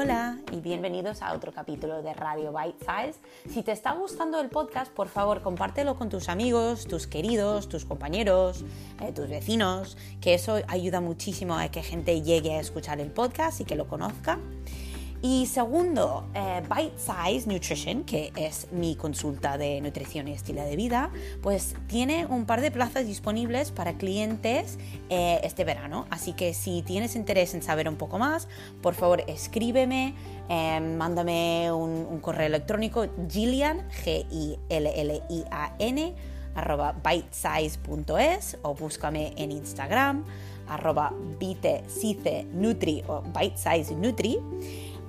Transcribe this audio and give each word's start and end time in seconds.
Hola 0.00 0.38
y 0.52 0.60
bienvenidos 0.60 1.22
a 1.22 1.32
otro 1.32 1.50
capítulo 1.50 2.02
de 2.02 2.14
Radio 2.14 2.52
Bite 2.52 2.78
Size. 2.78 3.18
Si 3.52 3.64
te 3.64 3.72
está 3.72 3.94
gustando 3.94 4.38
el 4.40 4.48
podcast, 4.48 4.92
por 4.92 5.08
favor 5.08 5.42
compártelo 5.42 5.96
con 5.96 6.08
tus 6.08 6.28
amigos, 6.28 6.86
tus 6.86 7.08
queridos, 7.08 7.68
tus 7.68 7.84
compañeros, 7.84 8.64
eh, 9.00 9.10
tus 9.10 9.28
vecinos, 9.28 9.96
que 10.20 10.34
eso 10.34 10.60
ayuda 10.68 11.00
muchísimo 11.00 11.58
a 11.58 11.68
que 11.72 11.82
gente 11.82 12.22
llegue 12.22 12.52
a 12.52 12.60
escuchar 12.60 13.00
el 13.00 13.10
podcast 13.10 13.60
y 13.60 13.64
que 13.64 13.74
lo 13.74 13.88
conozca. 13.88 14.38
Y 15.20 15.46
segundo, 15.46 16.28
eh, 16.32 16.62
Bite 16.62 16.96
Size 16.96 17.48
Nutrition, 17.48 18.04
que 18.04 18.32
es 18.36 18.68
mi 18.70 18.94
consulta 18.94 19.58
de 19.58 19.80
nutrición 19.80 20.28
y 20.28 20.32
estilo 20.32 20.62
de 20.62 20.76
vida, 20.76 21.10
pues 21.42 21.74
tiene 21.88 22.24
un 22.26 22.46
par 22.46 22.60
de 22.60 22.70
plazas 22.70 23.04
disponibles 23.04 23.72
para 23.72 23.94
clientes 23.94 24.78
eh, 25.08 25.40
este 25.42 25.64
verano. 25.64 26.06
Así 26.10 26.34
que 26.34 26.54
si 26.54 26.82
tienes 26.82 27.16
interés 27.16 27.52
en 27.54 27.64
saber 27.64 27.88
un 27.88 27.96
poco 27.96 28.20
más, 28.20 28.46
por 28.80 28.94
favor 28.94 29.24
escríbeme, 29.26 30.14
em, 30.48 30.96
mándame 30.96 31.72
un, 31.72 32.20
correo 32.20 32.46
electrónico 32.46 33.08
gillian, 33.28 33.88
G-I-L-L-I-A-N, 34.04 34.54
arroba 36.54 36.92
bitesize.es 36.92 38.58
o 38.62 38.74
búscame 38.74 39.32
en 39.36 39.50
Instagram, 39.50 40.24
arroba 40.68 41.12
nutri 42.52 43.02
o 43.08 43.22
bitesize 43.22 43.94
nutri. 43.96 44.38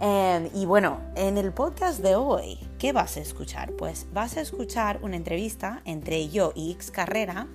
Em, 0.02 0.50
y 0.56 0.66
bueno, 0.66 1.02
en 1.16 1.38
el 1.38 1.52
podcast 1.52 2.00
de 2.00 2.16
hoy, 2.16 2.58
¿qué 2.78 2.94
vas 2.94 3.18
a 3.18 3.20
escuchar? 3.20 3.74
Pues 3.74 4.08
vas 4.14 4.38
a 4.38 4.42
escuchar 4.42 5.00
una 5.02 5.18
entrevista 5.18 5.82
entre 5.84 6.30
yo 6.30 6.54
y 6.56 6.72
X 6.72 6.90
Carrera, 6.90 7.48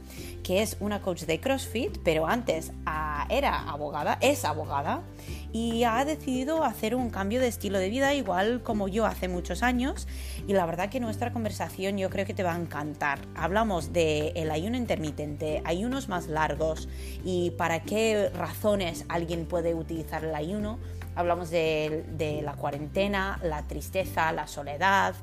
que 0.42 0.60
es 0.60 0.76
una 0.80 1.00
coach 1.00 1.22
de 1.22 1.40
CrossFit, 1.40 1.96
pero 2.04 2.26
antes 2.26 2.72
ah, 2.84 3.26
era 3.30 3.62
abogada, 3.70 4.18
es 4.20 4.44
abogada, 4.44 5.00
y 5.54 5.84
ha 5.84 6.04
decidido 6.04 6.64
hacer 6.64 6.94
un 6.94 7.08
cambio 7.08 7.40
de 7.40 7.48
estilo 7.48 7.78
de 7.78 7.88
vida, 7.88 8.12
igual 8.12 8.62
como 8.62 8.88
yo 8.88 9.06
hace 9.06 9.26
muchos 9.26 9.62
años. 9.62 10.06
Y 10.46 10.52
la 10.52 10.66
verdad 10.66 10.90
que 10.90 11.00
nuestra 11.00 11.32
conversación 11.32 11.96
yo 11.96 12.10
creo 12.10 12.26
que 12.26 12.34
te 12.34 12.42
va 12.42 12.54
a 12.54 12.60
encantar. 12.60 13.20
Hablamos 13.36 13.94
del 13.94 14.36
el 14.36 14.50
ayuno 14.50 14.76
intermitente, 14.76 15.62
ayunos 15.64 16.10
más 16.10 16.26
largos 16.26 16.90
y 17.24 17.52
para 17.52 17.84
qué 17.84 18.30
razones 18.34 19.06
alguien 19.08 19.46
puede 19.46 19.74
utilizar 19.74 20.24
el 20.24 20.34
ayuno 20.34 20.78
Hablamos 21.16 21.50
de, 21.50 22.40
la 22.42 22.54
cuarentena, 22.54 23.38
la 23.42 23.62
tristeza, 23.66 24.32
la 24.32 24.46
soledad, 24.46 25.14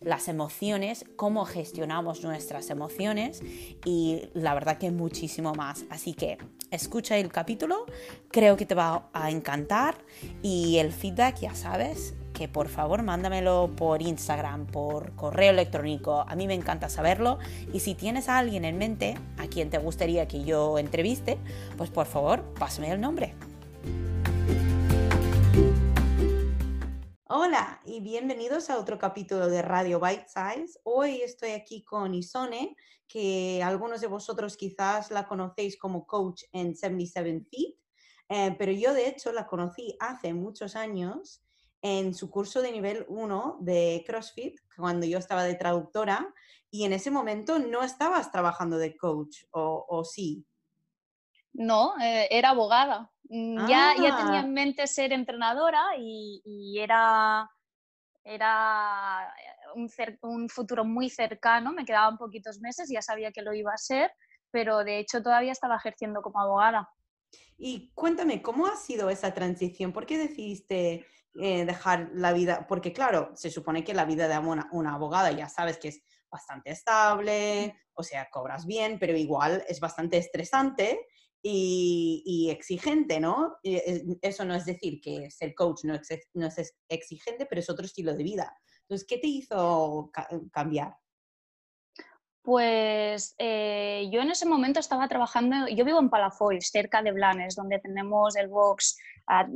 las 0.00 0.28
emociones, 0.28 1.04
cómo 1.16 1.44
gestionamos 1.44 2.22
nuestras 2.22 2.70
emociones 2.70 3.42
y 3.84 4.28
la 4.34 4.54
verdad 4.54 4.78
que 4.78 4.90
muchísimo 4.90 5.54
más. 5.54 5.84
Así 5.90 6.14
que 6.14 6.38
escucha 6.70 7.16
el 7.16 7.30
capítulo, 7.30 7.86
creo 8.30 8.56
que 8.56 8.66
te 8.66 8.74
va 8.74 9.08
a 9.12 9.30
encantar 9.30 9.96
y 10.42 10.78
el 10.78 10.92
feedback 10.92 11.40
ya 11.40 11.54
sabes 11.54 12.14
que 12.36 12.48
por 12.48 12.68
favor 12.68 13.02
mándamelo 13.02 13.70
por 13.76 14.02
Instagram, 14.02 14.66
por 14.66 15.14
correo 15.14 15.50
electrónico, 15.52 16.24
a 16.28 16.36
mí 16.36 16.46
me 16.46 16.54
encanta 16.54 16.90
saberlo 16.90 17.38
y 17.72 17.80
si 17.80 17.94
tienes 17.94 18.28
a 18.28 18.36
alguien 18.36 18.66
en 18.66 18.76
mente 18.76 19.16
a 19.38 19.46
quien 19.46 19.70
te 19.70 19.78
gustaría 19.78 20.28
que 20.28 20.44
yo 20.44 20.78
entreviste, 20.78 21.38
pues 21.78 21.88
por 21.88 22.06
favor 22.06 22.42
pásame 22.58 22.90
el 22.90 23.00
nombre. 23.00 23.34
Hola 27.28 27.80
y 27.84 27.98
bienvenidos 27.98 28.70
a 28.70 28.78
otro 28.78 29.00
capítulo 29.00 29.48
de 29.48 29.60
Radio 29.60 29.98
Bite 29.98 30.28
Size. 30.28 30.78
Hoy 30.84 31.22
estoy 31.22 31.50
aquí 31.50 31.82
con 31.82 32.14
Isone, 32.14 32.76
que 33.08 33.60
algunos 33.64 34.00
de 34.00 34.06
vosotros 34.06 34.56
quizás 34.56 35.10
la 35.10 35.26
conocéis 35.26 35.76
como 35.76 36.06
coach 36.06 36.44
en 36.52 36.76
77 36.76 37.44
Feet, 37.50 37.74
eh, 38.28 38.54
pero 38.56 38.70
yo 38.70 38.94
de 38.94 39.08
hecho 39.08 39.32
la 39.32 39.48
conocí 39.48 39.96
hace 39.98 40.34
muchos 40.34 40.76
años 40.76 41.42
en 41.82 42.14
su 42.14 42.30
curso 42.30 42.62
de 42.62 42.70
nivel 42.70 43.04
1 43.08 43.58
de 43.60 44.04
CrossFit, 44.06 44.60
cuando 44.76 45.04
yo 45.04 45.18
estaba 45.18 45.42
de 45.42 45.56
traductora, 45.56 46.32
y 46.70 46.84
en 46.84 46.92
ese 46.92 47.10
momento 47.10 47.58
no 47.58 47.82
estabas 47.82 48.30
trabajando 48.30 48.78
de 48.78 48.96
coach, 48.96 49.46
¿o, 49.50 50.04
sí? 50.04 50.46
No, 51.58 51.94
eh, 52.00 52.28
era 52.30 52.50
abogada. 52.50 53.10
Mm, 53.28 53.66
ya, 53.66 53.94
ya 53.96 54.16
tenía 54.16 54.40
ah. 54.40 54.44
en 54.44 54.52
mente 54.52 54.86
ser 54.86 55.12
entrenadora 55.12 55.82
y, 55.98 56.78
era, 56.78 57.50
era 58.22 59.32
un, 59.74 59.90
un, 60.22 60.48
futuro 60.48 60.84
muy 60.84 61.08
cercano, 61.08 61.72
me 61.72 61.84
quedaban 61.84 62.18
poquitos 62.18 62.60
meses, 62.60 62.88
ya 62.90 63.02
sabía 63.02 63.32
que 63.32 63.42
lo 63.42 63.54
iba 63.54 63.72
a 63.72 63.78
ser, 63.78 64.12
pero 64.50 64.84
de 64.84 64.98
hecho 64.98 65.22
todavía 65.22 65.52
estaba 65.52 65.76
ejerciendo 65.76 66.20
como 66.22 66.40
abogada. 66.40 66.88
Y 67.56 67.90
cuéntame, 67.94 68.42
¿cómo 68.42 68.66
ha 68.66 68.76
sido 68.76 69.08
esa 69.08 69.32
transición? 69.32 69.92
¿Por 69.92 70.04
qué 70.04 70.18
decidiste 70.18 71.06
eh, 71.40 71.64
dejar 71.64 72.10
la 72.12 72.32
vida? 72.32 72.66
Porque 72.68 72.92
claro, 72.92 73.32
se 73.34 73.50
supone 73.50 73.82
que 73.82 73.94
la 73.94 74.04
vida 74.04 74.28
de 74.28 74.38
una, 74.38 74.68
una 74.72 74.94
abogada 74.94 75.32
ya 75.32 75.48
sabes 75.48 75.78
que 75.78 75.88
es 75.88 76.02
bastante 76.30 76.70
estable, 76.70 77.74
o 77.94 78.02
sea, 78.02 78.28
cobras 78.30 78.66
bien, 78.66 78.98
pero 78.98 79.16
igual 79.16 79.64
es 79.68 79.80
bastante 79.80 80.18
estresante 80.18 81.00
y, 81.48 82.48
exigente, 82.50 83.20
¿no? 83.20 83.56
Eso 83.62 84.44
no 84.44 84.54
es 84.54 84.64
decir 84.64 85.00
que 85.00 85.30
ser 85.30 85.54
coach 85.54 85.84
no 85.84 85.94
es, 85.94 86.74
exigente, 86.88 87.46
pero 87.46 87.60
es 87.60 87.70
otro 87.70 87.84
estilo 87.84 88.14
de 88.14 88.24
vida. 88.24 88.56
Entonces, 88.82 89.06
¿qué 89.06 89.18
te 89.18 89.26
hizo 89.26 90.10
cambiar? 90.52 90.96
Pues 92.42 93.34
eh, 93.38 94.08
yo 94.12 94.20
en 94.20 94.30
ese 94.30 94.46
momento 94.46 94.78
estaba 94.78 95.08
trabajando, 95.08 95.66
yo 95.66 95.84
vivo 95.84 95.98
en 95.98 96.10
Palafox, 96.10 96.70
cerca 96.70 97.02
de 97.02 97.10
Blanes, 97.10 97.56
donde 97.56 97.80
tenemos 97.80 98.36
el 98.36 98.48
box. 98.48 98.96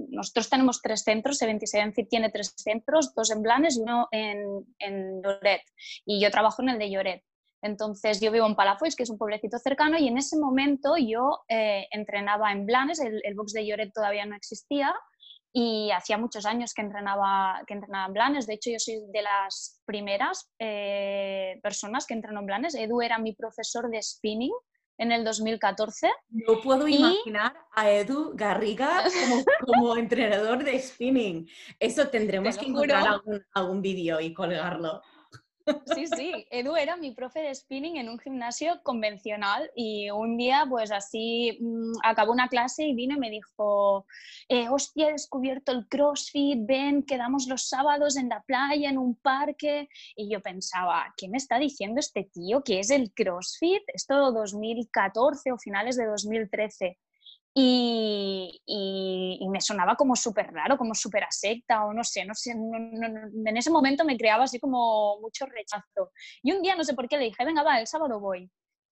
nosotros 0.09 0.51
tenemos 0.51 0.83
tres 0.83 1.03
centros, 1.03 1.39
77 1.39 2.07
tiene 2.11 2.31
tres 2.31 2.53
centros, 2.57 3.15
dos 3.15 3.31
en 3.31 3.43
Blanes 3.43 3.77
y 3.77 3.83
uno 3.83 4.09
en, 4.11 4.67
en 4.81 5.23
Lloret. 5.23 5.63
Y 6.05 6.21
yo 6.21 6.33
trabajo 6.33 6.63
en 6.63 6.71
el 6.71 6.79
de 6.79 6.91
Lloret. 6.91 7.23
Entonces 7.63 8.21
yo 8.21 8.31
vivo 8.31 8.47
en 8.47 8.57
Palafox, 8.57 8.97
que 8.97 9.03
es 9.03 9.11
un 9.11 9.19
pueblecito 9.19 9.59
cercano, 9.59 9.99
y 9.99 10.09
en 10.09 10.19
ese 10.19 10.39
momento 10.39 10.97
yo 10.97 11.41
eh, 11.49 11.87
entrenaba 11.91 12.53
en 12.53 12.67
Blanes, 12.67 13.01
el, 13.01 13.35
box 13.35 13.53
de 13.53 13.67
Lloret 13.67 13.93
todavía 13.93 14.25
no 14.27 14.35
existía, 14.35 14.95
y 15.53 15.91
hacía 15.91 16.17
muchos 16.17 16.47
años 16.47 16.73
que 16.75 16.83
entrenaba, 16.83 17.63
que 17.67 17.75
entrenaba 17.75 18.07
en 18.07 18.13
Blanes. 18.13 18.47
De 18.47 18.55
hecho, 18.55 18.71
yo 18.71 18.79
soy 18.79 19.01
de 19.13 19.23
las 19.23 19.81
primeras 19.85 20.49
eh, 20.61 21.59
personas 21.63 22.07
que 22.07 22.15
entrenó 22.15 22.41
en 22.41 22.47
Blanes. 22.47 22.75
Edu 22.75 23.03
era 23.03 23.19
mi 23.19 23.35
profesor 23.35 23.91
de 23.91 24.01
spinning 24.01 24.53
en 24.99 25.11
el 25.11 25.25
2014. 25.25 26.09
No 26.29 26.61
puedo 26.61 26.87
imaginar 26.87 27.57
a 27.73 27.91
Edu 27.91 28.33
Garriga 28.35 29.03
como, 29.67 29.97
entrenador 29.97 30.63
de 30.63 30.79
spinning. 30.79 31.49
Eso 31.81 32.09
tendremos 32.09 32.57
que 32.57 32.67
encontrar 32.67 33.09
algún, 33.09 33.45
algún 33.53 33.83
vídeo 33.83 34.21
y 34.21 34.33
colgarlo. 34.33 35.03
Sí, 35.95 36.07
sí, 36.07 36.47
Edu 36.51 36.77
era 36.77 36.97
mi 36.97 37.13
profe 37.13 37.41
de 37.41 37.55
spinning 37.55 37.97
en 37.97 38.09
un 38.09 38.19
gimnasio 38.19 38.81
convencional 38.83 39.71
y 39.75 40.11
un 40.11 40.37
día 40.37 40.67
pues 40.69 40.91
así 40.93 41.59
mm, 41.61 41.93
acabó 42.05 42.33
una 42.33 42.49
clase 42.49 42.85
y 42.85 42.95
vino 42.95 43.17
y 43.17 43.19
me 43.19 43.31
dijo, 43.31 44.07
eh, 44.49 44.69
hostia, 44.69 45.09
he 45.09 45.13
descubierto 45.13 45.73
el 45.73 45.87
CrossFit, 45.89 46.59
ven, 46.67 47.03
quedamos 47.03 47.47
los 47.49 47.69
sábados 47.69 48.17
en 48.17 48.29
la 48.29 48.43
playa, 48.43 48.91
en 48.91 48.99
un 48.99 49.17
parque 49.17 49.89
y 50.17 50.31
yo 50.31 50.41
pensaba, 50.41 51.13
¿qué 51.17 51.29
me 51.29 51.39
está 51.39 51.59
diciendo 51.59 52.01
este 52.01 52.25
tío? 52.33 52.63
¿Qué 52.63 52.81
es 52.81 52.91
el 52.91 53.13
CrossFit? 53.13 53.83
Esto 53.89 54.33
2014 54.33 55.53
o 55.53 55.59
finales 55.59 55.97
de 55.97 56.07
2013. 56.07 56.99
Y, 57.55 58.61
me 59.51 59.61
sonaba 59.61 59.97
como 59.97 60.15
súper 60.15 60.53
raro, 60.53 60.79
como 60.79 60.95
súper 60.95 61.25
a 61.25 61.31
secta 61.31 61.85
o 61.85 61.93
no 61.93 62.05
sé, 62.05 62.25
no 62.25 62.35
sé, 62.35 62.53
en 62.53 63.57
ese 63.57 63.71
momento 63.71 64.05
me 64.05 64.17
creaba 64.17 64.45
así 64.45 64.61
como 64.61 65.19
mucho 65.21 65.47
rechazo. 65.47 66.13
Y 66.43 66.53
un 66.53 66.63
día 66.63 66.77
no 66.77 66.85
sé 66.85 66.95
por 66.95 67.09
qué 67.09 67.19
le 67.19 67.25
dije, 67.25 67.45
venga, 67.45 67.63
va, 67.63 67.81
el 67.81 67.87
sábado 67.87 68.21
voy. 68.21 68.51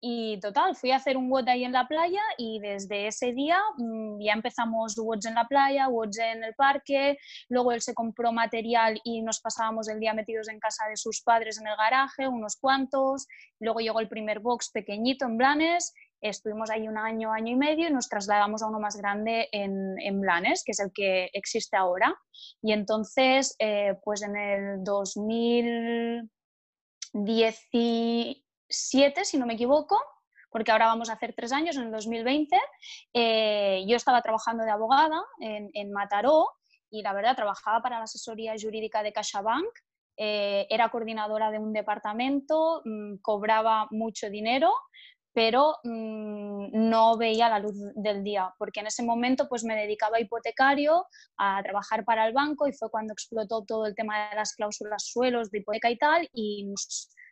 Y 0.06 0.38
total, 0.42 0.76
fui 0.76 0.92
a 0.92 0.98
hacer 0.98 1.16
un 1.16 1.30
WOD 1.32 1.48
ahí 1.48 1.64
en 1.64 1.72
la 1.72 1.88
playa 1.88 2.22
y 2.38 2.60
desde 2.60 3.08
ese 3.08 3.32
día 3.32 3.58
mm, 3.78 4.20
ya 4.22 4.34
empezamos 4.34 4.98
WODs 4.98 5.28
en 5.28 5.36
la 5.36 5.46
playa, 5.46 5.88
WODs 5.88 6.20
en 6.20 6.44
el 6.44 6.54
parque, 6.56 7.18
luego 7.48 7.72
él 7.72 7.82
se 7.82 7.94
compró 7.94 8.34
material 8.34 9.00
y 9.06 9.22
nos 9.22 9.40
pasábamos 9.40 9.88
el 9.88 10.02
día 10.02 10.14
metidos 10.14 10.50
en 10.50 10.60
casa 10.60 10.84
de 10.90 10.98
sus 10.98 11.22
padres 11.22 11.58
en 11.58 11.68
el 11.68 11.78
garaje, 11.78 12.28
unos 12.28 12.58
cuantos, 12.58 13.28
luego 13.62 13.80
llegó 13.80 14.02
el 14.02 14.10
primer 14.10 14.42
box 14.42 14.72
pequeñito 14.72 15.26
en 15.26 15.38
Blanes 15.38 15.94
Estuvimos 16.24 16.70
ahí 16.70 16.88
un 16.88 16.98
año, 16.98 17.34
año 17.34 17.52
y 17.52 17.56
medio 17.58 17.90
y 17.90 17.92
nos 17.92 18.08
trasladamos 18.08 18.64
a 18.64 18.68
uno 18.68 18.80
más 18.80 18.96
grande 18.96 19.50
en, 19.52 20.00
en 20.00 20.22
Blanes, 20.22 20.64
que 20.66 20.72
es 20.72 20.80
el 20.80 20.94
que 20.94 21.30
existe 21.34 21.76
ahora. 21.76 22.16
Y 22.62 22.72
entonces, 22.72 23.58
eh, 23.60 23.96
pues 24.06 24.22
en 24.22 24.38
el 24.38 24.84
2017, 28.74 29.26
si 29.26 29.38
no 29.38 29.46
me 29.46 29.54
equivoco, 29.54 30.00
porque 30.50 30.72
ahora 30.72 30.88
vamos 30.88 31.10
a 31.10 31.14
hacer 31.14 31.34
tres 31.36 31.52
años, 31.52 31.78
en 31.78 31.84
el 31.84 31.92
2020, 31.92 32.60
eh, 33.14 33.84
yo 33.88 33.96
estaba 33.96 34.22
trabajando 34.22 34.64
de 34.64 34.72
abogada 34.72 35.24
en, 35.40 35.70
en, 35.74 35.92
Mataró 35.92 36.48
y 36.90 37.02
la 37.02 37.14
verdad 37.14 37.36
trabajaba 37.36 37.82
para 37.82 37.98
la 37.98 38.04
asesoría 38.04 38.54
jurídica 38.60 39.02
de 39.04 39.14
CaixaBank, 39.14 39.68
eh, 40.18 40.68
era 40.70 40.90
coordinadora 40.90 41.50
de 41.50 41.58
un 41.58 41.74
departamento, 41.74 42.82
mm, 42.86 43.18
cobraba 43.22 43.88
mucho 43.90 44.30
dinero, 44.30 44.72
pero 45.34 45.78
mm, 45.84 46.68
no 46.90 47.18
veía 47.18 47.50
la 47.50 47.60
luz 47.60 47.76
del 47.96 48.24
día, 48.24 48.54
porque 48.58 48.80
en 48.80 48.88
ese 48.88 49.04
momento 49.04 49.50
pues 49.50 49.64
me 49.64 49.76
dedicaba 49.76 50.18
a 50.18 50.22
hipotecario, 50.22 51.06
a 51.38 51.62
trabajar 51.64 52.06
para 52.06 52.28
el 52.28 52.34
banco 52.34 52.68
y 52.68 52.74
fue 52.74 52.90
cuando 52.90 53.14
explotó 53.14 53.64
todo 53.66 53.88
el 53.88 53.96
tema 53.96 54.30
de 54.30 54.36
las 54.36 54.56
cláusulas 54.56 55.04
suelos 55.06 55.50
de 55.50 55.60
hipoteca 55.60 55.90
y 55.90 55.98
tal 55.98 56.30
y 56.34 56.72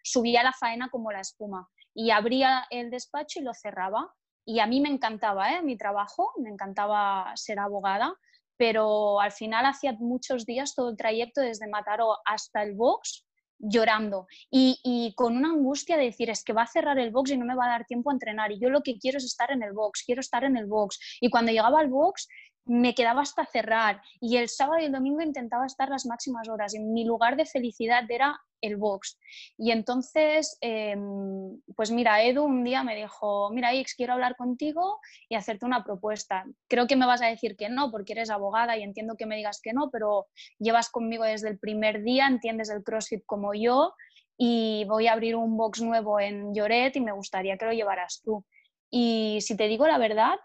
subía 0.04 0.44
la 0.44 0.52
faena 0.52 0.90
como 0.90 1.12
la 1.12 1.22
espuma 1.22 1.70
y 1.94 2.12
abría 2.12 2.66
el 2.70 2.90
despacho 2.90 3.40
y 3.40 3.44
lo 3.44 3.54
cerraba. 3.54 4.14
Y 4.46 4.60
a 4.60 4.66
mí 4.66 4.82
me 4.82 4.90
encantaba 4.90 5.54
¿eh? 5.54 5.62
mi 5.62 5.78
trabajo, 5.78 6.32
me 6.38 6.50
encantaba 6.50 7.32
ser 7.36 7.60
abogada, 7.60 8.16
pero 8.58 9.20
al 9.20 9.32
final 9.32 9.66
hacía 9.66 9.94
muchos 9.94 10.46
días 10.46 10.74
todo 10.74 10.90
el 10.90 10.98
trayecto 10.98 11.42
desde 11.42 11.68
Mataró 11.68 12.18
hasta 12.26 12.64
el 12.64 12.74
box 12.74 13.26
llorando 13.62 14.28
y, 14.50 15.14
con 15.16 15.38
una 15.38 15.50
angustia 15.50 15.98
de 15.98 16.06
decir, 16.06 16.30
es 16.30 16.44
que 16.44 16.54
va 16.54 16.64
a 16.64 16.68
cerrar 16.68 17.00
el 17.00 17.12
box 17.12 17.32
y 17.32 17.38
no 17.38 17.46
me 17.46 17.56
va 17.56 17.66
a 17.66 17.70
dar 17.70 17.86
tiempo 17.86 18.10
a 18.10 18.14
entrenar 18.14 18.52
y 18.52 18.60
yo 18.60 18.70
lo 18.70 18.82
que 18.82 18.98
quiero 18.98 19.18
es 19.18 19.26
estar 19.26 19.52
en 19.52 19.64
el 19.64 19.74
box, 19.74 20.04
quiero 20.06 20.22
estar 20.22 20.44
en 20.44 20.58
el 20.58 20.66
box. 20.66 21.00
Y 21.20 21.30
cuando 21.30 21.52
llegaba 21.52 21.80
al 21.80 21.90
box 21.90 22.28
me 22.66 22.94
quedaba 22.94 23.22
hasta 23.22 23.46
cerrar 23.46 24.02
y 24.20 24.38
el 24.38 24.50
sábado 24.50 24.80
y 24.80 24.86
el 24.86 24.92
domingo 24.92 25.22
intentaba 25.22 25.66
estar 25.66 25.90
las 25.90 26.06
máximas 26.06 26.48
horas 26.48 26.74
y 26.74 26.80
mi 26.80 27.06
lugar 27.06 27.36
de 27.36 27.46
felicidad 27.46 28.10
era 28.10 28.40
el 28.62 28.78
box. 28.78 29.18
Y 29.58 29.72
entonces, 29.72 30.58
em, 30.62 31.60
pues 31.76 31.92
mira, 31.92 32.24
Edu 32.24 32.44
un 32.44 32.64
día 32.64 32.84
me 32.84 32.96
dijo, 32.96 33.50
mira, 33.52 33.74
Ix, 33.74 33.96
quiero 33.96 34.14
hablar 34.14 34.36
contigo 34.36 35.00
y 35.28 35.36
hacerte 35.36 35.66
una 35.66 35.84
propuesta. 35.84 36.46
Creo 36.68 36.88
que 36.88 36.96
me 36.96 37.08
vas 37.08 37.22
a 37.22 37.28
decir 37.28 37.56
que 37.58 37.70
no 37.70 37.92
porque 37.92 38.14
eres 38.14 38.30
abogada 38.30 38.78
y 38.78 38.84
entiendo 38.84 39.16
que 39.18 39.26
me 39.26 39.36
digas 39.36 39.60
que 39.62 39.74
no, 39.74 39.90
pero 39.90 40.28
llevas 40.60 40.90
conmigo 40.90 41.24
desde 41.24 41.50
el 41.50 41.60
primer 41.60 42.04
día, 42.04 42.28
entiendes 42.28 42.70
el 42.70 42.84
CrossFit 42.84 43.24
como 43.26 43.54
yo 43.54 43.94
y 44.38 44.86
voy 44.88 45.08
a 45.08 45.14
abrir 45.14 45.36
un 45.36 45.58
box 45.58 45.82
nuevo 45.82 46.20
en 46.20 46.54
Lloret 46.54 46.96
y 46.96 47.02
me 47.02 47.12
gustaría 47.12 47.58
que 47.58 47.66
lo 47.66 47.74
llevaras 47.74 48.22
tú. 48.24 48.46
Y 48.90 49.40
si 49.42 49.56
te 49.56 49.68
digo 49.68 49.88
la 49.88 49.98
verdad, 49.98 50.36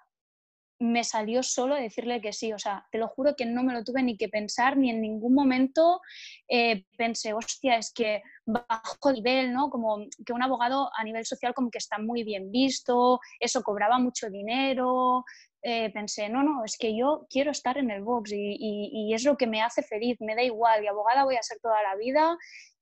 me 0.79 1.05
salió 1.05 1.43
solo 1.43 1.75
decirle 1.75 2.21
que 2.21 2.33
sí. 2.33 2.53
O 2.53 2.59
sea, 2.59 2.87
te 2.91 2.99
lo 2.99 3.09
juro 3.09 3.35
que 3.37 3.47
no 3.47 3.63
me 3.63 3.73
lo 3.73 3.85
tuve 3.85 4.03
ni 4.03 4.17
que 4.17 4.29
pensar, 4.29 4.77
ni 4.77 4.91
en 4.91 5.01
ningún 5.01 5.35
momento 5.35 6.01
eh, 6.49 6.85
pensé, 6.97 7.33
hostia, 7.33 7.77
es 7.77 7.93
que 7.93 8.23
bajo 8.45 9.13
nivel, 9.13 9.53
¿no? 9.53 9.71
Como 9.71 10.07
que 10.25 10.33
un 10.33 10.43
abogado 10.43 10.91
a 10.97 11.05
nivel 11.05 11.25
social 11.25 11.55
como 11.55 11.71
que 11.71 11.79
está 11.79 11.99
muy 11.99 12.25
bien 12.25 12.51
visto, 12.51 13.21
eso 13.41 13.63
cobraba 13.63 13.99
mucho 13.99 14.31
dinero. 14.31 15.25
Eh, 15.63 15.91
pensé, 15.93 16.29
no, 16.29 16.45
no, 16.45 16.65
es 16.65 16.77
que 16.79 16.97
yo 16.97 17.27
quiero 17.29 17.51
estar 17.51 17.77
en 17.77 17.91
el 17.91 18.03
box 18.03 18.31
y, 18.33 18.57
y 18.61 19.15
es 19.15 19.25
lo 19.25 19.37
que 19.37 19.49
me 19.49 19.63
hace 19.63 19.83
feliz, 19.83 20.17
me 20.21 20.37
da 20.37 20.43
igual, 20.43 20.85
y 20.85 20.87
abogada 20.87 21.25
voy 21.25 21.35
a 21.35 21.43
ser 21.43 21.59
toda 21.61 21.83
la 21.83 21.97
vida 21.97 22.37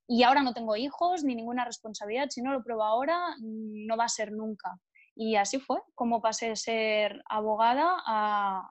y 0.07 0.23
ahora 0.23 0.43
no 0.43 0.53
tengo 0.53 0.77
hijos 0.77 1.25
ni 1.25 1.35
ninguna 1.35 1.65
responsabilidad, 1.65 2.29
si 2.29 2.43
no 2.43 2.53
lo 2.53 2.63
pruebo 2.63 2.85
ahora, 2.85 3.19
no 3.41 3.97
va 3.97 4.05
a 4.05 4.09
ser 4.09 4.33
nunca. 4.33 4.79
Y 5.17 5.37
así 5.37 5.61
fue 5.61 5.79
como 5.95 6.21
pasé 6.21 6.51
de 6.51 6.57
ser 6.57 7.23
abogada 7.29 7.97
a, 8.07 8.69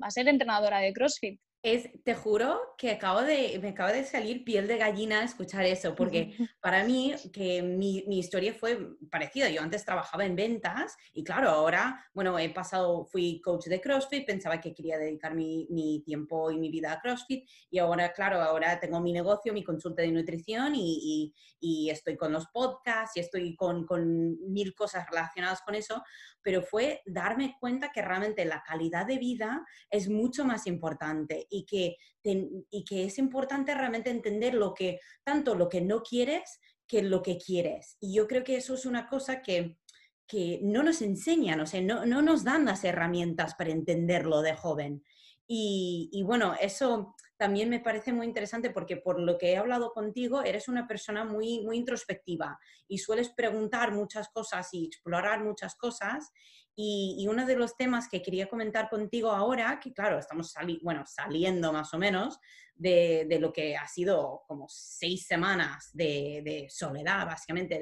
a 0.00 0.10
ser 0.10 0.28
entrenadora 0.28 0.78
de 0.80 0.92
CrossFit. 0.92 1.40
Es, 1.64 1.88
te 2.02 2.16
juro 2.16 2.60
que 2.76 2.90
acabo 2.90 3.22
de, 3.22 3.56
me 3.62 3.68
acaba 3.68 3.92
de 3.92 4.02
salir 4.02 4.42
piel 4.42 4.66
de 4.66 4.78
gallina 4.78 5.22
escuchar 5.22 5.64
eso, 5.64 5.94
porque 5.94 6.34
para 6.60 6.82
mí 6.82 7.14
que 7.32 7.62
mi, 7.62 8.04
mi, 8.08 8.18
historia 8.18 8.52
fue 8.52 8.96
parecida. 9.08 9.48
Yo 9.48 9.62
antes 9.62 9.84
trabajaba 9.84 10.24
en 10.24 10.34
ventas 10.34 10.96
y 11.12 11.22
claro, 11.22 11.50
ahora, 11.50 12.04
bueno, 12.14 12.36
he 12.36 12.50
pasado, 12.50 13.04
fui 13.04 13.40
coach 13.40 13.66
de 13.66 13.80
CrossFit, 13.80 14.26
pensaba 14.26 14.60
que 14.60 14.74
quería 14.74 14.98
dedicar 14.98 15.36
mi, 15.36 15.68
mi 15.70 16.02
tiempo 16.04 16.50
y 16.50 16.58
mi 16.58 16.68
vida 16.68 16.92
a 16.92 17.00
CrossFit 17.00 17.48
y 17.70 17.78
ahora, 17.78 18.12
claro, 18.12 18.42
ahora 18.42 18.80
tengo 18.80 19.00
mi 19.00 19.12
negocio, 19.12 19.52
mi 19.52 19.62
consulta 19.62 20.02
de 20.02 20.10
nutrición 20.10 20.74
y, 20.74 20.98
y, 21.00 21.34
y 21.60 21.90
estoy 21.90 22.16
con 22.16 22.32
los 22.32 22.48
podcasts 22.48 23.16
y 23.16 23.20
estoy 23.20 23.54
con, 23.54 23.86
con 23.86 24.52
mil 24.52 24.74
cosas 24.74 25.06
relacionadas 25.08 25.62
con 25.62 25.76
eso, 25.76 26.02
pero 26.42 26.62
fue 26.62 27.02
darme 27.06 27.56
cuenta 27.60 27.92
que 27.92 28.02
realmente 28.02 28.44
la 28.44 28.64
calidad 28.64 29.06
de 29.06 29.18
vida 29.18 29.64
es 29.88 30.08
mucho 30.08 30.44
más 30.44 30.66
importante 30.66 31.46
y 31.52 31.64
que, 31.64 31.96
y 32.24 32.84
que 32.84 33.04
es 33.04 33.18
importante 33.18 33.74
realmente 33.74 34.10
entender 34.10 34.54
lo 34.54 34.74
que, 34.74 34.98
tanto 35.22 35.54
lo 35.54 35.68
que 35.68 35.80
no 35.80 36.02
quieres 36.02 36.58
que 36.86 37.02
lo 37.02 37.22
que 37.22 37.38
quieres. 37.38 37.96
Y 38.00 38.14
yo 38.14 38.26
creo 38.26 38.44
que 38.44 38.56
eso 38.56 38.74
es 38.74 38.84
una 38.84 39.06
cosa 39.08 39.40
que, 39.40 39.78
que 40.26 40.60
no 40.62 40.82
nos 40.82 41.02
enseñan, 41.02 41.60
o 41.60 41.66
sea, 41.66 41.80
no, 41.80 42.04
no, 42.06 42.22
nos 42.22 42.44
dan 42.44 42.64
las 42.64 42.84
herramientas 42.84 43.54
para 43.54 43.70
entenderlo 43.70 44.42
de 44.42 44.54
joven. 44.54 45.02
Y, 45.46 46.08
y, 46.12 46.22
bueno, 46.22 46.54
eso 46.60 47.14
también 47.36 47.68
me 47.68 47.80
parece 47.80 48.12
muy 48.12 48.26
interesante 48.26 48.70
porque 48.70 48.96
por 48.96 49.18
lo 49.18 49.36
que 49.36 49.52
he 49.52 49.56
hablado 49.56 49.92
contigo, 49.92 50.42
eres 50.44 50.68
una 50.68 50.86
persona 50.86 51.24
muy, 51.24 51.60
muy 51.64 51.76
introspectiva 51.76 52.58
y 52.86 52.98
sueles 52.98 53.30
preguntar 53.30 53.92
muchas 53.92 54.28
cosas 54.28 54.68
y 54.72 54.86
explorar 54.86 55.42
muchas 55.42 55.74
cosas. 55.74 56.30
Y, 56.74 57.26
uno 57.28 57.44
de 57.44 57.56
los 57.56 57.76
temas 57.76 58.08
que 58.08 58.22
quería 58.22 58.48
comentar 58.48 58.88
contigo 58.88 59.30
ahora, 59.30 59.78
que 59.78 59.92
claro, 59.92 60.18
estamos 60.18 60.54
bueno, 60.82 61.04
saliendo 61.06 61.72
más 61.72 61.92
o 61.92 61.98
menos 61.98 62.38
de, 62.74 63.26
lo 63.40 63.52
que 63.52 63.76
ha 63.76 63.86
sido 63.86 64.42
como 64.46 64.66
seis 64.68 65.26
semanas 65.26 65.90
de, 65.92 66.66
soledad, 66.70 67.26
básicamente, 67.26 67.78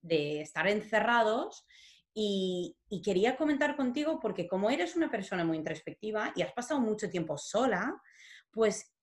de, 0.00 0.40
estar 0.40 0.66
encerrados. 0.68 1.66
Y, 2.16 2.76
y, 2.88 3.02
quería 3.02 3.36
comentar 3.36 3.76
contigo 3.76 4.20
porque 4.20 4.46
como 4.46 4.70
eres 4.70 4.94
una 4.96 5.10
persona 5.10 5.44
muy 5.44 5.56
introspectiva 5.56 6.32
y 6.36 6.42
has 6.42 6.52
pasado 6.52 6.80
mucho 6.80 7.10
tiempo 7.10 7.36
sola, 7.36 8.00
pues 8.52 8.94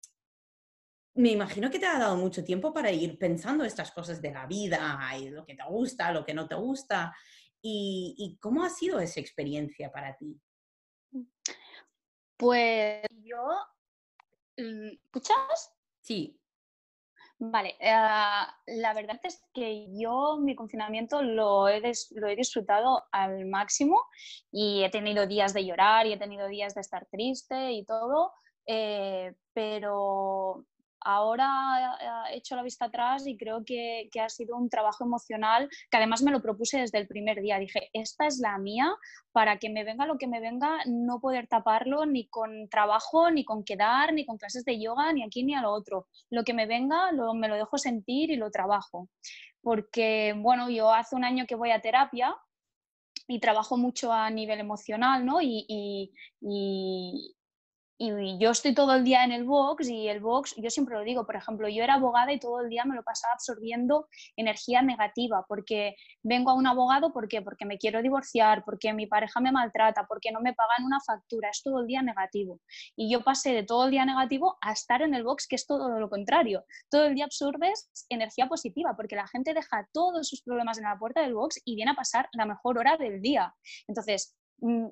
me 1.16 1.32
imagino 1.32 1.70
que 1.70 1.80
te 1.80 1.86
ha 1.86 2.00
dado 2.00 2.16
mucho 2.16 2.44
tiempo 2.44 2.74
para 2.74 2.92
ir 2.92 3.18
pensando 3.18 3.66
estas 3.66 3.92
cosas 3.92 4.22
de 4.22 4.32
la 4.32 4.46
vida 4.46 4.98
y 5.20 5.30
lo 5.30 5.46
que 5.46 5.56
te 5.56 5.64
gusta, 5.68 6.12
lo 6.12 6.24
que 6.24 6.34
no 6.34 6.48
te 6.48 6.56
gusta. 6.56 7.14
¿Y, 7.62 8.38
cómo 8.42 8.64
ha 8.64 8.70
sido 8.70 9.00
esa 9.00 9.20
experiencia 9.20 9.92
para 9.92 10.18
ti? 10.18 10.40
Pues 12.38 13.04
yo... 13.24 13.44
Mm, 14.58 14.98
¿Escuchas? 15.06 15.74
Sí. 16.02 16.42
Vale, 17.44 17.76
eh, 17.80 17.92
la 17.92 18.94
verdad 18.94 19.20
es 19.24 19.44
que 19.52 19.88
yo 19.98 20.38
mi 20.40 20.56
confinamiento 20.56 21.24
lo 21.24 21.68
he, 21.68 21.82
lo 22.12 22.28
he 22.28 22.36
disfrutado 22.36 23.04
al 23.12 23.46
máximo 23.46 24.00
y 24.52 24.84
he 24.84 24.92
tenido 24.92 25.26
días 25.26 25.52
de 25.54 25.66
llorar 25.66 26.06
y 26.06 26.14
he 26.14 26.20
tenido 26.20 26.48
días 26.48 26.76
de 26.76 26.82
estar 26.82 27.08
triste 27.08 27.72
y 27.72 27.84
todo, 27.84 28.32
eh, 28.68 29.34
pero 29.54 30.68
ahora 31.02 31.98
he 32.30 32.38
hecho 32.38 32.56
la 32.56 32.64
vista 32.64 32.86
atrás 32.86 33.26
y 33.28 33.38
creo 33.38 33.64
que, 33.66 34.10
ha 34.22 34.30
sido 34.30 34.56
un 34.56 34.70
trabajo 34.70 35.04
emocional 35.04 35.70
que 35.90 35.98
además 35.98 36.22
me 36.22 36.32
lo 36.32 36.42
propuse 36.42 36.80
desde 36.80 37.00
el 37.00 37.08
primer 37.08 37.42
día. 37.42 37.58
Dije, 37.58 37.90
esta 37.94 38.28
es 38.28 38.40
la 38.40 38.58
mía 38.58 38.94
para 39.32 39.58
que 39.58 39.70
me 39.70 39.84
venga 39.84 40.06
lo 40.06 40.18
que 40.18 40.28
me 40.28 40.40
venga, 40.40 40.80
no 40.86 41.20
poder 41.20 41.48
taparlo 41.48 42.06
ni 42.06 42.28
con 42.28 42.70
trabajo, 42.70 43.32
ni 43.32 43.44
con 43.46 43.64
quedar, 43.64 44.14
ni 44.14 44.26
con 44.26 44.38
clases 44.38 44.66
de 44.66 44.80
yoga, 44.80 45.12
ni 45.14 45.24
aquí 45.24 45.44
ni 45.44 45.56
a 45.56 45.62
lo 45.62 45.72
otro. 45.72 46.08
Lo 46.30 46.44
que 46.44 46.54
me 46.54 46.66
venga 46.66 47.12
me 47.34 47.48
lo 47.48 47.56
dejo 47.56 47.78
sentir 47.78 48.32
y 48.32 48.36
lo 48.36 48.52
trabajo. 48.52 49.10
Porque, 49.62 50.34
bueno, 50.38 50.70
yo 50.70 50.92
hace 50.94 51.16
un 51.16 51.24
año 51.24 51.46
que 51.48 51.56
voy 51.56 51.72
a 51.72 51.82
terapia 51.82 52.36
y 53.28 53.40
trabajo 53.40 53.78
mucho 53.78 54.12
a 54.12 54.30
nivel 54.30 54.60
emocional, 54.60 55.26
¿no? 55.26 55.40
y 55.42 56.12
yo 58.40 58.52
estoy 58.52 58.74
todo 58.74 58.96
el 58.96 59.04
día 59.04 59.24
en 59.24 59.32
el 59.32 59.44
box 59.44 59.88
y 59.88 60.08
el 60.08 60.20
box, 60.22 60.56
yo 60.58 60.70
siempre 60.70 60.96
lo 60.96 61.04
digo, 61.04 61.26
por 61.26 61.36
ejemplo, 61.36 61.70
yo 61.70 61.84
era 61.84 61.96
abogada 61.96 62.32
y 62.34 62.40
todo 62.40 62.62
el 62.62 62.70
día 62.70 62.84
me 62.86 62.96
lo 62.96 63.04
pasaba 63.04 63.34
absorbiendo 63.34 64.08
energía 64.36 64.82
negativa, 64.82 65.46
porque 65.48 65.96
vengo 66.24 66.52
a 66.52 66.56
un 66.56 66.66
abogado, 66.66 67.14
¿por 67.14 67.28
qué? 67.28 67.42
Porque 67.42 67.66
me 67.66 67.78
quiero 67.78 68.02
divorciar, 68.02 68.64
porque 68.66 68.94
mi 68.94 69.06
pareja 69.06 69.40
me 69.40 69.52
maltrata, 69.52 70.06
porque 70.08 70.32
no 70.32 70.42
me 70.42 70.54
pagan 70.54 70.86
una 70.86 71.00
factura, 71.00 71.50
es 71.50 71.62
todo 71.62 71.82
el 71.82 71.88
día 71.88 72.02
negativo. 72.02 72.60
Y 72.96 73.12
yo 73.12 73.24
pasé 73.24 73.54
de 73.54 73.64
todo 73.64 73.86
el 73.86 73.92
día 73.92 74.06
negativo 74.06 74.58
a 74.62 74.72
estar 74.72 75.02
en 75.02 75.14
el 75.14 75.24
box, 75.24 75.48
que 75.48 75.56
es 75.56 75.68
todo 75.68 76.00
lo 76.00 76.10
contrario. 76.10 76.66
Todo 76.90 77.06
el 77.06 77.16
día 77.16 77.26
absorbes 77.26 77.90
energía 78.10 78.48
positiva, 78.48 78.96
porque 78.96 79.16
la 79.16 79.28
gente 79.28 79.54
deja 79.54 79.88
todos 79.94 80.28
sus 80.28 80.42
problemas 80.42 80.78
en 80.78 80.86
la 80.86 80.98
puerta 80.98 81.22
del 81.22 81.34
box 81.34 81.62
y 81.66 81.76
viene 81.76 81.92
a 81.92 81.96
pasar 81.96 82.30
la 82.34 82.46
mejor 82.46 82.78
hora 82.78 82.98
del 82.98 83.22
día. 83.22 83.54
Entonces, 83.88 84.36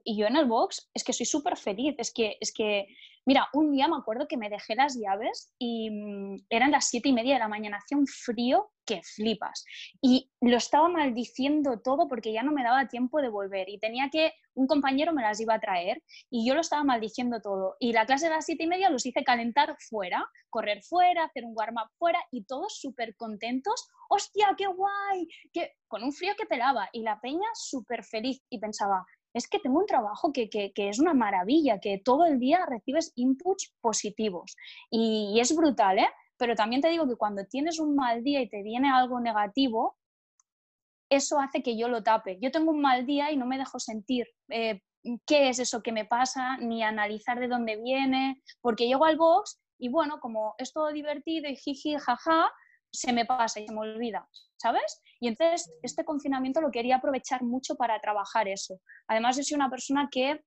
y 0.03 0.17
yo 0.17 0.25
en 0.25 0.35
el 0.35 0.45
box 0.45 0.89
es 0.93 1.03
que 1.03 1.13
soy 1.13 1.25
súper 1.25 1.55
feliz, 1.55 1.95
es 1.99 2.11
que, 2.11 2.37
es 2.39 2.51
que, 2.51 2.87
mira, 3.25 3.47
un 3.53 3.71
día 3.71 3.87
me 3.87 3.97
acuerdo 3.97 4.27
que 4.27 4.37
me 4.37 4.49
dejé 4.49 4.75
las 4.75 4.97
llaves 4.97 5.53
y 5.59 5.91
mm, 5.91 6.45
eran 6.49 6.71
las 6.71 6.89
siete 6.89 7.09
y 7.09 7.13
media 7.13 7.35
de 7.35 7.39
la 7.39 7.47
mañana, 7.47 7.77
hacía 7.77 7.97
un 7.97 8.07
frío 8.07 8.71
que 8.85 9.01
flipas. 9.03 9.63
Y 10.01 10.31
lo 10.41 10.57
estaba 10.57 10.89
maldiciendo 10.89 11.79
todo 11.83 12.07
porque 12.07 12.33
ya 12.33 12.41
no 12.41 12.51
me 12.51 12.63
daba 12.63 12.87
tiempo 12.87 13.21
de 13.21 13.29
volver 13.29 13.69
y 13.69 13.77
tenía 13.77 14.09
que, 14.09 14.33
un 14.55 14.65
compañero 14.65 15.13
me 15.13 15.21
las 15.21 15.39
iba 15.39 15.53
a 15.53 15.59
traer 15.59 16.03
y 16.29 16.47
yo 16.47 16.55
lo 16.55 16.61
estaba 16.61 16.83
maldiciendo 16.83 17.39
todo. 17.39 17.75
Y 17.79 17.93
la 17.93 18.07
clase 18.07 18.25
de 18.25 18.35
las 18.35 18.45
siete 18.45 18.63
y 18.63 18.67
media 18.67 18.89
los 18.89 19.05
hice 19.05 19.23
calentar 19.23 19.75
fuera, 19.89 20.27
correr 20.49 20.81
fuera, 20.81 21.25
hacer 21.25 21.45
un 21.45 21.53
warm-up 21.55 21.89
fuera 21.97 22.19
y 22.31 22.45
todos 22.45 22.79
súper 22.79 23.15
contentos. 23.15 23.87
¡Hostia, 24.09 24.55
qué 24.57 24.65
guay! 24.65 25.27
Que, 25.53 25.73
con 25.87 26.03
un 26.03 26.11
frío 26.11 26.33
que 26.35 26.47
pelaba 26.47 26.89
y 26.91 27.03
la 27.03 27.21
peña 27.21 27.47
súper 27.53 28.03
feliz 28.03 28.41
y 28.49 28.59
pensaba, 28.59 29.05
es 29.33 29.47
que 29.47 29.59
tengo 29.59 29.79
un 29.79 29.85
trabajo 29.85 30.31
que, 30.33 30.49
es 30.75 30.99
una 30.99 31.13
maravilla, 31.13 31.79
que 31.79 31.99
todo 32.03 32.25
el 32.25 32.39
día 32.39 32.65
recibes 32.65 33.11
inputs 33.15 33.73
positivos. 33.81 34.55
Y, 34.89 35.39
es 35.39 35.55
brutal, 35.55 35.99
¿eh? 35.99 36.09
Pero 36.37 36.55
también 36.55 36.81
te 36.81 36.89
digo 36.89 37.07
que 37.07 37.15
cuando 37.15 37.45
tienes 37.45 37.79
un 37.79 37.95
mal 37.95 38.23
día 38.23 38.41
y 38.41 38.49
te 38.49 38.63
viene 38.63 38.89
algo 38.91 39.19
negativo, 39.19 39.97
eso 41.09 41.39
hace 41.39 41.61
que 41.61 41.77
yo 41.77 41.89
lo 41.89 42.03
tape. 42.03 42.37
Yo 42.41 42.51
tengo 42.51 42.71
un 42.71 42.81
mal 42.81 43.05
día 43.05 43.31
y 43.31 43.37
no 43.37 43.45
me 43.45 43.57
dejo 43.57 43.79
sentir 43.79 44.27
eh, 44.49 44.81
qué 45.25 45.49
es 45.49 45.59
eso 45.59 45.81
que 45.81 45.91
me 45.91 46.05
pasa, 46.05 46.57
ni 46.57 46.83
analizar 46.83 47.39
de 47.39 47.47
dónde 47.47 47.77
viene, 47.77 48.41
porque 48.61 48.87
llego 48.87 49.05
al 49.05 49.17
box 49.17 49.59
y 49.77 49.89
bueno, 49.89 50.19
como 50.19 50.55
es 50.57 50.73
todo 50.73 50.91
divertido 50.91 51.49
y 51.49 51.55
jiji, 51.55 51.97
jaja, 51.97 52.51
se 52.91 53.13
me 53.13 53.25
pasa 53.25 53.59
y 53.59 53.67
se 53.67 53.73
me 53.73 53.79
olvida, 53.79 54.27
¿sabes? 54.57 55.01
Y 55.19 55.27
entonces 55.27 55.71
este 55.83 56.03
confinamiento 56.03 56.61
lo 56.61 56.71
quería 56.71 56.97
aprovechar 56.97 57.43
mucho 57.43 57.75
para 57.75 57.99
trabajar 57.99 58.47
eso. 58.47 58.79
Además, 59.07 59.37
yo 59.37 59.43
soy 59.43 59.55
una 59.55 59.69
persona 59.69 60.09
que 60.11 60.41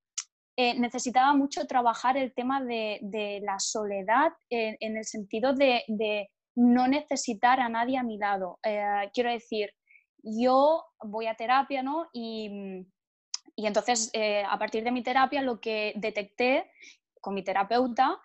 eh, 0.57 0.79
necesitaba 0.79 1.35
mucho 1.35 1.67
trabajar 1.67 2.17
el 2.17 2.35
tema 2.35 2.63
de, 2.63 3.41
la 3.43 3.59
soledad 3.59 4.33
en, 4.51 4.97
el 4.97 5.05
sentido 5.05 5.55
de, 5.55 6.29
no 6.55 6.87
necesitar 6.87 7.61
a 7.61 7.69
nadie 7.69 7.97
a 7.97 8.03
mi 8.03 8.19
lado. 8.19 8.59
Eh, 8.63 9.11
quiero 9.15 9.31
decir, 9.31 9.71
yo 10.23 10.85
voy 11.03 11.27
a 11.27 11.35
terapia, 11.35 11.83
¿no? 11.83 12.09
Y, 12.13 12.87
entonces, 13.57 14.11
eh, 14.13 14.45
a 14.49 14.59
partir 14.59 14.85
de 14.85 14.91
mi 14.91 15.03
terapia, 15.03 15.43
lo 15.43 15.61
que 15.61 15.93
detecté 15.97 16.71
con 17.21 17.35
mi 17.35 17.43
terapeuta 17.43 18.21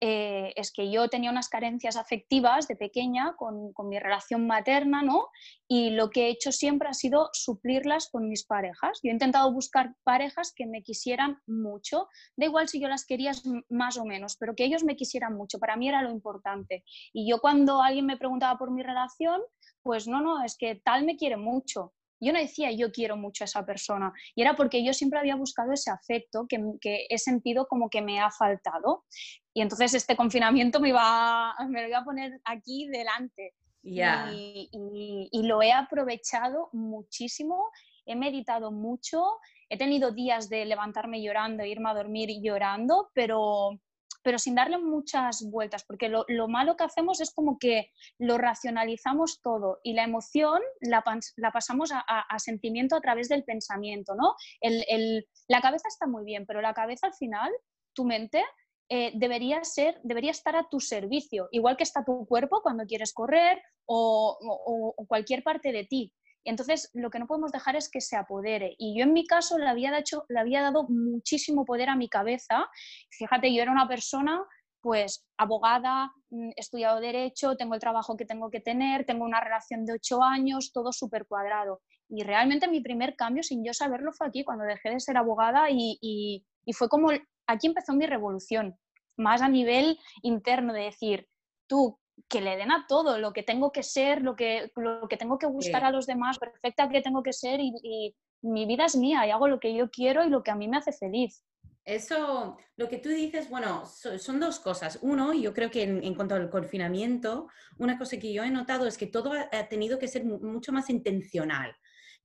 eh, 0.00 0.52
es 0.56 0.72
que 0.72 0.90
yo 0.90 1.08
tenía 1.08 1.30
unas 1.30 1.48
carencias 1.48 1.96
afectivas 1.96 2.68
de 2.68 2.76
pequeña 2.76 3.34
con, 3.36 3.72
mi 3.88 3.98
relación 3.98 4.46
materna, 4.46 5.02
¿no? 5.02 5.28
Y 5.68 5.90
lo 5.90 6.10
que 6.10 6.26
he 6.26 6.30
hecho 6.30 6.52
siempre 6.52 6.88
ha 6.88 6.94
sido 6.94 7.30
suplirlas 7.32 8.08
con 8.10 8.28
mis 8.28 8.44
parejas. 8.44 9.00
Yo 9.02 9.10
he 9.10 9.12
intentado 9.12 9.52
buscar 9.52 9.94
parejas 10.02 10.52
que 10.54 10.66
me 10.66 10.82
quisieran 10.82 11.38
mucho, 11.46 12.08
da 12.36 12.46
igual 12.46 12.68
si 12.68 12.80
yo 12.80 12.88
las 12.88 13.06
quería 13.06 13.32
más 13.68 13.96
o 13.96 14.04
menos, 14.04 14.36
pero 14.38 14.54
que 14.54 14.64
ellos 14.64 14.84
me 14.84 14.96
quisieran 14.96 15.34
mucho, 15.36 15.58
para 15.58 15.76
mí 15.76 15.88
era 15.88 16.02
lo 16.02 16.10
importante. 16.10 16.84
Y 17.12 17.28
yo 17.28 17.40
cuando 17.40 17.82
alguien 17.82 18.06
me 18.06 18.16
preguntaba 18.16 18.58
por 18.58 18.70
mi 18.70 18.82
relación, 18.82 19.40
pues 19.82 20.06
no, 20.06 20.20
no, 20.20 20.44
es 20.44 20.56
que 20.56 20.76
tal 20.76 21.04
me 21.04 21.16
quiere 21.16 21.36
mucho. 21.36 21.92
Yo 22.24 22.32
no 22.32 22.38
decía 22.38 22.70
yo 22.72 22.90
quiero 22.90 23.16
mucho 23.16 23.44
a 23.44 23.46
esa 23.46 23.64
persona 23.64 24.12
y 24.34 24.42
era 24.42 24.56
porque 24.56 24.84
yo 24.84 24.92
siempre 24.92 25.18
había 25.18 25.36
buscado 25.36 25.72
ese 25.72 25.90
afecto 25.90 26.46
que, 26.48 26.58
que 26.80 27.06
he 27.08 27.18
sentido 27.18 27.66
como 27.66 27.88
que 27.90 28.02
me 28.02 28.20
ha 28.20 28.30
faltado. 28.30 29.04
Y 29.52 29.60
entonces 29.62 29.94
este 29.94 30.16
confinamiento 30.16 30.80
me, 30.80 30.88
iba, 30.88 31.54
me 31.68 31.82
lo 31.82 31.88
iba 31.88 31.98
a 31.98 32.04
poner 32.04 32.40
aquí 32.44 32.88
delante. 32.88 33.54
Y, 33.84 35.28
y, 35.30 35.46
lo 35.46 35.60
he 35.60 35.70
aprovechado 35.70 36.70
muchísimo, 36.72 37.68
he 38.06 38.16
meditado 38.16 38.72
mucho, 38.72 39.22
he 39.68 39.76
tenido 39.76 40.10
días 40.10 40.48
de 40.48 40.64
levantarme 40.64 41.22
llorando, 41.22 41.64
irme 41.66 41.90
a 41.90 41.94
dormir 41.94 42.30
llorando, 42.42 43.10
pero, 43.12 43.78
pero 44.24 44.38
sin 44.38 44.54
darle 44.54 44.78
muchas 44.78 45.48
vueltas, 45.50 45.84
porque 45.84 46.08
lo, 46.08 46.24
lo, 46.28 46.48
malo 46.48 46.76
que 46.76 46.84
hacemos 46.84 47.20
es 47.20 47.32
como 47.32 47.58
que 47.58 47.92
lo 48.18 48.38
racionalizamos 48.38 49.40
todo 49.42 49.78
y 49.84 49.92
la 49.92 50.04
emoción 50.04 50.60
la, 50.80 51.04
la 51.36 51.52
pasamos 51.52 51.92
a, 51.92 52.00
a, 52.00 52.38
sentimiento 52.38 52.96
a 52.96 53.00
través 53.00 53.28
del 53.28 53.44
pensamiento, 53.44 54.14
¿no? 54.14 54.34
El, 54.60 54.84
el, 54.88 55.28
la 55.46 55.60
cabeza 55.60 55.88
está 55.88 56.06
muy 56.06 56.24
bien, 56.24 56.46
pero 56.46 56.60
la 56.60 56.74
cabeza 56.74 57.06
al 57.06 57.14
final, 57.14 57.52
tu 57.92 58.04
mente 58.04 58.42
eh, 58.90 59.12
debería, 59.14 59.64
ser, 59.64 59.98
debería 60.02 60.30
estar 60.30 60.56
a 60.56 60.68
tu 60.68 60.78
servicio, 60.78 61.48
igual 61.52 61.76
que 61.76 61.84
está 61.84 62.04
tu 62.04 62.26
cuerpo 62.26 62.60
cuando 62.62 62.84
quieres 62.84 63.14
correr 63.14 63.62
o, 63.86 64.94
cualquier 65.08 65.42
parte 65.42 65.72
de 65.72 65.84
ti. 65.84 66.12
Entonces, 66.44 66.90
lo 66.94 67.10
que 67.10 67.18
no 67.18 67.26
podemos 67.26 67.52
dejar 67.52 67.76
es 67.76 67.90
que 67.90 68.00
se 68.00 68.16
apodere. 68.16 68.74
Y 68.78 68.96
yo 68.96 69.04
en 69.04 69.12
mi 69.12 69.26
caso 69.26 69.58
le 69.58 69.68
había, 69.68 70.62
dado 70.62 70.86
muchísimo 70.88 71.64
poder 71.64 71.88
a 71.88 71.96
mi 71.96 72.08
cabeza. 72.08 72.68
Fíjate, 73.10 73.52
yo 73.54 73.62
era 73.62 73.72
una 73.72 73.88
persona, 73.88 74.42
pues, 74.80 75.26
abogada, 75.38 76.12
mm, 76.30 76.50
he 76.50 76.60
estudiado 76.60 77.00
derecho, 77.00 77.56
tengo 77.56 77.74
el 77.74 77.80
trabajo 77.80 78.16
que 78.16 78.26
tengo 78.26 78.50
que 78.50 78.60
tener, 78.60 79.06
tengo 79.06 79.24
una 79.24 79.40
relación 79.40 79.84
de 79.86 79.94
ocho 79.94 80.22
años, 80.22 80.72
todo 80.72 80.92
súper 80.92 81.26
cuadrado. 81.26 81.80
Y 82.08 82.22
realmente 82.22 82.68
mi 82.68 82.80
primer 82.80 83.16
cambio, 83.16 83.42
sin 83.42 83.64
yo 83.64 83.72
saberlo, 83.72 84.12
fue 84.12 84.26
aquí, 84.26 84.44
cuando 84.44 84.64
dejé 84.64 84.90
de 84.90 85.00
ser 85.00 85.16
abogada 85.16 85.70
y, 85.70 85.98
y 86.00 86.72
fue 86.72 86.88
como 86.88 87.10
aquí 87.46 87.66
empezó 87.66 87.92
mi 87.94 88.06
revolución, 88.06 88.78
más 89.16 89.42
a 89.42 89.48
nivel 89.48 89.98
interno 90.22 90.72
de 90.72 90.82
decir, 90.82 91.28
tú, 91.66 91.98
que 92.28 92.40
le 92.40 92.56
den 92.56 92.72
a 92.72 92.86
todo 92.86 93.18
lo 93.18 93.32
que 93.32 93.42
tengo 93.42 93.72
que 93.72 93.82
ser, 93.82 94.22
lo 94.22 94.36
que, 94.36 94.70
lo 94.76 95.08
que 95.08 95.16
tengo 95.16 95.38
que 95.38 95.46
gustar 95.46 95.84
a 95.84 95.90
los 95.90 96.06
demás, 96.06 96.38
perfecta 96.38 96.88
que 96.88 97.02
tengo 97.02 97.22
que 97.22 97.32
ser 97.32 97.60
y, 97.60 98.14
mi 98.46 98.66
vida 98.66 98.84
es 98.84 98.94
mía 98.94 99.26
y 99.26 99.30
hago 99.30 99.48
lo 99.48 99.58
que 99.58 99.74
yo 99.74 99.90
quiero 99.90 100.22
y 100.22 100.28
lo 100.28 100.42
que 100.42 100.50
a 100.50 100.54
mí 100.54 100.68
me 100.68 100.76
hace 100.76 100.92
feliz. 100.92 101.42
Eso, 101.82 102.58
lo 102.76 102.88
que 102.90 102.98
tú 102.98 103.08
dices, 103.08 103.48
bueno, 103.48 103.86
son 103.86 104.38
dos 104.38 104.60
cosas. 104.60 104.98
Uno, 105.00 105.32
yo 105.32 105.54
creo 105.54 105.70
que 105.70 105.84
en, 105.84 106.14
cuanto 106.14 106.34
al 106.34 106.50
confinamiento, 106.50 107.48
una 107.78 107.96
cosa 107.96 108.18
que 108.18 108.34
yo 108.34 108.44
he 108.44 108.50
notado 108.50 108.86
es 108.86 108.98
que 108.98 109.06
todo 109.06 109.32
ha, 109.32 109.68
tenido 109.68 109.98
que 109.98 110.08
ser 110.08 110.26
mucho 110.26 110.72
más 110.72 110.90
intencional. 110.90 111.74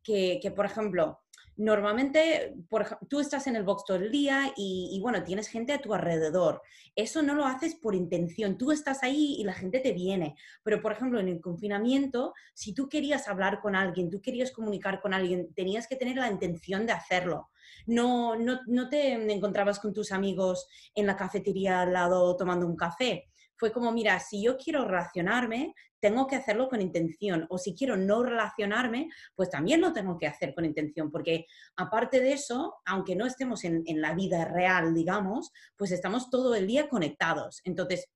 Que, 0.03 0.39
que, 0.41 0.51
por 0.51 0.65
ejemplo, 0.65 1.21
normalmente 1.59 2.55
tú 3.09 3.19
estás 3.19 3.45
en 3.47 3.57
el 3.57 3.63
box 3.63 3.83
todo 3.85 3.97
el 3.97 4.09
día 4.09 4.53
y, 4.55 4.97
bueno, 5.01 5.23
tienes 5.23 5.49
gente 5.49 5.73
a 5.73 5.81
tu 5.81 5.93
alrededor. 5.93 6.61
Eso 6.95 7.21
no 7.21 7.35
lo 7.35 7.45
haces 7.45 7.75
por 7.75 7.95
intención, 7.95 8.57
tú 8.57 8.71
estás 8.71 9.03
ahí 9.03 9.35
y 9.37 9.43
la 9.43 9.53
gente 9.53 9.81
te 9.81 9.91
viene. 9.91 10.35
Pero, 10.63 10.81
por 10.81 10.93
ejemplo, 10.93 11.19
en 11.19 11.27
el 11.27 11.41
confinamiento, 11.41 12.33
si 12.53 12.73
tú 12.73 12.87
querías 12.87 13.27
hablar 13.27 13.59
con 13.59 13.75
alguien, 13.75 14.09
tú 14.09 14.21
querías 14.21 14.51
comunicar 14.51 15.01
con 15.01 15.13
alguien, 15.13 15.53
tenías 15.53 15.85
que 15.87 15.97
tener 15.97 16.15
la 16.15 16.31
intención 16.31 16.85
de 16.85 16.93
hacerlo. 16.93 17.49
No, 17.85 18.37
no, 18.37 18.61
no 18.67 18.87
te 18.87 19.11
encontrabas 19.13 19.79
con 19.79 19.93
tus 19.93 20.13
amigos 20.13 20.65
en 20.95 21.07
la 21.07 21.17
cafetería 21.17 21.81
al 21.81 21.91
lado 21.91 22.37
tomando 22.37 22.65
un 22.65 22.77
café 22.77 23.29
fue 23.59 23.73
como, 23.73 23.91
mira, 23.91 24.17
si 24.21 24.41
yo 24.41 24.57
quiero 24.57 24.85
relacionarme, 24.85 25.75
tengo 25.99 26.27
que 26.27 26.35
hacerlo 26.35 26.69
con 26.69 26.81
intención. 26.81 27.45
O 27.49 27.57
si 27.57 27.75
quiero 27.75 27.97
no 27.97 28.23
relacionarme, 28.23 29.09
pues 29.35 29.49
también 29.49 29.81
lo 29.81 29.93
tengo 29.93 30.17
que 30.17 30.27
hacer 30.27 30.53
con 30.53 30.65
intención. 30.65 31.11
Porque 31.11 31.45
aparte 31.75 32.19
de 32.19 32.33
eso, 32.33 32.75
aunque 32.85 33.15
no 33.15 33.25
estemos 33.25 33.63
en, 33.63 33.83
la 34.01 34.13
vida 34.13 34.45
real, 34.45 34.93
digamos, 34.93 35.51
pues 35.75 35.91
estamos 35.91 36.29
todo 36.29 36.55
el 36.55 36.67
día 36.67 36.87
conectados. 36.89 37.61
Entonces, 37.63 38.07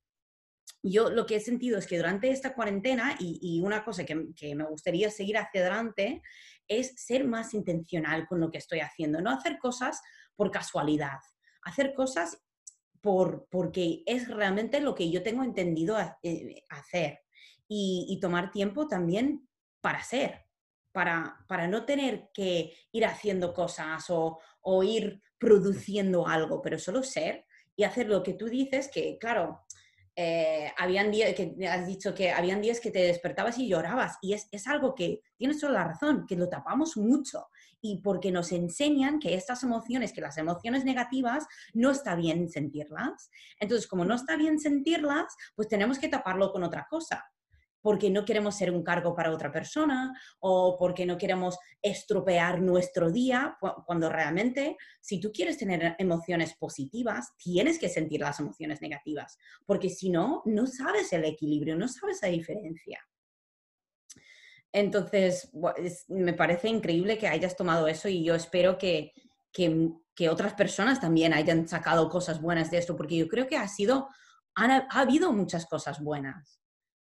yo 0.81 1.09
lo 1.09 1.25
que 1.25 1.37
he 1.37 1.39
sentido 1.39 1.77
es 1.77 1.87
que 1.87 1.97
durante 1.97 2.29
esta 2.29 2.53
cuarentena, 2.53 3.15
y, 3.19 3.61
una 3.63 3.83
cosa 3.83 4.05
que, 4.05 4.27
que, 4.35 4.55
me 4.55 4.65
gustaría 4.65 5.09
seguir 5.09 5.37
hacia 5.37 5.61
adelante, 5.61 6.21
es 6.67 6.93
ser 6.95 7.25
más 7.25 7.53
intencional 7.53 8.27
con 8.27 8.39
lo 8.39 8.49
que 8.49 8.57
estoy 8.57 8.79
haciendo, 8.79 9.21
no 9.21 9.31
hacer 9.31 9.57
cosas 9.59 10.01
por 10.35 10.51
casualidad, 10.51 11.19
hacer 11.63 11.93
cosas 11.93 12.41
por, 13.01 13.47
porque 13.49 14.03
es 14.05 14.29
realmente 14.29 14.79
lo 14.79 14.95
que 14.95 15.11
yo 15.11 15.21
tengo 15.23 15.43
entendido 15.43 15.97
eh, 16.23 16.63
hacer 16.69 17.22
y, 17.67 18.19
tomar 18.21 18.51
tiempo 18.51 18.87
también 18.87 19.47
para 19.81 20.03
ser, 20.03 20.45
para, 20.91 21.37
para 21.47 21.67
no 21.67 21.85
tener 21.85 22.29
que 22.33 22.73
ir 22.91 23.05
haciendo 23.05 23.53
cosas 23.53 24.05
o, 24.09 24.39
ir 24.83 25.21
produciendo 25.37 26.27
algo, 26.27 26.61
pero 26.61 26.79
solo 26.79 27.03
ser 27.03 27.45
y 27.75 27.83
hacer 27.83 28.07
lo 28.07 28.23
que 28.23 28.33
tú 28.33 28.45
dices, 28.45 28.89
que 28.93 29.17
claro, 29.19 29.65
eh, 30.15 30.71
habían 30.77 31.11
días 31.11 31.33
que 31.33 31.67
has 31.67 31.87
dicho 31.87 32.13
que 32.13 32.31
habían 32.31 32.61
días 32.61 32.79
que 32.79 32.91
te 32.91 32.99
despertabas 32.99 33.57
y 33.57 33.67
llorabas 33.67 34.19
y 34.21 34.33
es, 34.33 34.47
es, 34.51 34.67
algo 34.67 34.93
que 34.93 35.21
tienes 35.37 35.59
toda 35.59 35.73
la 35.73 35.83
razón, 35.85 36.25
que 36.27 36.35
lo 36.35 36.47
tapamos 36.47 36.95
mucho 36.97 37.47
y 37.81 37.99
porque 38.01 38.31
nos 38.31 38.51
enseñan 38.51 39.19
que 39.19 39.33
estas 39.33 39.63
emociones, 39.63 40.13
que 40.13 40.21
las 40.21 40.37
emociones 40.37 40.85
negativas 40.85 41.45
no 41.73 41.89
está 41.91 42.15
bien 42.15 42.47
sentirlas. 42.47 43.31
Entonces, 43.59 43.87
como 43.87 44.05
no 44.05 44.15
está 44.15 44.37
bien 44.37 44.59
sentirlas, 44.59 45.35
pues 45.55 45.67
tenemos 45.67 45.97
que 45.97 46.07
taparlo 46.07 46.51
con 46.51 46.63
otra 46.63 46.87
cosa 46.89 47.25
porque 47.83 48.09
no 48.09 48.23
queremos 48.25 48.55
ser 48.55 48.71
un 48.71 48.81
cargo 48.81 49.13
para 49.13 49.31
otra 49.31 49.51
persona 49.51 50.17
o 50.39 50.77
porque 50.79 51.05
no 51.05 51.17
queremos 51.17 51.59
estropear 51.81 52.61
nuestro 52.61 53.11
día, 53.11 53.57
cuando 53.85 54.09
realmente 54.09 54.77
si 55.01 55.19
tú 55.19 55.31
quieres 55.31 55.57
tener 55.57 55.95
emociones 55.99 56.55
positivas, 56.55 57.33
tienes 57.37 57.77
que 57.77 57.89
sentir 57.89 58.21
las 58.21 58.39
emociones 58.39 58.81
negativas, 58.81 59.37
porque 59.65 59.89
si 59.89 60.09
no, 60.09 60.41
no 60.45 60.65
sabes 60.65 61.11
el 61.11 61.25
equilibrio, 61.25 61.75
no 61.75 61.89
sabes 61.89 62.19
la 62.21 62.29
diferencia. 62.29 63.05
Entonces, 64.71 65.51
me 66.07 66.33
parece 66.33 66.69
increíble 66.69 67.17
que 67.17 67.27
hayas 67.27 67.55
tomado 67.55 67.87
eso 67.87 68.07
y 68.07 68.23
yo 68.23 68.33
espero 68.33 68.77
que, 68.77 69.11
que, 69.51 70.29
otras 70.29 70.53
personas 70.53 71.01
también 71.01 71.33
hayan 71.33 71.67
sacado 71.67 72.09
cosas 72.09 72.41
buenas 72.41 72.71
de 72.71 72.77
esto, 72.77 72.95
porque 72.95 73.17
yo 73.17 73.27
creo 73.27 73.45
que 73.45 73.57
ha 73.57 73.67
sido, 73.67 74.07
ha 74.55 74.87
habido 74.89 75.33
muchas 75.33 75.65
cosas 75.65 75.99
buenas. 75.99 76.62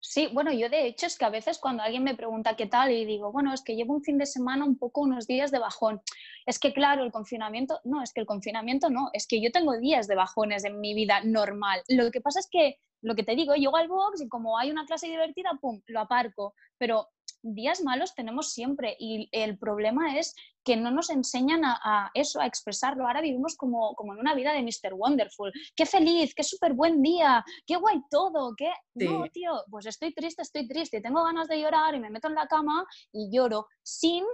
Sí, 0.08 0.28
bueno, 0.32 0.52
yo 0.52 0.68
de 0.68 0.86
hecho 0.86 1.06
es 1.06 1.18
que 1.18 1.24
a 1.24 1.30
veces 1.30 1.58
cuando 1.58 1.82
alguien 1.82 2.04
me 2.04 2.14
pregunta 2.14 2.54
qué 2.54 2.66
tal 2.66 2.92
y 2.92 3.04
digo, 3.04 3.32
bueno, 3.32 3.52
es 3.52 3.62
que 3.62 3.74
llevo 3.74 3.92
un 3.92 4.02
fin 4.02 4.18
de 4.18 4.26
semana 4.26 4.64
un 4.64 4.78
poco 4.78 5.00
unos 5.00 5.26
días 5.26 5.50
de 5.50 5.58
bajón. 5.58 6.00
Es 6.46 6.60
que 6.60 6.72
claro, 6.72 7.02
el 7.02 7.10
confinamiento, 7.10 7.80
no, 7.84 8.02
es 8.02 8.12
que 8.12 8.20
el 8.20 8.26
confinamiento 8.26 8.88
no, 8.88 9.10
es 9.12 9.26
que 9.26 9.42
yo 9.42 9.50
tengo 9.50 9.76
días 9.78 10.06
de 10.06 10.14
bajones 10.14 10.64
en 10.64 10.80
mi 10.80 10.94
vida 10.94 11.22
normal. 11.24 11.82
Lo 11.88 12.10
que 12.12 12.20
pasa 12.20 12.38
es 12.38 12.48
que 12.48 12.78
lo 13.06 13.14
que 13.14 13.22
te 13.22 13.36
digo, 13.36 13.54
llego 13.54 13.76
al 13.76 13.86
box 13.86 14.20
y 14.20 14.28
como 14.28 14.58
hay 14.58 14.68
una 14.68 14.84
clase 14.84 15.06
divertida, 15.06 15.56
pum, 15.60 15.80
lo 15.86 16.00
aparco. 16.00 16.54
Pero 16.76 17.06
días 17.40 17.80
malos 17.84 18.16
tenemos 18.16 18.52
siempre 18.52 18.96
y 18.98 19.28
el 19.30 19.58
problema 19.58 20.18
es 20.18 20.34
que 20.64 20.76
no 20.76 20.90
nos 20.90 21.10
enseñan 21.10 21.64
a, 21.64 22.10
eso, 22.14 22.40
a 22.40 22.46
expresarlo. 22.46 23.06
Ahora 23.06 23.20
vivimos 23.20 23.56
como, 23.56 23.94
como, 23.94 24.12
en 24.12 24.18
una 24.18 24.34
vida 24.34 24.52
de 24.52 24.62
Mr. 24.62 24.94
Wonderful. 24.94 25.52
Qué 25.76 25.86
feliz, 25.86 26.34
qué 26.34 26.42
súper 26.42 26.72
buen 26.72 27.00
día, 27.00 27.44
qué 27.64 27.76
guay 27.76 28.02
todo, 28.10 28.54
qué... 28.56 28.72
No, 28.94 29.24
tío, 29.32 29.52
pues 29.70 29.86
estoy 29.86 30.12
triste, 30.12 30.42
estoy 30.42 30.66
triste, 30.66 31.00
tengo 31.00 31.22
ganas 31.22 31.46
de 31.46 31.60
llorar 31.60 31.94
y 31.94 32.00
me 32.00 32.10
meto 32.10 32.26
en 32.26 32.34
la 32.34 32.48
cama 32.48 32.84
y 33.12 33.30
lloro 33.30 33.68
sin 33.84 34.24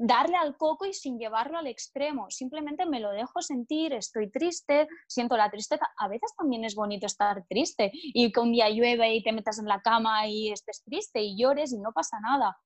darle 0.00 0.36
al 0.36 0.56
coco 0.56 0.86
y 0.86 0.94
sin 0.94 1.18
llevarlo 1.18 1.58
al 1.58 1.66
extremo. 1.66 2.30
Simplemente 2.30 2.86
me 2.86 3.00
lo 3.00 3.10
dejo 3.10 3.42
sentir, 3.42 3.92
estoy 3.92 4.30
triste, 4.30 4.88
siento 5.06 5.36
la 5.36 5.50
tristeza. 5.50 5.86
A 5.98 6.08
veces 6.08 6.34
también 6.36 6.64
es 6.64 6.74
bonito 6.74 7.06
estar 7.06 7.44
triste 7.48 7.90
y 7.92 8.32
que 8.32 8.40
un 8.40 8.52
día 8.52 8.70
llueve 8.70 9.14
y 9.14 9.22
te 9.22 9.32
metas 9.32 9.58
en 9.58 9.66
la 9.66 9.82
cama 9.82 10.26
y 10.26 10.52
estés 10.52 10.82
triste 10.84 11.20
y 11.20 11.36
llores 11.38 11.72
y 11.72 11.78
no 11.78 11.92
pasa 11.92 12.18
nada. 12.20 12.56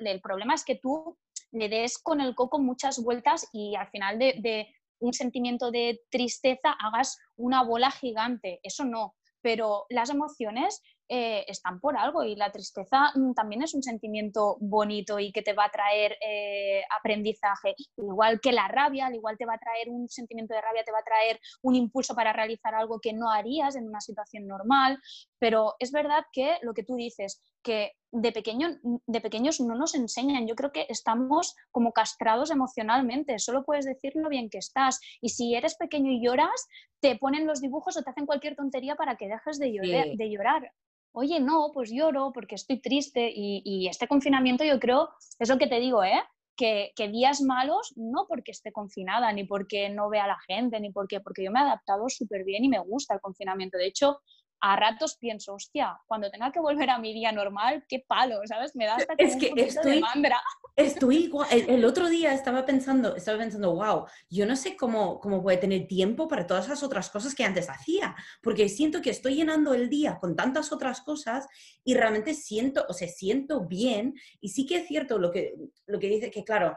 el 0.00 0.20
problema 0.20 0.54
es 0.54 0.64
que 0.64 0.76
tú 0.76 1.16
le 1.52 1.70
des 1.70 1.98
con 1.98 2.20
el 2.20 2.34
coco 2.34 2.58
muchas 2.58 3.02
vueltas 3.02 3.48
y 3.52 3.74
al 3.76 3.88
final 3.88 4.18
de, 4.18 4.34
de 4.40 4.68
un 4.98 5.14
sentimiento 5.14 5.70
de 5.70 6.02
tristeza 6.10 6.72
hagas 6.72 7.18
una 7.36 7.62
bola 7.62 7.90
gigante. 7.90 8.60
Eso 8.62 8.84
no. 8.84 9.14
Pero 9.40 9.86
las 9.88 10.10
emociones 10.10 10.82
eh, 11.08 11.44
están 11.48 11.80
por 11.80 11.96
algo 11.98 12.24
y 12.24 12.34
la 12.34 12.50
tristeza 12.50 13.10
mm, 13.14 13.34
también 13.34 13.62
es 13.62 13.74
un 13.74 13.82
sentimiento 13.82 14.56
bonito 14.60 15.18
y 15.18 15.32
que 15.32 15.42
te 15.42 15.52
va 15.52 15.66
a 15.66 15.70
traer 15.70 16.16
eh, 16.26 16.82
aprendizaje, 16.98 17.74
igual 17.96 18.40
que 18.40 18.52
la 18.52 18.68
rabia, 18.68 19.06
al 19.06 19.14
igual 19.14 19.36
te 19.36 19.44
va 19.44 19.54
a 19.54 19.58
traer 19.58 19.90
un 19.90 20.08
sentimiento 20.08 20.54
de 20.54 20.62
rabia, 20.62 20.84
te 20.84 20.92
va 20.92 21.00
a 21.00 21.04
traer 21.04 21.40
un 21.62 21.74
impulso 21.74 22.14
para 22.14 22.32
realizar 22.32 22.74
algo 22.74 23.00
que 23.00 23.12
no 23.12 23.30
harías 23.30 23.76
en 23.76 23.86
una 23.86 24.00
situación 24.00 24.46
normal, 24.46 24.98
pero 25.38 25.74
es 25.78 25.92
verdad 25.92 26.24
que 26.32 26.56
lo 26.62 26.72
que 26.72 26.84
tú 26.84 26.94
dices, 26.96 27.42
que 27.64 27.92
de, 28.12 28.30
pequeño, 28.30 28.68
de 29.06 29.20
pequeños 29.20 29.58
no 29.58 29.74
nos 29.74 29.96
enseñan. 29.96 30.46
Yo 30.46 30.54
creo 30.54 30.70
que 30.70 30.86
estamos 30.88 31.56
como 31.72 31.90
castrados 31.90 32.52
emocionalmente. 32.52 33.40
Solo 33.40 33.64
puedes 33.64 33.86
decir 33.86 34.12
lo 34.14 34.28
bien 34.28 34.48
que 34.50 34.58
estás. 34.58 35.00
Y 35.20 35.30
si 35.30 35.56
eres 35.56 35.74
pequeño 35.76 36.12
y 36.12 36.24
lloras, 36.24 36.68
te 37.00 37.16
ponen 37.16 37.48
los 37.48 37.60
dibujos 37.60 37.96
o 37.96 38.02
te 38.02 38.10
hacen 38.10 38.26
cualquier 38.26 38.54
tontería 38.54 38.94
para 38.94 39.16
que 39.16 39.26
dejes 39.26 39.58
de 39.58 39.72
llorar. 39.72 40.06
De 40.14 40.30
llorar 40.30 40.70
oye, 41.14 41.40
no, 41.40 41.70
pues 41.72 41.90
lloro 41.90 42.32
porque 42.32 42.56
estoy 42.56 42.80
triste 42.80 43.32
y, 43.34 43.86
este 43.88 44.08
confinamiento 44.08 44.64
yo 44.64 44.78
creo, 44.78 45.10
es 45.38 45.48
lo 45.48 45.58
que 45.58 45.68
te 45.68 45.80
digo, 45.80 46.02
¿eh? 46.04 46.20
Que, 46.56 46.92
días 47.10 47.40
malos, 47.40 47.92
no 47.96 48.26
porque 48.28 48.50
esté 48.50 48.72
confinada, 48.72 49.32
ni 49.32 49.44
porque 49.44 49.88
no 49.88 50.08
vea 50.08 50.24
a 50.24 50.28
la 50.28 50.38
gente, 50.46 50.78
ni 50.80 50.90
porque, 50.90 51.20
porque 51.20 51.44
yo 51.44 51.50
me 51.50 51.60
he 51.60 51.62
adaptado 51.62 52.08
súper 52.08 52.44
bien 52.44 52.64
y 52.64 52.68
me 52.68 52.80
gusta 52.80 53.14
el 53.14 53.20
confinamiento. 53.20 53.78
De 53.78 53.86
hecho, 53.86 54.20
a 54.66 54.76
ratos 54.76 55.18
pienso, 55.18 55.52
hostia, 55.52 56.00
cuando 56.06 56.30
tenga 56.30 56.50
que 56.50 56.58
volver 56.58 56.88
a 56.88 56.98
mi 56.98 57.12
día 57.12 57.30
normal, 57.32 57.84
qué 57.86 57.98
palo, 57.98 58.40
¿sabes? 58.46 58.74
Me 58.74 58.86
da 58.86 58.96
hasta 58.96 59.12
es 59.18 59.36
que 59.36 59.52
estoy, 59.56 59.96
de 59.96 60.00
mandra. 60.00 60.40
Estoy 60.76 61.26
igual. 61.26 61.46
El, 61.52 61.84
otro 61.84 62.08
día 62.08 62.34
estaba 62.34 62.66
pensando, 62.66 63.14
estaba 63.14 63.38
pensando, 63.38 63.76
wow, 63.76 64.06
yo 64.28 64.44
no 64.44 64.56
sé 64.56 64.76
cómo, 64.76 65.20
cómo 65.20 65.40
voy 65.40 65.54
a 65.54 65.60
tener 65.60 65.86
tiempo 65.86 66.26
para 66.26 66.48
todas 66.48 66.64
esas 66.64 66.82
otras 66.82 67.10
cosas 67.10 67.32
que 67.32 67.44
antes 67.44 67.70
hacía, 67.70 68.16
porque 68.42 68.68
siento 68.68 69.00
que 69.00 69.10
estoy 69.10 69.36
llenando 69.36 69.72
el 69.72 69.88
día 69.88 70.18
con 70.20 70.34
tantas 70.34 70.72
otras 70.72 71.02
cosas 71.02 71.46
y 71.84 71.94
realmente 71.94 72.34
siento, 72.34 72.84
o 72.88 72.92
sea, 72.92 73.06
siento 73.06 73.66
bien. 73.66 74.14
Y 74.40 74.48
sí 74.48 74.66
que 74.66 74.78
es 74.78 74.88
cierto 74.88 75.20
lo 75.20 75.30
que, 75.30 75.54
lo 75.86 76.00
que 76.00 76.08
dice, 76.08 76.28
que 76.32 76.42
claro, 76.42 76.76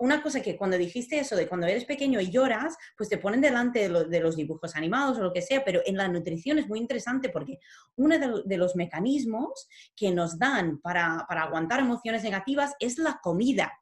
una 0.00 0.20
cosa 0.24 0.40
que 0.40 0.56
cuando 0.56 0.76
dijiste 0.76 1.16
eso 1.16 1.36
de 1.36 1.46
cuando 1.46 1.68
eres 1.68 1.84
pequeño 1.84 2.20
y 2.20 2.32
lloras, 2.32 2.76
pues 2.96 3.08
te 3.08 3.18
ponen 3.18 3.40
delante 3.40 3.88
de, 3.88 4.06
de 4.06 4.20
los 4.20 4.34
dibujos 4.34 4.74
animados 4.74 5.18
o 5.18 5.22
lo 5.22 5.32
que 5.32 5.42
sea, 5.42 5.64
pero 5.64 5.82
en 5.86 5.96
la 5.96 6.08
nutrición 6.08 6.58
es 6.58 6.66
muy 6.66 6.80
interesante 6.80 7.28
porque 7.28 7.60
uno 7.94 8.18
de, 8.44 8.56
los 8.56 8.74
mecanismos 8.74 9.68
que 9.94 10.10
nos 10.10 10.36
dan 10.36 10.80
para, 10.80 11.24
para 11.28 11.42
aguantar 11.42 11.78
emociones 11.78 12.24
negativas 12.24 12.74
es 12.80 12.98
la 12.98 13.20
comida 13.22 13.35
comida. 13.36 13.72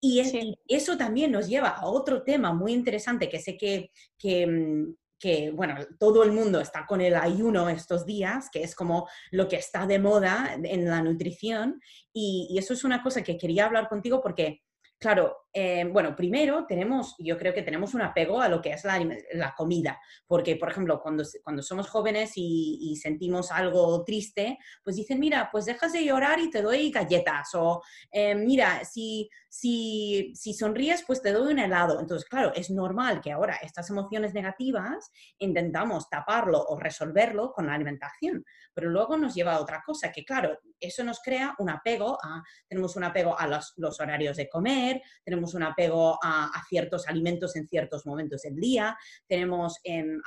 Y, 0.00 0.20
eso 0.66 0.96
también 0.96 1.30
nos 1.30 1.46
lleva 1.46 1.68
a 1.68 1.86
otro 1.86 2.22
tema 2.22 2.52
muy 2.52 2.72
interesante 2.72 3.28
que 3.28 3.38
sé 3.38 3.56
que, 3.56 3.90
que, 4.18 4.46
mm, 4.46 4.94
que, 5.18 5.50
bueno, 5.50 5.76
todo 5.98 6.24
el 6.24 6.32
mundo 6.32 6.60
está 6.60 6.86
con 6.86 7.00
el 7.02 7.14
ayuno 7.14 7.68
estos 7.68 8.06
días, 8.06 8.48
que 8.50 8.62
es 8.62 8.74
como 8.74 9.06
lo 9.30 9.46
que 9.46 9.56
está 9.56 9.86
de 9.86 9.98
moda 9.98 10.58
en 10.62 10.88
la 10.88 11.02
nutrición. 11.02 11.80
Y, 12.12 12.48
y 12.50 12.58
eso 12.58 12.72
es 12.72 12.84
una 12.84 13.02
cosa 13.02 13.22
que 13.22 13.36
quería 13.36 13.66
hablar 13.66 13.88
contigo 13.88 14.22
porque 14.22 14.62
Claro, 15.00 15.34
eh, 15.52 15.84
bueno, 15.90 16.14
primero 16.14 16.64
tenemos, 16.66 17.16
yo 17.18 17.36
creo 17.36 17.52
que 17.52 17.62
tenemos 17.62 17.94
un 17.94 18.02
apego 18.02 18.40
a 18.40 18.48
lo 18.48 18.62
que 18.62 18.70
es 18.70 18.84
la, 18.84 19.54
comida, 19.56 19.98
porque, 20.26 20.54
por 20.54 20.70
ejemplo, 20.70 21.00
cuando, 21.02 21.24
cuando 21.42 21.62
somos 21.62 21.88
jóvenes 21.88 22.32
y, 22.36 22.96
sentimos 23.00 23.50
algo 23.50 24.04
triste, 24.04 24.58
pues 24.84 24.96
dicen, 24.96 25.18
mira, 25.18 25.48
pues 25.50 25.64
dejas 25.64 25.92
de 25.92 26.04
llorar 26.04 26.38
y 26.38 26.50
te 26.50 26.62
doy 26.62 26.90
galletas, 26.90 27.54
o 27.54 27.82
eh, 28.12 28.34
mira, 28.34 28.84
si, 28.84 29.28
si, 29.48 30.32
si 30.36 30.54
sonríes, 30.54 31.02
pues 31.06 31.22
te 31.22 31.32
doy 31.32 31.52
un 31.52 31.58
helado. 31.58 31.98
Entonces, 31.98 32.28
claro, 32.28 32.52
es 32.54 32.70
normal 32.70 33.20
que 33.20 33.32
ahora 33.32 33.56
estas 33.62 33.90
emociones 33.90 34.34
negativas 34.34 35.10
intentamos 35.38 36.08
taparlo 36.08 36.62
o 36.62 36.78
resolverlo 36.78 37.52
con 37.52 37.66
la 37.66 37.74
alimentación, 37.74 38.44
pero 38.72 38.90
luego 38.90 39.16
nos 39.16 39.34
lleva 39.34 39.54
a 39.54 39.60
otra 39.60 39.82
cosa, 39.84 40.12
que 40.12 40.24
claro, 40.24 40.58
eso 40.78 41.02
nos 41.02 41.20
crea 41.20 41.54
un 41.58 41.70
apego 41.70 42.18
a, 42.22 42.42
tenemos 42.68 42.96
un 42.96 43.04
apego 43.04 43.38
a 43.38 43.46
los, 43.46 43.72
los 43.76 43.98
horarios 43.98 44.36
de 44.36 44.48
comer, 44.48 45.02
tenemos 45.24 45.39
un 45.54 45.62
apego 45.62 46.18
a, 46.22 46.50
ciertos 46.68 47.08
alimentos 47.08 47.56
en 47.56 47.66
ciertos 47.66 48.06
momentos 48.06 48.42
del 48.42 48.56
día, 48.56 48.96
tenemos 49.26 49.78
em, 49.84 50.20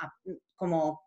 como 0.54 1.02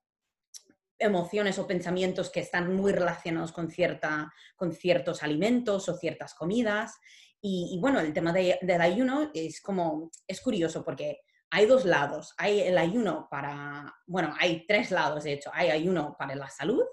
emociones 1.00 1.60
o 1.60 1.68
pensamientos 1.68 2.30
que 2.30 2.40
están 2.40 2.76
muy 2.76 2.92
relacionados 2.92 3.52
con, 3.52 3.70
cierta, 3.70 4.34
con 4.56 4.72
ciertos 4.74 5.24
alimentos 5.24 5.88
o 5.90 5.96
ciertas 5.96 6.34
comidas. 6.34 6.96
Y, 7.40 7.78
bueno, 7.80 8.00
el 8.00 8.14
tema 8.14 8.34
del 8.34 8.82
ayuno 8.82 9.30
es 9.34 9.62
como, 9.62 10.12
es 10.28 10.42
curioso 10.42 10.84
porque 10.84 11.22
hay 11.52 11.66
dos 11.66 11.86
lados. 11.86 12.34
Hay 12.38 12.62
el 12.62 12.78
ayuno 12.78 13.28
para, 13.30 13.96
bueno, 14.06 14.34
hay 14.40 14.66
tres 14.66 14.92
lados 14.92 15.24
de 15.24 15.34
hecho. 15.34 15.52
Hay 15.54 15.70
ayuno 15.70 16.16
para 16.18 16.36
la 16.36 16.50
salud, 16.50 16.84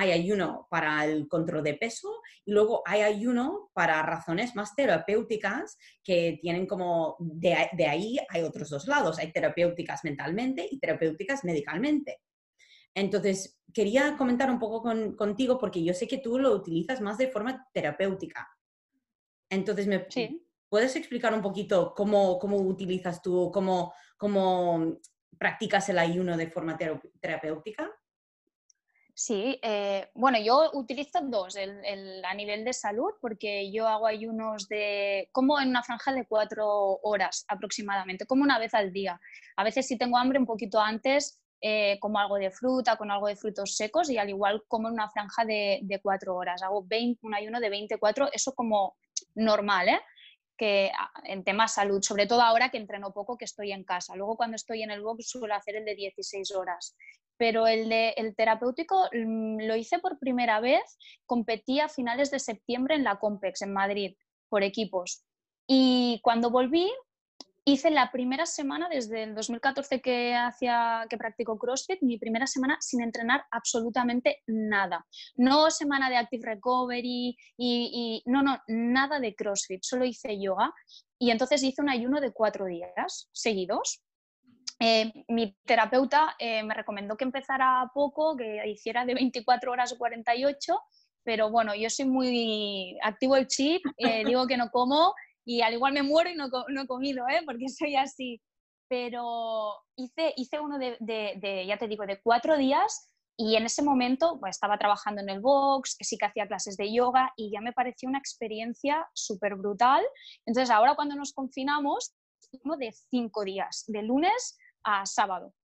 hay 0.00 0.12
ayuno 0.12 0.66
para 0.70 1.04
el 1.04 1.28
control 1.28 1.62
de 1.62 1.74
peso 1.74 2.22
y 2.46 2.52
luego 2.52 2.82
hay 2.86 3.02
ayuno 3.02 3.70
para 3.74 4.00
razones 4.00 4.56
más 4.56 4.74
terapéuticas 4.74 5.76
que 6.02 6.38
tienen 6.40 6.66
como, 6.66 7.16
de, 7.18 7.54
ahí 7.86 8.18
hay 8.30 8.42
otros 8.42 8.70
dos 8.70 8.86
lados, 8.86 9.18
hay 9.18 9.30
terapéuticas 9.30 10.02
mentalmente 10.04 10.66
y 10.70 10.78
terapéuticas 10.78 11.44
medicalmente. 11.44 12.22
Entonces, 12.94 13.60
quería 13.74 14.16
comentar 14.16 14.50
un 14.50 14.58
poco 14.58 14.82
contigo 15.18 15.58
porque 15.58 15.84
yo 15.84 15.92
sé 15.92 16.08
que 16.08 16.18
tú 16.18 16.38
lo 16.38 16.54
utilizas 16.54 17.02
más 17.02 17.18
de 17.18 17.28
forma 17.28 17.68
terapéutica. 17.74 18.48
Entonces, 19.50 19.86
¿me 19.86 20.06
puedes 20.70 20.96
explicar 20.96 21.34
un 21.34 21.42
poquito 21.42 21.92
cómo, 21.94 22.38
cómo 22.38 22.56
utilizas 22.56 23.20
tú, 23.20 23.50
cómo, 23.52 23.92
cómo 24.16 24.96
practicas 25.36 25.90
el 25.90 25.98
ayuno 25.98 26.38
de 26.38 26.50
forma 26.50 26.78
terapéutica? 27.20 27.90
Sí, 29.20 29.60
eh, 29.62 30.08
bueno, 30.14 30.38
yo 30.42 30.70
utilizo 30.72 31.20
dos, 31.20 31.54
el, 31.54 32.24
a 32.24 32.32
nivel 32.32 32.64
de 32.64 32.72
salud, 32.72 33.10
porque 33.20 33.70
yo 33.70 33.86
hago 33.86 34.06
ayunos 34.06 34.66
de, 34.66 35.28
como 35.30 35.60
en 35.60 35.68
una 35.68 35.82
franja 35.82 36.14
de 36.14 36.24
cuatro 36.24 36.66
horas 37.02 37.44
aproximadamente, 37.46 38.24
como 38.24 38.44
una 38.44 38.58
vez 38.58 38.72
al 38.72 38.94
día. 38.94 39.20
A 39.56 39.62
veces 39.62 39.86
si 39.86 39.98
tengo 39.98 40.16
hambre 40.16 40.38
un 40.38 40.46
poquito 40.46 40.80
antes, 40.80 41.38
eh, 41.60 41.98
como 42.00 42.18
algo 42.18 42.36
de 42.36 42.50
fruta, 42.50 42.96
con 42.96 43.10
algo 43.10 43.26
de 43.26 43.36
frutos 43.36 43.76
secos 43.76 44.08
y 44.08 44.16
al 44.16 44.30
igual 44.30 44.62
como 44.66 44.88
en 44.88 44.94
una 44.94 45.10
franja 45.10 45.44
de, 45.44 46.00
cuatro 46.02 46.34
horas. 46.34 46.62
Hago 46.62 46.82
20, 46.82 47.20
un 47.26 47.34
ayuno 47.34 47.60
de 47.60 47.68
24, 47.68 48.30
eso 48.32 48.54
como 48.54 48.96
normal, 49.34 49.90
¿eh? 49.90 50.00
que 50.56 50.90
en 51.24 51.44
temas 51.44 51.74
salud, 51.74 52.00
sobre 52.00 52.26
todo 52.26 52.40
ahora 52.40 52.70
que 52.70 52.78
entreno 52.78 53.12
poco, 53.12 53.36
que 53.36 53.44
estoy 53.44 53.72
en 53.72 53.84
casa. 53.84 54.16
Luego 54.16 54.38
cuando 54.38 54.56
estoy 54.56 54.82
en 54.82 54.90
el 54.90 55.02
box 55.02 55.28
suelo 55.28 55.54
hacer 55.54 55.76
el 55.76 55.84
de 55.84 55.94
16 55.94 56.52
horas. 56.52 56.96
Pero 57.40 57.66
el, 57.66 57.88
de, 57.88 58.10
el 58.18 58.36
terapéutico 58.36 59.08
mm, 59.12 59.62
lo 59.62 59.74
hice 59.74 59.98
por 59.98 60.18
primera 60.18 60.60
vez, 60.60 60.98
competí 61.24 61.80
a 61.80 61.88
finales 61.88 62.30
de 62.30 62.38
septiembre 62.38 62.96
en 62.96 63.04
la 63.04 63.18
Compex, 63.18 63.62
en 63.62 63.72
Madrid, 63.72 64.14
por 64.50 64.62
equipos. 64.62 65.24
Y 65.66 66.20
cuando 66.22 66.50
volví, 66.50 66.92
hice 67.64 67.90
la 67.90 68.12
primera 68.12 68.44
semana 68.44 68.90
desde 68.90 69.22
el 69.22 69.34
2014 69.34 70.02
que 70.02 70.34
hacía 70.34 71.06
que 71.08 71.16
practico 71.16 71.58
CrossFit, 71.58 72.02
mi 72.02 72.18
primera 72.18 72.46
semana 72.46 72.76
sin 72.80 73.00
entrenar 73.00 73.44
absolutamente 73.50 74.42
nada. 74.46 75.06
No 75.36 75.70
semana 75.70 76.10
de 76.10 76.16
active 76.16 76.44
recovery 76.44 77.38
y, 77.56 78.22
no, 78.26 78.42
no, 78.42 78.58
nada 78.68 79.18
de 79.18 79.34
CrossFit, 79.34 79.82
solo 79.82 80.04
hice 80.04 80.38
yoga 80.38 80.74
y 81.18 81.30
entonces 81.30 81.62
hice 81.62 81.80
un 81.80 81.88
ayuno 81.88 82.20
de 82.20 82.32
cuatro 82.32 82.66
días 82.66 83.30
seguidos. 83.32 84.02
Eh, 84.82 85.12
mi 85.28 85.54
terapeuta 85.66 86.34
eh, 86.38 86.62
me 86.62 86.72
recomendó 86.72 87.14
que 87.14 87.24
empezara 87.24 87.90
poco, 87.92 88.34
que 88.34 88.66
hiciera 88.66 89.04
de 89.04 89.12
24 89.12 89.70
horas 89.70 89.92
o 89.92 89.98
48, 89.98 90.80
pero 91.22 91.50
bueno, 91.50 91.74
yo 91.74 91.90
soy 91.90 92.06
muy 92.06 92.98
activo 93.02 93.36
el 93.36 93.46
chip, 93.46 93.82
eh, 93.98 94.24
digo 94.24 94.46
que 94.46 94.56
no 94.56 94.70
como 94.70 95.14
y 95.44 95.60
al 95.60 95.74
igual 95.74 95.92
me 95.92 96.02
muero 96.02 96.30
y 96.30 96.34
no, 96.34 96.48
no 96.68 96.82
he 96.82 96.86
comido, 96.86 97.28
¿eh? 97.28 97.42
porque 97.44 97.68
soy 97.68 97.96
así. 97.96 98.40
Pero 98.88 99.74
hice, 99.96 100.32
hice 100.36 100.58
uno 100.58 100.78
de, 100.78 100.96
de, 100.98 101.66
ya 101.66 101.76
te 101.76 101.86
digo, 101.86 102.06
de 102.06 102.20
cuatro 102.20 102.56
días 102.56 103.08
Y 103.36 103.54
en 103.54 103.64
ese 103.64 103.82
momento 103.82 104.38
pues, 104.40 104.56
estaba 104.56 104.78
trabajando 104.78 105.22
en 105.22 105.28
el 105.28 105.40
box, 105.40 105.96
sí 106.00 106.16
que 106.16 106.26
hacía 106.26 106.48
clases 106.48 106.76
de 106.76 106.92
yoga 106.92 107.32
y 107.36 107.52
ya 107.52 107.60
me 107.60 107.72
pareció 107.72 108.08
una 108.08 108.18
experiencia 108.18 109.06
súper 109.14 109.54
brutal. 109.54 110.02
Entonces 110.46 110.70
ahora 110.70 110.96
cuando 110.96 111.14
nos 111.14 111.32
confinamos, 111.32 112.14
uno 112.64 112.76
de 112.76 112.92
cinco 113.10 113.44
días, 113.44 113.84
de 113.86 114.02
lunes 114.02 114.56
a 114.82 115.06
sábado. 115.06 115.54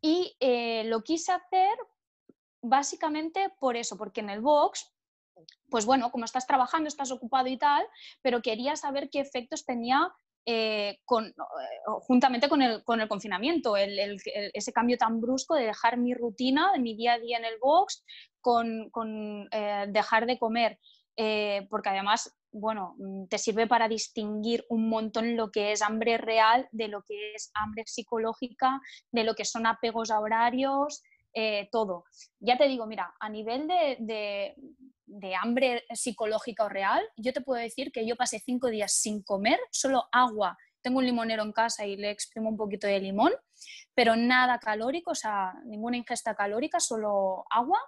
Y 0.00 0.36
eh, 0.40 0.84
lo 0.84 1.02
quise 1.02 1.32
hacer 1.32 1.76
básicamente 2.60 3.52
por 3.60 3.76
eso, 3.76 3.96
porque 3.96 4.20
en 4.20 4.30
el 4.30 4.40
box, 4.40 4.92
pues 5.70 5.86
bueno, 5.86 6.10
como 6.10 6.24
estás 6.24 6.46
trabajando, 6.46 6.88
estás 6.88 7.12
ocupado 7.12 7.48
y 7.48 7.56
tal, 7.56 7.84
pero 8.20 8.42
quería 8.42 8.76
saber 8.76 9.10
qué 9.10 9.20
efectos 9.20 9.64
tenía 9.64 10.12
eh, 10.44 10.98
con, 11.04 11.26
eh, 11.26 11.32
juntamente 12.00 12.48
con 12.48 12.62
el, 12.62 12.82
con 12.82 13.00
el 13.00 13.08
confinamiento, 13.08 13.76
el, 13.76 14.20
ese 14.52 14.72
cambio 14.72 14.98
tan 14.98 15.20
brusco 15.20 15.54
de 15.54 15.66
dejar 15.66 15.98
mi 15.98 16.14
rutina, 16.14 16.72
de 16.72 16.80
mi 16.80 16.96
día 16.96 17.14
a 17.14 17.18
día 17.18 17.38
en 17.38 17.44
el 17.44 17.58
box, 17.60 18.04
con, 18.40 18.90
con 18.90 19.48
dejar 19.88 20.26
de 20.26 20.38
comer, 20.38 20.80
porque 21.70 21.90
además, 21.90 22.36
bueno, 22.52 22.94
mm, 22.98 23.26
te 23.26 23.38
sirve 23.38 23.66
para 23.66 23.88
distinguir 23.88 24.64
un 24.68 24.88
montón 24.88 25.36
lo 25.36 25.50
que 25.50 25.72
es 25.72 25.82
hambre 25.82 26.18
real 26.18 26.68
de 26.72 26.88
lo 26.88 27.02
que 27.02 27.34
es 27.34 27.50
hambre 27.54 27.84
psicológica, 27.86 28.80
de 29.10 29.24
lo 29.24 29.34
que 29.34 29.44
son 29.44 29.66
apegos 29.66 30.10
a 30.10 30.20
horarios, 30.20 31.02
todo. 31.70 32.04
Ya 32.40 32.58
te 32.58 32.68
digo, 32.68 32.86
mira, 32.86 33.14
a 33.18 33.30
nivel 33.30 33.66
de, 33.66 34.54
de 35.12 35.34
hambre 35.34 35.84
psicológica 35.92 36.64
o 36.64 36.68
real, 36.68 37.02
yo 37.16 37.32
te 37.32 37.42
puedo 37.42 37.60
decir 37.60 37.92
que 37.92 38.06
yo 38.06 38.16
pasé 38.16 38.38
cinco 38.38 38.68
días 38.68 38.92
sin 38.92 39.22
comer, 39.22 39.58
solo 39.70 40.04
agua. 40.10 40.56
Tengo 40.80 40.98
un 40.98 41.06
limonero 41.06 41.42
en 41.42 41.52
casa 41.52 41.86
y 41.86 41.96
le 41.96 42.10
exprimo 42.10 42.48
un 42.48 42.56
poquito 42.56 42.86
de 42.86 42.98
limón, 42.98 43.32
pero 43.94 44.16
nada 44.16 44.58
calórico, 44.58 45.12
o 45.12 45.14
sea, 45.14 45.52
ninguna 45.66 45.96
ingesta 45.96 46.34
calórica, 46.34 46.80
solo 46.80 47.44
agua. 47.50 47.78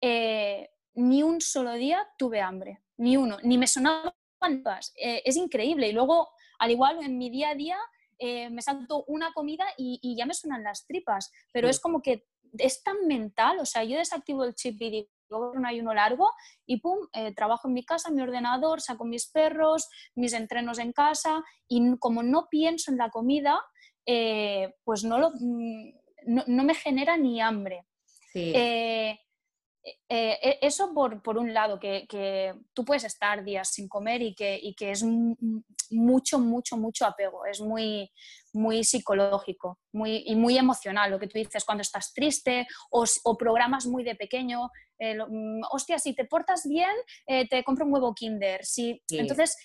Eh, 0.00 0.70
ni 0.94 1.22
un 1.22 1.40
solo 1.40 1.74
día 1.74 2.06
tuve 2.16 2.40
hambre, 2.40 2.80
ni 2.96 3.16
uno, 3.16 3.38
ni 3.42 3.58
me 3.58 3.66
sonaban 3.66 4.12
todas. 4.62 4.92
Eh, 4.96 5.22
es 5.24 5.36
increíble. 5.36 5.88
Y 5.88 5.92
luego, 5.92 6.30
al 6.58 6.70
igual, 6.70 7.02
en 7.02 7.18
mi 7.18 7.30
día 7.30 7.50
a 7.50 7.54
día 7.54 7.78
eh, 8.18 8.50
me 8.50 8.62
salto 8.62 9.04
una 9.06 9.32
comida 9.32 9.64
y, 9.76 10.16
ya 10.16 10.26
me 10.26 10.34
suenan 10.34 10.62
las 10.62 10.86
tripas, 10.86 11.32
pero 11.52 11.68
es 11.68 11.80
como 11.80 12.00
que 12.02 12.26
es 12.58 12.82
tan 12.82 13.06
mental, 13.06 13.58
o 13.58 13.66
sea, 13.66 13.82
yo 13.82 13.98
desactivo 13.98 14.44
el 14.44 14.54
chip 14.54 14.80
y 14.80 14.90
digo, 14.90 15.50
un 15.50 15.66
ayuno 15.66 15.92
largo 15.92 16.30
y 16.66 16.80
pum, 16.80 17.08
eh, 17.12 17.34
trabajo 17.34 17.68
en 17.68 17.74
mi 17.74 17.84
casa, 17.84 18.08
en 18.08 18.16
mi 18.16 18.22
ordenador, 18.22 18.80
saco 18.80 19.04
mis 19.04 19.28
perros, 19.28 19.88
mis 20.14 20.32
entrenos 20.32 20.78
en 20.78 20.92
casa 20.92 21.42
y 21.68 21.96
como 21.98 22.22
no 22.22 22.48
pienso 22.48 22.92
en 22.92 22.98
la 22.98 23.10
comida, 23.10 23.60
eh, 24.06 24.74
pues 24.84 25.02
no, 25.04 25.18
lo, 25.18 25.30
mm, 25.30 25.92
no, 26.26 26.64
me 26.64 26.74
genera 26.74 27.16
ni 27.16 27.40
hambre. 27.40 27.86
Eh, 28.34 29.18
eso 30.08 30.94
por, 30.94 31.22
por, 31.22 31.36
un 31.36 31.52
lado, 31.52 31.78
que, 31.78 32.06
que, 32.08 32.54
tú 32.72 32.84
puedes 32.84 33.04
estar 33.04 33.44
días 33.44 33.68
sin 33.68 33.88
comer 33.88 34.22
y 34.22 34.34
que, 34.34 34.58
y 34.62 34.74
que 34.74 34.90
es 34.90 35.04
mucho, 35.90 36.38
mucho, 36.38 36.76
mucho 36.76 37.04
apego, 37.04 37.44
es 37.44 37.60
muy, 37.60 38.10
muy 38.52 38.84
psicológico 38.84 39.78
muy, 39.92 40.22
y 40.26 40.36
muy 40.36 40.56
emocional, 40.56 41.10
lo 41.10 41.18
que 41.18 41.26
tú 41.26 41.38
dices 41.38 41.64
cuando 41.64 41.82
estás 41.82 42.12
triste 42.12 42.66
o, 42.90 43.04
o 43.24 43.36
programas 43.36 43.86
muy 43.86 44.04
de 44.04 44.14
pequeño, 44.14 44.70
eh, 44.98 45.16
mm, 45.16 45.62
hostia, 45.70 45.98
si 45.98 46.14
te 46.14 46.24
portas 46.24 46.66
bien, 46.66 46.94
eh, 47.26 47.48
te 47.48 47.62
compro 47.64 47.84
un 47.86 47.92
huevo 47.92 48.14
kinder. 48.14 48.64
Si, 48.64 49.02
Entonces, 49.10 49.56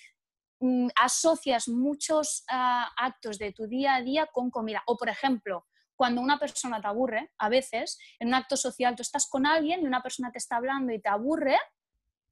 mm, 0.60 0.88
asocias 0.96 1.68
muchos 1.68 2.44
ah, 2.48 2.90
actos 2.96 3.38
de 3.38 3.52
tu 3.52 3.66
día 3.66 3.96
a 3.96 4.02
día 4.02 4.26
con 4.32 4.50
comida. 4.50 4.82
O, 4.86 4.96
por 4.96 5.08
ejemplo, 5.08 5.66
cuando 6.00 6.22
una 6.22 6.38
persona 6.38 6.80
te 6.80 6.86
aburre, 6.86 7.30
a 7.36 7.50
veces, 7.50 7.98
en 8.18 8.28
un 8.28 8.34
acto 8.34 8.56
social 8.56 8.96
tú 8.96 9.02
estás 9.02 9.28
con 9.28 9.44
alguien 9.44 9.82
y 9.82 9.86
una 9.86 10.02
persona 10.02 10.32
te 10.32 10.38
está 10.38 10.56
hablando 10.56 10.94
y 10.94 10.98
te 10.98 11.10
aburre, 11.10 11.58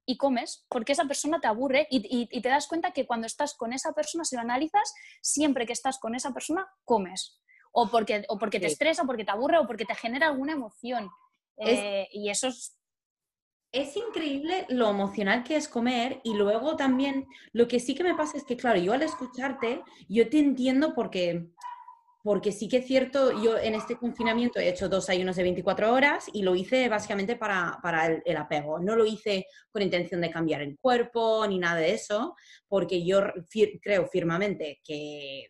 y 0.07 0.17
comes 0.17 0.65
porque 0.69 0.93
esa 0.93 1.05
persona 1.05 1.39
te 1.39 1.45
aburre 1.45 1.85
y, 1.91 2.41
te 2.41 2.49
das 2.49 2.67
cuenta 2.67 2.89
que 2.93 3.05
cuando 3.05 3.27
estás 3.27 3.55
con 3.55 3.71
esa 3.71 3.93
persona, 3.93 4.23
si 4.23 4.35
lo 4.35 4.41
analizas, 4.41 4.91
siempre 5.21 5.67
que 5.67 5.73
estás 5.73 5.99
con 5.99 6.15
esa 6.15 6.33
persona, 6.33 6.67
comes. 6.83 7.39
O 7.71 7.91
porque, 7.91 8.25
o 8.27 8.39
porque 8.39 8.59
te 8.59 8.65
estresa, 8.65 9.03
o 9.03 9.05
porque 9.05 9.23
te 9.23 9.29
aburre, 9.29 9.59
o 9.59 9.67
porque 9.67 9.85
te 9.85 9.93
genera 9.93 10.29
alguna 10.29 10.53
emoción. 10.53 11.11
Eh, 11.57 12.07
y 12.11 12.31
eso 12.31 12.47
es... 12.47 12.75
Es 13.71 13.95
increíble 13.95 14.65
lo 14.69 14.89
emocional 14.89 15.43
que 15.43 15.57
es 15.57 15.67
comer 15.67 16.21
y 16.23 16.33
luego 16.33 16.75
también 16.75 17.27
lo 17.51 17.67
que 17.67 17.79
sí 17.79 17.93
que 17.93 18.03
me 18.03 18.15
pasa 18.15 18.35
es 18.35 18.45
que, 18.45 18.57
claro, 18.57 18.79
yo 18.79 18.93
al 18.93 19.03
escucharte, 19.03 19.83
yo 20.07 20.27
te 20.27 20.39
entiendo 20.39 20.95
porque 20.95 21.51
porque 22.21 22.51
sí 22.51 22.67
que 22.67 22.77
es 22.77 22.87
cierto, 22.87 23.41
yo 23.41 23.57
en 23.57 23.75
este 23.75 23.95
confinamiento 23.95 24.59
he 24.59 24.69
hecho 24.69 24.89
dos 24.89 25.09
ayunos 25.09 25.37
de 25.37 25.43
24 25.43 25.93
horas 25.93 26.25
y 26.33 26.43
lo 26.43 26.53
hice 26.55 26.89
básicamente 26.89 27.37
para, 27.37 28.21
el, 28.25 28.37
apego. 28.37 28.79
No 28.79 28.95
lo 28.95 29.05
hice 29.05 29.45
con 29.71 29.81
intención 29.81 30.19
de 30.19 30.29
cambiar 30.29 30.61
el 30.61 30.77
cuerpo 30.77 31.45
ni 31.47 31.59
nada 31.59 31.79
de 31.79 31.93
eso, 31.93 32.35
porque 32.67 33.05
yo 33.05 33.21
creo 33.81 34.07
firmemente 34.07 34.79
que, 34.83 35.49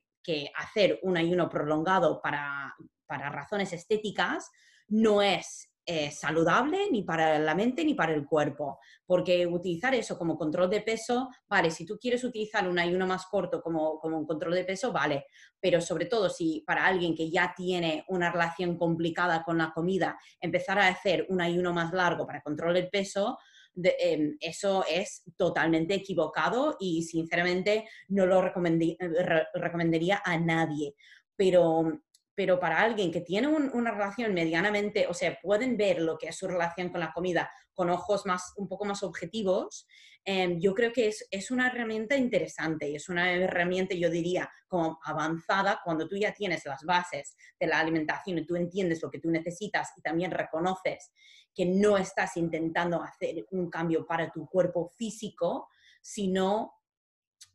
hacer 0.56 1.00
un 1.02 1.18
ayuno 1.18 1.50
prolongado 1.50 2.22
para, 2.22 2.76
para 3.08 3.32
razones 3.32 3.74
estéticas 3.74 4.52
no 4.88 5.24
es 5.24 5.69
eh, 5.92 6.12
saludable 6.12 6.92
ni 6.92 7.02
para 7.02 7.40
la 7.40 7.56
mente 7.56 7.84
ni 7.84 7.96
para 7.96 8.14
el 8.14 8.24
cuerpo, 8.24 8.78
porque 9.08 9.48
utilizar 9.48 9.96
eso 9.96 10.20
como 10.20 10.38
control 10.38 10.70
de 10.70 10.82
peso, 10.82 11.30
vale, 11.48 11.72
si 11.72 11.84
tú 11.84 11.98
quieres 11.98 12.24
utilizar 12.24 12.70
un 12.70 12.78
ayuno 12.78 13.08
más 13.08 13.26
corto 13.26 13.60
como, 13.60 13.98
como 14.00 14.20
un 14.20 14.28
control 14.28 14.54
de 14.54 14.66
peso, 14.66 14.92
vale, 14.94 15.26
pero 15.60 15.82
sobre 15.82 16.06
todo 16.06 16.30
si 16.30 16.64
para 16.68 16.86
alguien 16.86 17.16
que 17.16 17.32
ya 17.32 17.56
tiene 17.58 18.06
una 18.08 18.32
relación 18.32 18.78
complicada 18.78 19.42
con 19.44 19.58
la 19.58 19.72
comida, 19.74 20.20
empezar 20.40 20.78
a 20.78 20.90
hacer 20.90 21.26
un 21.30 21.42
ayuno 21.42 21.74
más 21.74 21.92
largo 21.92 22.28
para 22.28 22.44
control 22.44 22.76
del 22.76 22.90
peso, 22.90 23.40
em, 23.76 24.38
eso 24.40 24.86
es 24.88 25.24
totalmente 25.38 25.96
equivocado 25.96 26.78
y 26.80 27.02
sinceramente 27.02 27.90
no 28.10 28.28
lo 28.28 28.44
recomendaría 28.44 30.22
a 30.24 30.38
nadie. 30.38 30.94
Pero 31.36 32.04
pero 32.40 32.58
para 32.58 32.80
alguien 32.80 33.12
que 33.12 33.20
tiene 33.20 33.50
una 33.50 33.92
relación 33.92 34.34
medianamente, 34.34 35.08
o 35.08 35.14
sea, 35.14 35.38
pueden 35.42 35.76
ver 35.76 36.00
lo 36.00 36.18
que 36.18 36.30
es 36.30 36.38
su 36.38 36.48
relación 36.48 36.88
con 36.88 37.02
la 37.02 37.12
comida 37.12 37.52
con 37.74 37.90
ojos 37.90 38.26
más, 38.26 38.54
un 38.56 38.70
poco 38.70 38.86
más 38.86 39.04
objetivos, 39.04 39.86
em, 40.24 40.58
yo 40.58 40.74
creo 40.74 40.94
que 40.94 41.10
es, 41.10 41.28
es, 41.32 41.52
una 41.52 41.68
herramienta 41.68 42.16
interesante 42.16 42.88
y 42.88 42.96
es 42.96 43.10
una 43.10 43.30
herramienta, 43.34 43.94
yo 43.94 44.10
diría, 44.10 44.50
como 44.70 45.02
avanzada 45.04 45.82
cuando 45.84 46.08
tú 46.08 46.16
ya 46.16 46.34
tienes 46.34 46.64
las 46.64 46.82
bases 46.84 47.36
de 47.60 47.68
la 47.68 47.82
alimentación 47.82 48.38
y 48.38 48.46
tú 48.46 48.56
entiendes 48.56 49.04
lo 49.04 49.12
que 49.12 49.20
tú 49.20 49.30
necesitas 49.30 49.90
y 49.98 50.02
también 50.02 50.32
reconoces 50.32 51.12
que 51.54 51.66
no 51.66 51.98
estás 51.98 52.38
intentando 52.38 53.04
hacer 53.04 53.48
un 53.52 53.70
cambio 53.70 54.08
para 54.08 54.32
tu 54.32 54.48
cuerpo 54.48 54.88
físico, 54.98 55.68
sino 56.02 56.79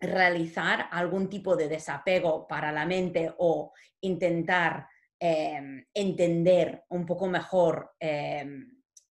realizar 0.06 0.88
algún 0.90 1.28
tipo 1.28 1.56
de 1.56 1.68
desapego 1.68 2.46
para 2.46 2.72
la 2.72 2.86
mente 2.86 3.32
o 3.38 3.72
intentar 4.00 4.88
em, 5.18 5.84
entender 5.94 6.84
un 6.88 7.06
poco 7.06 7.26
mejor, 7.28 7.92
em, 7.98 8.70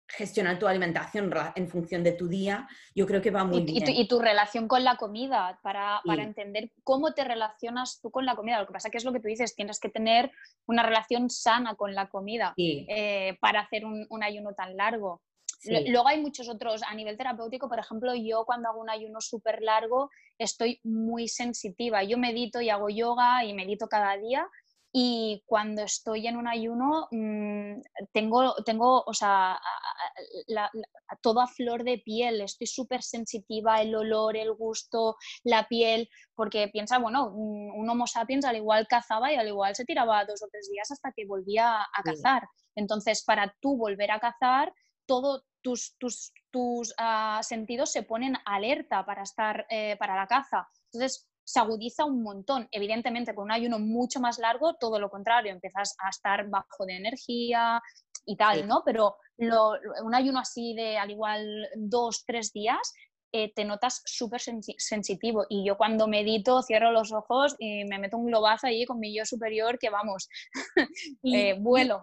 gestionar 0.07 0.59
tu 0.59 0.67
alimentación 0.67 1.31
en 1.55 1.69
función 1.69 2.03
de 2.03 2.13
tu 2.13 2.29
día, 2.29 2.67
yo 2.95 3.07
creo 3.07 3.21
que 3.21 3.31
va 3.31 3.45
muy 3.45 3.61
bien. 3.63 3.85
Y 3.89 4.09
tu, 4.09 4.19
relación 4.19 4.67
con 4.67 4.83
la 4.85 4.97
comida, 4.97 5.61
para, 5.63 6.01
entender 6.07 6.73
cómo 6.83 7.13
te 7.13 7.25
relacionas 7.25 8.01
tú 8.01 8.11
con 8.11 8.25
la 8.25 8.35
comida. 8.35 8.61
Lo 8.61 8.67
que 8.67 8.73
pasa 8.73 8.89
que 8.89 8.97
es 8.97 9.05
lo 9.05 9.13
que 9.13 9.21
tú 9.21 9.29
dices, 9.29 9.55
tienes 9.55 9.79
que 9.81 9.91
tener 9.91 10.31
una 10.67 10.83
relación 10.83 11.29
sana 11.29 11.75
con 11.75 11.95
la 11.95 12.09
comida 12.09 12.55
eh, 12.57 13.37
para 13.41 13.61
hacer 13.61 13.85
un 13.85 14.23
ayuno 14.23 14.55
tan 14.55 14.77
largo. 14.77 15.21
Luego 15.65 16.09
hay 16.09 16.21
muchos 16.21 16.49
otros, 16.49 16.83
a 16.83 16.95
nivel 16.95 17.17
terapéutico, 17.17 17.69
por 17.69 17.79
ejemplo, 17.79 18.15
yo 18.15 18.45
cuando 18.45 18.69
hago 18.69 18.81
un 18.81 18.91
ayuno 18.91 19.21
súper 19.21 19.61
largo 19.63 20.11
estoy 20.39 20.81
muy 20.85 21.29
sensitiva. 21.29 22.05
Yo 22.05 22.17
medito 22.17 22.61
y 22.61 22.71
hago 22.71 22.89
yoga 22.89 23.45
y 23.45 23.53
medito 23.55 23.89
cada 23.89 24.17
día 24.17 24.49
y 24.93 25.43
cuando 25.47 25.83
estoy 25.83 26.27
en 26.27 26.37
un 26.37 26.49
ayuno 26.49 27.09
mm, 27.11 27.81
tengo, 28.13 28.55
tengo, 28.65 29.03
o 29.05 29.13
sea, 29.13 29.61
todo 31.21 31.41
a 31.41 31.47
flor 31.47 31.85
de 31.85 31.99
piel, 31.99 32.41
estoy 32.41 32.67
súper 32.67 33.03
sensitiva, 33.03 33.83
el 33.83 33.95
olor, 33.95 34.37
el 34.37 34.53
gusto, 34.55 35.17
la 35.45 35.69
piel, 35.69 36.09
porque 36.35 36.69
piensa, 36.69 36.99
bueno, 36.99 37.31
un 37.31 37.89
Homo 37.89 38.07
sapiens 38.07 38.45
al 38.45 38.57
igual 38.57 38.87
cazaba 38.89 39.33
y 39.33 39.37
al 39.37 39.49
igual 39.49 39.75
se 39.75 39.85
tiraba 39.85 40.25
dos 40.25 40.43
o 40.43 40.49
tres 40.51 40.71
días 40.71 40.91
hasta 40.91 41.13
que 41.13 41.27
volvía 41.27 41.83
a 41.83 42.03
cazar. 42.03 42.49
Entonces, 42.75 43.25
para 43.25 43.55
tú 43.61 43.77
volver 43.77 44.11
a 44.11 44.21
cazar, 44.21 44.73
todo, 45.07 45.43
tus, 45.69 45.99
tus, 45.99 46.33
tus 46.51 46.95
ah, 46.97 47.41
sentidos 47.43 47.93
se 47.93 48.03
ponen 48.03 48.37
alerta 48.47 49.05
para 49.05 49.23
estar 49.23 49.67
eh, 49.69 49.97
para 49.99 50.17
la 50.17 50.27
caza. 50.27 50.67
Entonces 50.87 51.29
se 51.45 51.61
agudiza 51.61 52.07
un 52.07 52.23
montón. 52.23 52.69
Evidentemente, 52.71 53.35
con 53.35 53.45
un 53.45 53.53
ayuno 53.53 53.79
mucho 53.79 54.19
más 54.19 54.39
largo, 54.39 54.77
todo 54.77 54.99
lo 54.99 55.11
contrario, 55.11 55.53
empiezas 55.53 55.95
a 56.03 56.09
estar 56.09 56.49
bajo 56.49 56.87
de 56.87 56.97
energía 56.97 57.83
y 58.25 58.37
tal, 58.37 58.67
¿no? 58.67 58.83
Pero 58.83 59.17
un 59.39 60.15
ayuno 60.15 60.39
así 60.41 60.75
de 60.75 60.97
al 60.97 61.11
igual 61.11 61.69
dos, 61.77 62.25
tres 62.27 62.53
días, 62.53 62.95
eh, 63.33 63.53
te 63.55 63.67
notas 63.67 64.01
súper 64.07 64.41
sensitivo. 64.41 65.45
Y 65.51 65.67
yo 65.67 65.77
cuando 65.77 66.09
medito 66.09 66.63
cierro 66.63 66.93
los 66.93 67.13
ojos 67.13 67.57
y 67.59 67.85
me 67.85 67.99
meto 67.99 68.17
un 68.17 68.27
globazo 68.27 68.69
ahí 68.69 68.87
con 68.87 68.99
mi 69.01 69.15
yo 69.15 69.27
superior 69.27 69.79
que 69.79 69.91
vamos, 69.91 70.31
eh, 71.25 71.59
vuelo. 71.61 72.01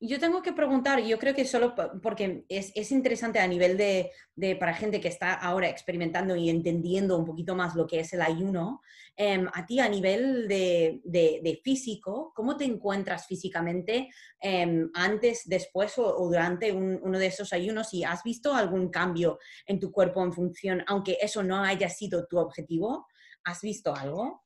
Yo 0.00 0.20
tengo 0.20 0.42
que 0.42 0.52
preguntar, 0.52 1.02
yo 1.02 1.18
creo 1.18 1.34
que 1.34 1.44
solo 1.44 1.74
porque 2.02 2.44
es, 2.48 2.92
interesante 2.92 3.40
a 3.40 3.46
nivel 3.46 3.76
de, 3.76 4.10
para 4.56 4.74
gente 4.74 5.00
que 5.00 5.08
está 5.08 5.34
ahora 5.34 5.68
experimentando 5.68 6.36
y 6.36 6.50
entendiendo 6.50 7.18
un 7.18 7.24
poquito 7.24 7.56
más 7.56 7.74
lo 7.74 7.86
que 7.86 8.00
es 8.00 8.12
el 8.12 8.22
ayuno, 8.22 8.80
em, 9.16 9.48
a 9.52 9.66
ti 9.66 9.80
a 9.80 9.88
nivel 9.88 10.46
de, 10.46 11.60
físico, 11.64 12.32
¿cómo 12.34 12.56
te 12.56 12.64
encuentras 12.64 13.26
físicamente 13.26 14.08
em, 14.40 14.88
antes, 14.94 15.42
después 15.46 15.98
o, 15.98 16.28
durante 16.28 16.70
uno 16.72 17.18
de 17.18 17.26
esos 17.26 17.52
ayunos? 17.52 17.92
¿Y 17.92 18.04
has 18.04 18.22
visto 18.22 18.54
algún 18.54 18.90
cambio 18.90 19.38
en 19.66 19.80
tu 19.80 19.90
cuerpo 19.90 20.22
en 20.22 20.32
función, 20.32 20.84
aunque 20.86 21.18
eso 21.20 21.42
no 21.42 21.64
haya 21.64 21.88
sido 21.88 22.26
tu 22.26 22.38
objetivo? 22.38 23.06
¿Has 23.42 23.62
visto 23.62 23.94
algo? 23.94 24.44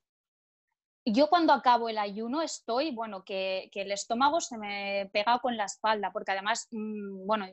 Yo 1.04 1.28
cuando 1.28 1.52
acabo 1.52 1.88
el 1.88 1.98
ayuno 1.98 2.42
estoy, 2.42 2.92
bueno, 2.92 3.24
que, 3.24 3.70
el 3.74 3.92
estómago 3.92 4.40
se 4.40 4.56
me 4.56 5.10
pega 5.12 5.38
con 5.40 5.56
la 5.56 5.64
espalda, 5.64 6.12
porque 6.12 6.32
además, 6.32 6.68
mm, 6.70 7.26
bueno, 7.26 7.46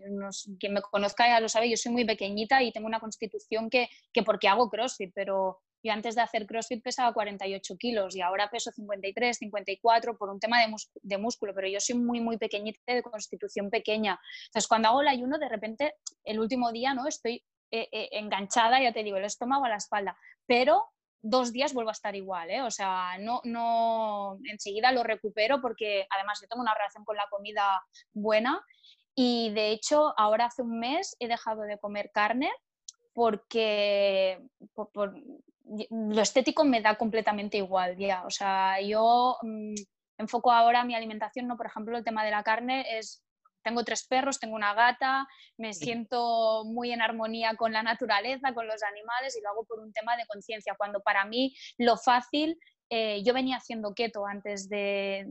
quien 0.60 0.74
me 0.74 0.82
conozca 0.82 1.28
ya 1.28 1.40
lo 1.40 1.50
sabe, 1.50 1.70
yo 1.70 1.78
soy 1.78 1.92
muy 1.92 2.06
pequeñita 2.06 2.62
y 2.62 2.72
tengo 2.72 2.88
una 2.88 3.00
constitución 3.00 3.70
que, 3.70 3.90
que 4.14 4.24
porque 4.24 4.48
hago 4.48 4.70
CrossFit, 4.70 5.12
pero 5.16 5.60
yo 5.82 5.94
antes 5.94 6.16
de 6.16 6.22
hacer 6.22 6.46
CrossFit 6.46 6.84
pesaba 6.84 7.14
48 7.14 7.78
kilos 7.78 8.16
y 8.16 8.22
ahora 8.22 8.50
peso 8.50 8.72
53, 8.72 9.38
54 9.38 10.18
por 10.18 10.30
un 10.30 10.40
tema 10.40 10.60
de, 10.62 10.74
de 11.02 11.18
músculo, 11.18 11.54
pero 11.56 11.68
yo 11.68 11.80
soy 11.80 11.96
muy, 11.96 12.20
muy 12.20 12.38
pequeñita 12.38 12.94
de 12.94 13.02
constitución 13.02 13.70
pequeña. 13.70 14.20
Entonces, 14.48 14.68
cuando 14.68 14.90
hago 14.90 15.02
el 15.02 15.08
ayuno, 15.08 15.38
de 15.38 15.50
repente, 15.50 15.96
el 16.24 16.40
último 16.40 16.72
día, 16.72 16.94
¿no? 16.94 17.08
Estoy 17.08 17.44
eh, 17.72 17.88
eh, 17.92 18.10
enganchada, 18.12 18.82
ya 18.82 18.92
te 18.92 19.04
digo, 19.04 19.18
el 19.18 19.26
estómago 19.26 19.66
a 19.66 19.70
la 19.70 19.78
espalda, 19.78 20.18
pero 20.46 20.84
dos 21.22 21.52
días 21.52 21.74
vuelvo 21.74 21.90
a 21.90 21.94
estar 21.94 22.16
igual, 22.16 22.50
¿eh? 22.50 22.62
O 22.62 22.72
sea, 22.72 23.18
no, 23.20 23.42
no, 23.44 24.38
enseguida 24.46 24.92
lo 24.92 25.04
recupero 25.04 25.62
porque 25.62 26.08
además 26.10 26.40
yo 26.42 26.48
tengo 26.48 26.62
una 26.62 26.74
relación 26.74 27.04
con 27.04 27.18
la 27.18 27.28
comida 27.30 27.84
buena 28.14 28.64
y 29.16 29.52
de 29.54 29.72
hecho 29.72 30.14
ahora 30.18 30.46
hace 30.46 30.62
un 30.62 30.80
mes 30.80 31.16
he 31.20 31.28
dejado 31.28 31.64
de 31.64 31.78
comer 31.78 32.12
carne 32.14 32.50
porque 33.14 34.42
por, 34.74 35.14
lo 35.90 36.22
estético 36.22 36.64
me 36.64 36.82
da 36.82 36.96
completamente 36.96 37.58
igual 37.58 37.98
ya, 37.98 38.26
o 38.26 38.30
sea, 38.30 38.80
yo 38.82 39.38
mm, 39.42 39.76
enfoco 40.18 40.52
ahora 40.52 40.86
mi 40.86 40.96
alimentación, 40.96 41.48
no, 41.48 41.58
por 41.58 41.66
ejemplo, 41.66 41.98
el 41.98 42.04
tema 42.04 42.24
de 42.24 42.32
la 42.32 42.44
carne 42.44 42.98
es 42.98 43.24
tengo 43.64 43.84
tres 43.84 44.06
perros, 44.08 44.40
tengo 44.40 44.56
una 44.56 44.74
gata, 44.74 45.28
me 45.58 45.74
siento 45.74 46.64
muy 46.66 46.92
en 46.92 47.02
armonía 47.02 47.56
con 47.56 47.74
la 47.74 47.84
naturaleza, 47.84 48.54
con 48.54 48.68
los 48.68 48.82
animales 48.84 49.38
y 49.38 49.42
lo 49.42 49.50
hago 49.50 49.66
por 49.66 49.80
un 49.80 49.94
tema 49.94 50.16
de 50.18 50.26
conciencia, 50.28 50.76
cuando 50.78 51.02
para 51.02 51.26
mí 51.26 51.56
lo 51.78 51.98
fácil 51.98 52.58
eh, 52.92 53.22
yo 53.24 53.34
venía 53.34 53.58
haciendo 53.58 53.94
keto 53.94 54.26
antes 54.26 54.68
de, 54.68 55.26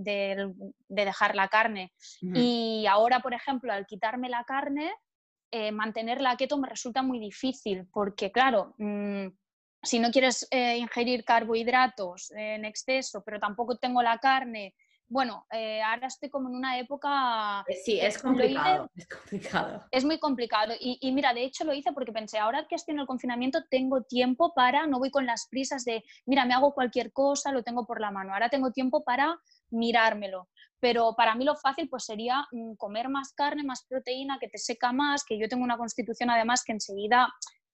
dejar 0.89 1.35
la 1.35 1.49
carne. 1.49 1.93
Y 2.21 2.87
ahora, 2.89 3.21
por 3.21 3.35
ejemplo, 3.35 3.73
al 3.73 3.87
quitarme 3.87 4.29
la 4.29 4.45
carne, 4.45 4.93
eh, 5.51 5.73
mantener 5.73 6.21
la 6.21 6.37
keto 6.37 6.59
me 6.59 6.69
resulta 6.69 7.03
muy 7.03 7.19
difícil 7.19 7.89
porque, 7.93 8.31
claro, 8.31 8.75
mm, 8.79 9.29
si 9.83 9.99
no 9.99 10.11
quieres 10.11 10.47
eh, 10.51 10.77
ingerir 10.77 11.25
carbohidratos 11.25 12.31
en 12.33 12.65
exceso, 12.65 13.23
pero 13.25 13.41
tampoco 13.41 13.77
tengo 13.77 14.03
la 14.03 14.19
carne, 14.19 14.75
bueno, 15.11 15.47
eh, 15.51 15.81
ahora 15.83 16.07
estoy 16.07 16.29
como 16.29 16.49
en 16.49 16.55
una 16.55 16.79
época... 16.79 17.65
Eh, 17.67 17.75
sí, 17.75 17.99
es 17.99 18.21
complicado, 18.21 18.91
es 18.95 19.09
complicado. 19.09 19.85
Es 19.91 20.05
muy 20.05 20.19
complicado. 20.19 20.75
Y, 20.79 21.13
mira, 21.13 21.33
de 21.33 21.45
hecho 21.45 21.65
lo 21.65 21.73
hice 21.73 21.93
porque 21.93 22.13
pensé, 22.13 22.39
ahora 22.39 22.67
que 22.69 22.75
estoy 22.75 22.95
en 22.95 23.01
el 23.01 23.07
confinamiento 23.07 23.65
tengo 23.71 24.03
tiempo 24.03 24.53
para, 24.55 24.87
no 24.87 24.99
voy 24.99 25.11
con 25.11 25.25
las 25.25 25.49
prisas 25.49 25.85
de, 25.85 26.05
mira, 26.27 26.45
me 26.45 26.55
hago 26.55 26.75
cualquier 26.75 27.13
cosa, 27.13 27.53
lo 27.53 27.63
tengo 27.63 27.87
por 27.87 28.01
la 28.01 28.11
mano. 28.11 28.35
Ahora 28.35 28.51
tengo 28.51 28.71
tiempo 28.71 29.03
para 29.03 29.41
mirármelo. 29.71 30.49
Pero 30.79 31.15
para 31.17 31.35
mí 31.35 31.45
lo 31.45 31.57
fácil 31.57 31.89
pues 31.89 32.05
sería 32.05 32.47
mm, 32.53 32.75
comer 32.75 33.09
más 33.09 33.33
carne, 33.33 33.65
más 33.65 33.85
proteína, 33.89 34.39
que 34.39 34.49
te 34.49 34.59
seca 34.59 34.93
más, 34.93 35.25
que 35.25 35.39
yo 35.39 35.49
tengo 35.49 35.65
una 35.65 35.79
constitución 35.79 36.31
además 36.31 36.63
que 36.65 36.73
enseguida, 36.73 37.29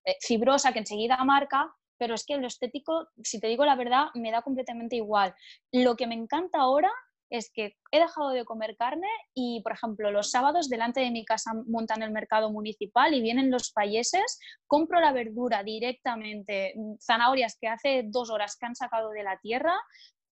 eh, 0.05 0.15
fibrosa, 0.21 0.73
que 0.73 0.79
enseguida 0.79 1.23
marca, 1.25 1.75
pero 1.99 2.15
es 2.15 2.25
que 2.25 2.37
lo 2.37 2.47
estético, 2.47 3.09
si 3.23 3.41
te 3.41 3.49
digo 3.49 3.65
la 3.65 3.77
verdad, 3.77 4.07
me 4.15 4.31
da 4.31 4.43
completamente 4.43 4.97
igual. 4.97 5.35
Lo 5.73 5.97
que 5.97 6.07
me 6.07 6.15
encanta 6.15 6.61
ahora 6.61 6.91
es 7.37 7.51
que 7.53 7.77
he 7.91 7.99
dejado 7.99 8.31
de 8.31 8.45
comer 8.45 8.77
carne 8.77 9.09
y, 9.35 9.61
por 9.63 9.73
ejemplo, 9.73 10.11
los 10.11 10.31
sábados 10.31 10.69
delante 10.69 11.01
de 11.01 11.11
mi 11.11 11.25
casa 11.25 11.53
montan 11.67 12.03
el 12.03 12.13
mercado 12.13 12.51
municipal 12.51 13.13
y 13.13 13.21
vienen 13.21 13.51
los 13.51 13.73
payeses, 13.73 14.39
compro 14.67 15.01
la 15.01 15.13
verdura 15.13 15.65
directamente, 15.65 16.75
mm, 16.77 16.95
zanahorias 17.01 17.57
que 17.61 17.69
hace 17.69 18.05
dos 18.07 18.31
horas 18.31 18.57
que 18.57 18.67
han 18.67 18.77
sacado 18.77 19.11
de 19.11 19.25
la 19.25 19.39
tierra, 19.41 19.75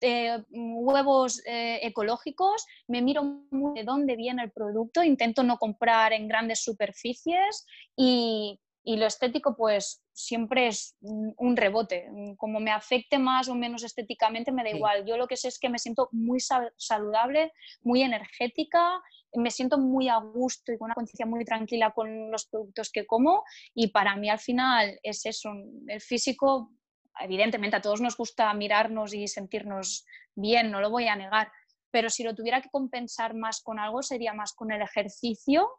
eh, 0.01 0.39
mm, 0.51 0.79
huevos 0.79 1.43
eh, 1.47 1.81
ecológicos, 1.83 2.65
me 2.87 3.03
miro 3.03 3.23
de 3.75 3.83
dónde 3.85 4.15
viene 4.15 4.45
el 4.45 4.53
producto, 4.53 5.03
intento 5.03 5.43
no 5.43 5.59
comprar 5.59 6.13
en 6.13 6.29
grandes 6.29 6.63
superficies 6.63 7.67
y, 7.97 8.61
y 8.85 8.97
lo 8.97 9.07
estético 9.07 9.57
pues 9.57 10.03
siempre 10.13 10.67
es 10.67 10.97
un 11.01 11.57
rebote. 11.57 12.09
Como 12.37 12.59
me 12.59 12.73
afecte 12.73 13.19
más 13.19 13.49
o 13.49 13.55
menos 13.55 13.85
estéticamente 13.85 14.51
me 14.51 14.65
da 14.65 14.71
igual. 14.71 15.07
Yo 15.07 15.17
lo 15.17 15.29
que 15.29 15.37
sé 15.37 15.49
es 15.49 15.59
que 15.59 15.69
me 15.69 15.79
siento 15.79 16.09
muy 16.13 16.41
saludable, 16.77 17.53
muy 17.83 18.03
energética, 18.03 19.01
me 19.35 19.51
siento 19.51 19.79
muy 19.79 20.09
a 20.09 20.17
gusto 20.17 20.73
y 20.73 20.79
con 20.79 20.87
una 20.87 20.95
conciencia 20.95 21.27
muy 21.27 21.45
tranquila 21.45 21.93
con 21.93 22.31
los 22.31 22.47
productos 22.47 22.91
que 22.91 23.07
como 23.07 23.45
y 23.75 23.89
para 23.89 24.17
mí 24.17 24.29
al 24.29 24.39
final 24.39 24.99
es 25.03 25.25
eso, 25.27 25.51
el 25.87 26.01
físico, 26.01 26.73
evidentemente 27.21 27.77
a 27.77 27.81
todos 27.81 28.01
nos 28.01 28.17
gusta 28.17 28.53
mirarnos 28.53 29.15
y 29.15 29.29
sentirnos 29.29 30.05
bien, 30.35 30.71
no 30.71 30.81
lo 30.81 30.91
voy 30.91 31.09
a 31.09 31.17
negar, 31.17 31.51
pero 31.91 32.11
si 32.11 32.25
lo 32.25 32.35
tuviera 32.35 32.61
que 32.61 32.69
compensar 32.71 33.35
más 33.35 33.63
con 33.63 33.79
algo 33.79 34.03
sería 34.03 34.35
más 34.35 34.53
con 34.53 34.71
el 34.71 34.83
ejercicio 34.83 35.71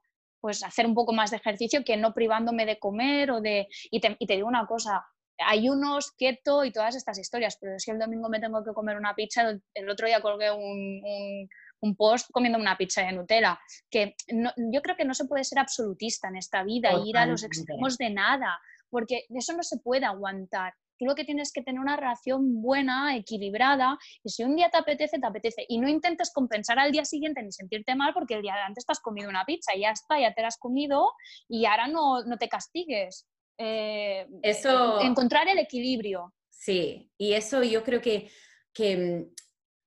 pues 0.44 0.62
hacer 0.62 0.86
un 0.86 0.94
poco 0.94 1.14
más 1.14 1.32
de 1.32 1.38
ejercicio 1.38 1.86
que 1.86 1.96
no 1.96 2.14
privándome 2.14 2.66
de 2.66 2.78
comer 2.78 3.32
o 3.32 3.40
de... 3.40 3.70
Y 3.90 4.02
te, 4.02 4.18
digo 4.20 4.46
una 4.46 4.68
cosa, 4.68 5.06
hay 5.38 5.70
unos 5.70 6.12
keto 6.18 6.66
y 6.66 6.72
todas 6.74 6.98
estas 6.98 7.18
historias, 7.18 7.58
pero 7.62 7.80
si 7.80 7.92
el 7.92 7.98
domingo 7.98 8.28
me 8.28 8.42
tengo 8.42 8.62
que 8.62 8.74
comer 8.74 8.98
una 8.98 9.16
pizza, 9.16 9.50
el, 9.74 9.90
otro 9.90 10.06
día 10.06 10.20
colgué 10.20 10.52
un, 10.52 11.48
un, 11.80 11.96
post 11.96 12.30
comiendo 12.34 12.60
una 12.60 12.76
pizza 12.76 13.04
de 13.04 13.14
Nutella, 13.14 13.58
que 13.90 14.18
yo 14.28 14.82
creo 14.82 14.98
que 14.98 15.06
no 15.06 15.14
se 15.14 15.24
puede 15.24 15.46
ser 15.46 15.60
absolutista 15.60 16.28
en 16.28 16.36
esta 16.36 16.62
vida, 16.66 16.92
ir 17.06 17.18
a 17.18 17.26
los 17.26 17.46
extremos 17.46 17.98
de 17.98 18.10
nada, 18.10 18.60
porque 18.90 19.24
eso 19.30 19.54
no 19.54 19.64
se 19.64 19.78
puede 19.78 20.06
aguantar. 20.06 20.74
Tú 20.98 21.06
lo 21.06 21.16
que 21.16 21.26
tienes 21.26 21.52
que 21.52 21.62
tener 21.62 21.82
una 21.82 21.96
relación 21.96 22.62
buena, 22.62 23.16
equilibrada, 23.16 23.98
y 24.24 24.30
si 24.30 24.44
un 24.44 24.56
día 24.56 24.70
te 24.70 24.78
apetece, 24.78 25.20
te 25.20 25.28
apetece. 25.28 25.66
Y 25.68 25.80
no 25.80 25.88
intentes 25.88 26.32
compensar 26.32 26.80
al 26.80 26.92
día 26.92 27.06
siguiente 27.06 27.42
ni 27.42 27.52
sentirte 27.52 27.96
mal 27.96 28.14
porque 28.14 28.36
el 28.36 28.42
día 28.42 28.56
de 28.56 28.62
antes 28.62 28.86
te 28.86 28.92
has 28.92 29.00
comido 29.00 29.30
una 29.30 29.46
pizza 29.46 29.76
y 29.76 29.82
ya 29.82 29.92
está, 29.92 30.20
ya 30.20 30.34
te 30.34 30.42
la 30.42 30.48
has 30.50 30.58
comido 30.58 31.12
y 31.48 31.66
ahora 31.66 31.88
no, 31.88 32.24
no 32.24 32.38
te 32.38 32.50
castigues. 32.50 33.28
Eh, 33.58 34.28
eso... 34.42 35.02
Encontrar 35.02 35.48
el 35.48 35.60
equilibrio. 35.60 36.34
Sí, 36.50 37.12
y 37.18 37.34
eso 37.34 37.64
yo 37.64 37.84
creo 37.84 38.02
que, 38.02 38.30
que 38.74 38.98
mm, 38.98 39.34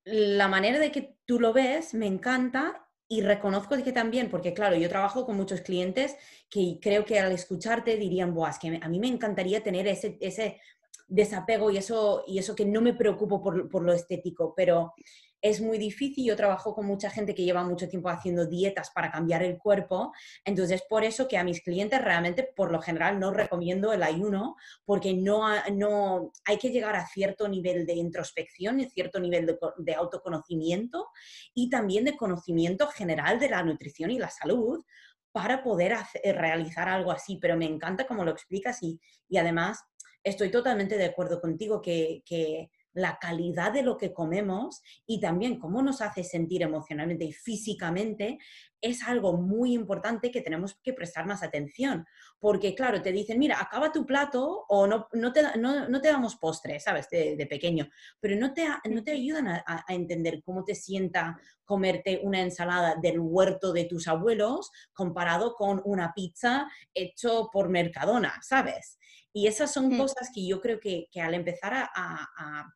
la 0.04 0.48
manera 0.48 0.78
de 0.78 0.92
que 0.92 1.16
tú 1.24 1.40
lo 1.40 1.52
ves 1.52 1.94
me 1.94 2.06
encanta 2.06 2.86
y 3.08 3.22
reconozco 3.22 3.76
que 3.82 3.92
también, 3.92 4.28
porque 4.30 4.52
claro, 4.52 4.76
yo 4.76 4.88
trabajo 4.88 5.24
con 5.26 5.36
muchos 5.36 5.60
clientes 5.60 6.16
que 6.50 6.78
creo 6.82 7.04
que 7.04 7.20
al 7.20 7.32
escucharte 7.32 7.96
dirían, 7.96 8.34
Buah, 8.34 8.50
es 8.50 8.58
que 8.58 8.80
a 8.82 8.88
mí 8.88 8.98
me 8.98 9.08
encantaría 9.08 9.62
tener 9.62 9.86
ese, 9.86 10.18
ese 10.20 10.60
desapego 11.08 11.70
y 11.70 11.76
eso, 11.76 12.24
y 12.26 12.38
eso 12.38 12.54
que 12.54 12.64
no 12.64 12.80
me 12.80 12.94
preocupo 12.94 13.42
por, 13.42 13.68
por, 13.68 13.82
lo 13.82 13.92
estético, 13.92 14.54
pero 14.56 14.92
es 15.40 15.60
muy 15.60 15.78
difícil. 15.78 16.24
Yo 16.24 16.36
trabajo 16.36 16.74
con 16.74 16.86
mucha 16.86 17.10
gente 17.10 17.34
que 17.34 17.44
lleva 17.44 17.62
mucho 17.62 17.88
tiempo 17.88 18.08
haciendo 18.08 18.46
dietas 18.46 18.90
para 18.90 19.10
cambiar 19.10 19.42
el 19.42 19.58
cuerpo, 19.58 20.12
entonces 20.44 20.82
por 20.88 21.04
eso 21.04 21.28
que 21.28 21.38
a 21.38 21.44
mis 21.44 21.62
clientes 21.62 22.02
realmente 22.02 22.42
por 22.42 22.72
lo 22.72 22.80
general 22.80 23.20
no 23.20 23.32
recomiendo 23.32 23.92
el 23.92 24.02
ayuno, 24.02 24.56
porque 24.84 25.14
no, 25.14 25.46
no 25.72 26.32
hay 26.44 26.58
que 26.58 26.70
llegar 26.70 26.96
a 26.96 27.06
cierto 27.06 27.48
nivel 27.48 27.86
de 27.86 27.94
introspección 27.94 28.80
y 28.80 28.90
cierto 28.90 29.20
nivel 29.20 29.46
de, 29.78 29.94
autoconocimiento 29.94 31.08
y 31.54 31.70
también 31.70 32.04
de 32.04 32.16
conocimiento 32.16 32.88
general 32.88 33.38
de 33.38 33.50
la 33.50 33.62
nutrición 33.62 34.10
y 34.10 34.18
la 34.18 34.30
salud 34.30 34.84
para 35.32 35.62
poder 35.62 35.96
realizar 36.24 36.88
algo 36.88 37.12
así, 37.12 37.38
pero 37.40 37.56
me 37.56 37.66
encanta 37.66 38.06
cómo 38.06 38.24
lo 38.24 38.30
explicas 38.30 38.82
y, 38.82 38.98
y 39.28 39.36
además 39.36 39.84
estoy 40.26 40.50
totalmente 40.50 40.98
de 40.98 41.04
acuerdo 41.04 41.40
contigo 41.40 41.80
que, 41.80 42.70
la 42.92 43.18
calidad 43.20 43.74
de 43.74 43.82
lo 43.82 43.98
que 43.98 44.14
comemos 44.14 44.82
y 45.06 45.20
también 45.20 45.58
cómo 45.58 45.82
nos 45.82 46.00
hace 46.00 46.24
sentir 46.24 46.62
emocionalmente 46.62 47.26
y 47.26 47.32
físicamente 47.32 48.38
es 48.86 49.02
algo 49.02 49.34
muy 49.34 49.74
importante 49.74 50.30
que 50.30 50.40
tenemos 50.40 50.78
que 50.82 50.92
prestar 50.92 51.26
más 51.26 51.42
atención. 51.42 52.06
Porque, 52.38 52.74
claro, 52.74 53.02
te 53.02 53.12
dicen, 53.12 53.38
mira, 53.38 53.60
acaba 53.60 53.92
tu 53.92 54.06
plato 54.06 54.64
o 54.68 54.86
no, 54.86 55.08
no, 55.12 55.32
te, 55.32 55.42
no, 55.58 56.00
te 56.00 56.08
damos 56.08 56.36
postre, 56.36 56.80
¿sabes? 56.80 57.08
De, 57.10 57.46
pequeño, 57.48 57.88
pero 58.20 58.36
no 58.36 58.52
te, 58.52 58.66
no 58.90 59.04
te 59.04 59.12
ayudan 59.12 59.48
a, 59.48 59.64
a, 59.66 59.94
entender 59.94 60.42
cómo 60.42 60.64
te 60.64 60.74
sienta 60.74 61.38
comerte 61.64 62.20
una 62.22 62.40
ensalada 62.40 62.96
del 63.00 63.20
huerto 63.20 63.72
de 63.72 63.84
tus 63.84 64.08
abuelos 64.08 64.70
comparado 64.92 65.54
con 65.54 65.80
una 65.84 66.12
pizza 66.12 66.68
hecho 66.92 67.50
por 67.52 67.68
Mercadona, 67.68 68.40
¿sabes? 68.42 68.98
Y 69.36 69.48
esas 69.48 69.70
son 69.70 69.98
cosas 69.98 70.30
que 70.34 70.46
yo 70.46 70.62
creo 70.62 70.80
que, 70.80 71.08
al 71.20 71.34
empezar 71.34 71.90
a, 71.94 72.72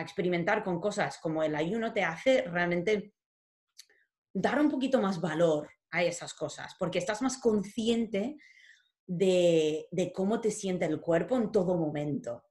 experimentar 0.00 0.62
con 0.62 0.80
cosas 0.80 1.18
como 1.18 1.42
el 1.42 1.56
ayuno 1.56 1.92
te 1.92 2.04
hace 2.04 2.42
realmente 2.42 3.14
dar 4.38 4.60
un 4.60 4.70
poquito 4.70 5.00
más 5.00 5.20
valor 5.20 5.68
a 5.90 6.02
esas 6.02 6.34
cosas, 6.34 6.74
porque 6.78 6.98
estás 6.98 7.22
más 7.22 7.38
consciente 7.38 8.36
de, 9.06 9.88
cómo 10.14 10.40
te 10.40 10.50
siente 10.50 10.84
el 10.84 11.00
cuerpo 11.00 11.36
en 11.36 11.50
todo 11.50 11.74
momento. 11.76 12.44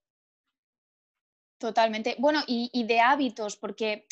Totalmente. 1.59 2.15
Bueno, 2.17 2.41
y, 2.47 2.85
de 2.87 2.99
hábitos, 2.99 3.55
porque 3.55 4.07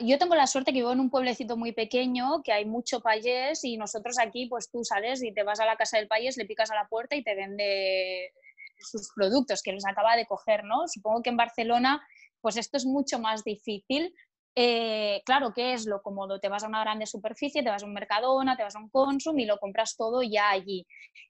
yo 0.00 0.18
tengo 0.18 0.34
la 0.34 0.46
suerte 0.46 0.72
que 0.72 0.78
vivo 0.78 0.92
en 0.92 1.00
un 1.00 1.10
pueblecito 1.10 1.58
muy 1.58 1.72
pequeño, 1.72 2.42
que 2.42 2.52
hay 2.52 2.64
mucho 2.64 3.00
payés 3.00 3.62
y 3.64 3.76
nosotros 3.76 4.18
aquí, 4.18 4.46
pues 4.46 4.70
tú 4.70 4.82
sales 4.82 5.22
y 5.22 5.32
te 5.32 5.42
vas 5.42 5.60
a 5.60 5.66
la 5.66 5.76
casa 5.76 5.98
del 5.98 6.08
payés, 6.08 6.38
le 6.38 6.46
picas 6.46 6.70
a 6.70 6.74
la 6.74 6.88
puerta 6.88 7.16
y 7.16 7.22
te 7.22 7.34
vende 7.34 8.32
sus 8.78 9.10
productos 9.14 9.62
que 9.62 9.72
los 9.72 9.84
acaba 9.84 10.16
de 10.16 10.26
coger, 10.26 10.64
¿no? 10.64 10.88
Supongo 10.88 11.22
que 11.22 11.30
en 11.30 11.36
Barcelona, 11.36 12.06
pues 12.40 12.56
esto 12.56 12.78
es 12.78 12.86
mucho 12.86 13.18
más 13.18 13.44
difícil, 13.44 14.14
eh, 14.56 15.22
claro, 15.26 15.52
¿qué 15.54 15.74
es 15.74 15.86
lo 15.86 16.02
cómodo? 16.02 16.40
Te 16.40 16.48
vas 16.48 16.64
a 16.64 16.68
una 16.68 16.80
grande 16.82 17.06
superficie, 17.06 17.62
te 17.62 17.70
vas 17.70 17.82
a 17.82 17.86
un 17.86 17.92
Mercadona, 17.94 18.56
te 18.56 18.62
vas 18.64 18.74
a 18.76 18.80
un 18.80 18.88
Consum 18.90 19.38
y 19.38 19.46
lo 19.46 19.58
compras 19.58 19.96
todo 19.96 20.22
ya 20.22 20.50
allí. 20.50 20.86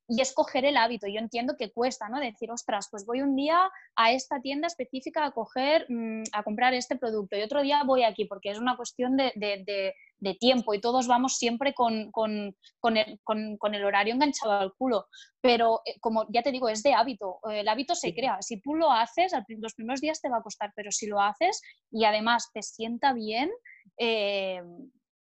Y 0.09 0.21
escoger 0.21 0.65
el 0.65 0.77
hábito. 0.77 1.07
Yo 1.07 1.19
entiendo 1.19 1.57
que 1.59 1.73
cuesta, 1.73 2.09
¿no? 2.09 2.21
Decir, 2.21 2.51
ostras, 2.51 2.89
pues 2.91 3.05
voy 3.05 3.23
un 3.23 3.35
día 3.35 3.59
a 3.97 4.13
esta 4.13 4.41
tienda 4.41 4.69
específica 4.69 5.25
a 5.25 5.33
coger, 5.33 5.87
mm, 5.89 6.25
a 6.33 6.43
comprar 6.43 6.75
este 6.75 6.97
producto 6.97 7.37
y 7.37 7.43
otro 7.43 7.63
día 7.63 7.83
voy 7.85 8.05
aquí, 8.05 8.25
porque 8.25 8.51
es 8.51 8.59
una 8.59 8.77
cuestión 8.77 9.17
de, 9.17 9.33
de 10.19 10.35
tiempo 10.35 10.75
y 10.75 10.81
todos 10.81 11.07
vamos 11.07 11.37
siempre 11.37 11.75
con, 11.75 12.11
el, 12.95 13.85
horario 13.85 14.15
enganchado 14.15 14.53
al 14.53 14.75
culo. 14.75 15.07
Pero 15.41 15.83
eh, 15.85 15.99
como 16.01 16.27
ya 16.31 16.43
te 16.43 16.53
digo, 16.53 16.69
es 16.69 16.83
de 16.83 16.95
hábito. 16.95 17.39
El 17.51 17.69
hábito 17.69 17.95
se 17.95 18.15
crea. 18.15 18.41
Si 18.41 18.61
tú 18.61 18.75
lo 18.75 18.91
haces, 18.91 19.33
los 19.59 19.75
primeros 19.75 20.01
días 20.01 20.21
te 20.21 20.29
va 20.29 20.39
a 20.39 20.43
costar, 20.43 20.73
pero 20.75 20.91
si 20.91 21.07
lo 21.07 21.21
haces 21.21 21.61
y 21.91 22.05
además 22.05 22.51
te 22.53 22.63
sienta 22.63 23.13
bien, 23.13 23.51
eh, 23.99 24.63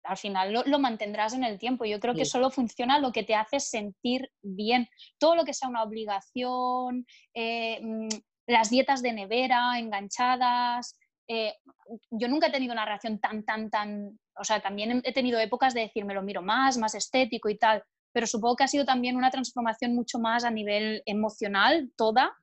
al 0.05 0.17
final 0.17 0.65
lo, 0.67 0.79
mantendrás 0.79 1.35
en 1.35 1.45
el 1.45 1.59
tiempo. 1.59 1.85
Yo 1.85 2.01
creo 2.01 2.15
que 2.15 2.25
solo 2.25 2.51
funciona 2.51 2.99
lo 2.99 3.13
que 3.13 3.23
te 3.23 3.35
hace 3.35 3.61
sentir 3.61 4.31
bien. 4.43 4.89
Todo 5.19 5.37
lo 5.37 5.45
que 5.45 5.55
sea 5.55 5.69
una 5.69 5.83
obligación, 5.83 7.07
eh, 7.35 7.81
mm, 7.83 8.09
las 8.47 8.71
dietas 8.71 9.03
de 9.03 9.13
nevera 9.13 9.79
enganchadas, 9.79 10.99
eh, 11.29 11.55
yo 12.11 12.29
nunca 12.29 12.49
he 12.49 12.53
tenido 12.53 12.73
una 12.73 12.85
reacción 12.85 13.19
tan, 13.19 13.45
tan, 13.45 13.71
tan, 13.71 14.19
o 14.35 14.45
sea, 14.45 14.61
también 14.61 15.01
he 15.05 15.13
tenido 15.13 15.39
épocas 15.39 15.75
de 15.75 15.83
decir, 15.83 16.05
me 16.05 16.15
lo 16.15 16.23
miro 16.23 16.43
más, 16.43 16.77
más 16.79 16.95
estético 16.95 17.49
y 17.49 17.57
tal, 17.57 17.83
pero 18.13 18.27
supongo 18.27 18.57
que 18.57 18.65
ha 18.65 18.69
sido 18.69 18.85
también 18.85 19.17
una 19.17 19.31
transformación 19.31 19.95
mucho 19.95 20.19
más 20.19 20.45
a 20.45 20.51
nivel 20.51 21.03
emocional, 21.07 21.91
toda, 21.97 22.35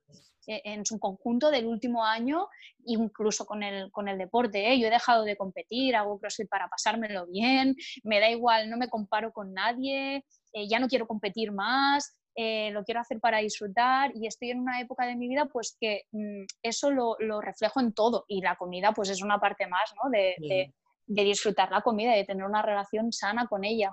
en 0.48 0.86
su 0.86 1.00
conjunto 1.00 1.52
del 1.52 1.66
último 1.66 2.06
año, 2.06 2.48
incluso 2.86 3.46
con 3.46 3.64
el, 3.64 3.92
con 3.92 4.08
el 4.08 4.18
deporte. 4.18 4.72
¿eh? 4.72 4.80
Yo 4.80 4.88
he 4.88 4.92
dejado 4.92 5.24
de 5.24 5.38
competir, 5.38 5.96
hago 5.96 6.20
CrossFit 6.20 6.50
para 6.50 6.68
pasármelo 6.68 7.28
bien, 7.28 7.76
me 8.04 8.20
da 8.20 8.30
igual, 8.30 8.70
no 8.70 8.78
me 8.78 8.90
comparo 8.90 9.32
con 9.32 9.54
nadie, 9.54 10.26
eh, 10.54 10.68
ya 10.68 10.80
no 10.80 10.88
quiero 10.88 11.08
competir 11.08 11.52
más, 11.52 12.18
eh, 12.36 12.72
lo 12.72 12.84
quiero 12.84 13.02
hacer 13.02 13.20
para 13.20 13.40
disfrutar 13.40 14.12
y 14.16 14.28
estoy 14.28 14.52
en 14.52 14.60
una 14.60 14.80
época 14.80 15.06
de 15.06 15.16
mi 15.16 15.28
vida 15.28 15.48
pues 15.52 15.76
que 15.80 16.04
mm, 16.12 16.46
eso 16.64 16.90
lo, 16.90 17.42
reflejo 17.42 17.80
en 17.80 17.94
todo 17.94 18.26
y 18.28 18.42
la 18.42 18.56
comida 18.56 18.94
pues 18.94 19.10
es 19.10 19.22
una 19.22 19.40
parte 19.40 19.68
más 19.68 19.94
¿no? 20.02 20.10
de, 20.10 20.72
de 21.06 21.24
disfrutar 21.24 21.70
la 21.72 21.82
comida 21.82 22.14
de 22.14 22.24
tener 22.24 22.46
una 22.46 22.62
relación 22.62 23.12
sana 23.12 23.48
con 23.48 23.66
ella. 23.66 23.92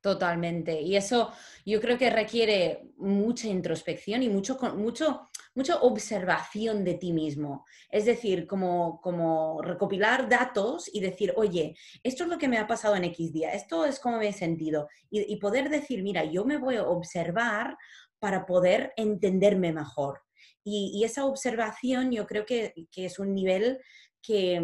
Totalmente. 0.00 0.80
Y 0.80 0.96
eso 0.96 1.32
yo 1.64 1.80
creo 1.80 1.98
que 1.98 2.10
requiere 2.10 2.92
mucha 2.98 3.48
introspección 3.48 4.22
y 4.22 4.28
mucho, 4.28 4.56
mucho, 4.76 5.28
mucha 5.54 5.76
observación 5.76 6.84
de 6.84 6.94
ti 6.94 7.12
mismo. 7.12 7.64
Es 7.90 8.04
decir, 8.04 8.46
como, 8.46 9.00
como 9.00 9.60
recopilar 9.62 10.28
datos 10.28 10.90
y 10.92 11.00
decir, 11.00 11.32
oye, 11.36 11.76
esto 12.02 12.24
es 12.24 12.30
lo 12.30 12.38
que 12.38 12.48
me 12.48 12.58
ha 12.58 12.66
pasado 12.66 12.96
en 12.96 13.04
X 13.04 13.32
día, 13.32 13.52
esto 13.52 13.84
es 13.84 14.00
como 14.00 14.18
me 14.18 14.28
he 14.28 14.32
sentido. 14.32 14.88
Y, 15.10 15.36
poder 15.36 15.68
decir, 15.68 16.02
mira, 16.02 16.24
yo 16.24 16.44
me 16.44 16.56
voy 16.56 16.76
a 16.76 16.86
observar 16.86 17.76
para 18.18 18.46
poder 18.46 18.92
entenderme 18.96 19.72
mejor. 19.72 20.22
Y, 20.64 21.02
esa 21.04 21.24
observación 21.24 22.12
yo 22.12 22.26
creo 22.26 22.44
que, 22.44 22.74
que 22.90 23.06
es 23.06 23.18
un 23.18 23.34
nivel 23.34 23.80
que, 24.20 24.60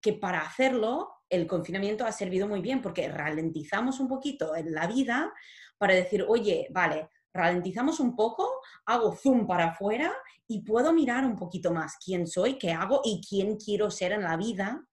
que 0.00 0.12
para 0.14 0.40
hacerlo 0.40 1.10
el 1.28 1.46
confinamiento 1.46 2.04
ha 2.04 2.12
servido 2.12 2.46
muy 2.46 2.60
bien 2.60 2.82
porque 2.82 3.08
ralentizamos 3.08 4.00
un 4.00 4.08
poquito 4.08 4.54
en 4.54 4.72
la 4.72 4.86
vida 4.86 5.32
para 5.78 5.94
decir, 5.94 6.24
oye, 6.26 6.68
vale, 6.70 7.10
ralentizamos 7.36 8.00
un 8.00 8.16
poco, 8.16 8.60
hago 8.86 9.14
zoom 9.14 9.46
para 9.46 9.66
afuera 9.66 10.12
y 10.48 10.62
puedo 10.62 10.92
mirar 10.92 11.24
un 11.24 11.36
poquito 11.36 11.72
más 11.72 11.96
quién 12.04 12.26
soy, 12.26 12.58
qué 12.58 12.72
hago 12.72 13.00
y 13.04 13.20
quién 13.26 13.56
quiero 13.56 13.90
ser 13.90 14.12
en 14.12 14.22
la 14.22 14.36
vida, 14.36 14.84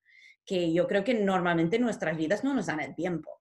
que 0.46 0.74
yo 0.74 0.88
creo 0.88 1.04
que 1.04 1.14
normalmente 1.14 1.80
nuestras 1.80 2.18
vidas 2.18 2.44
no 2.44 2.54
nos 2.54 2.66
dan 2.66 2.80
el 2.80 2.96
tiempo. 2.96 3.32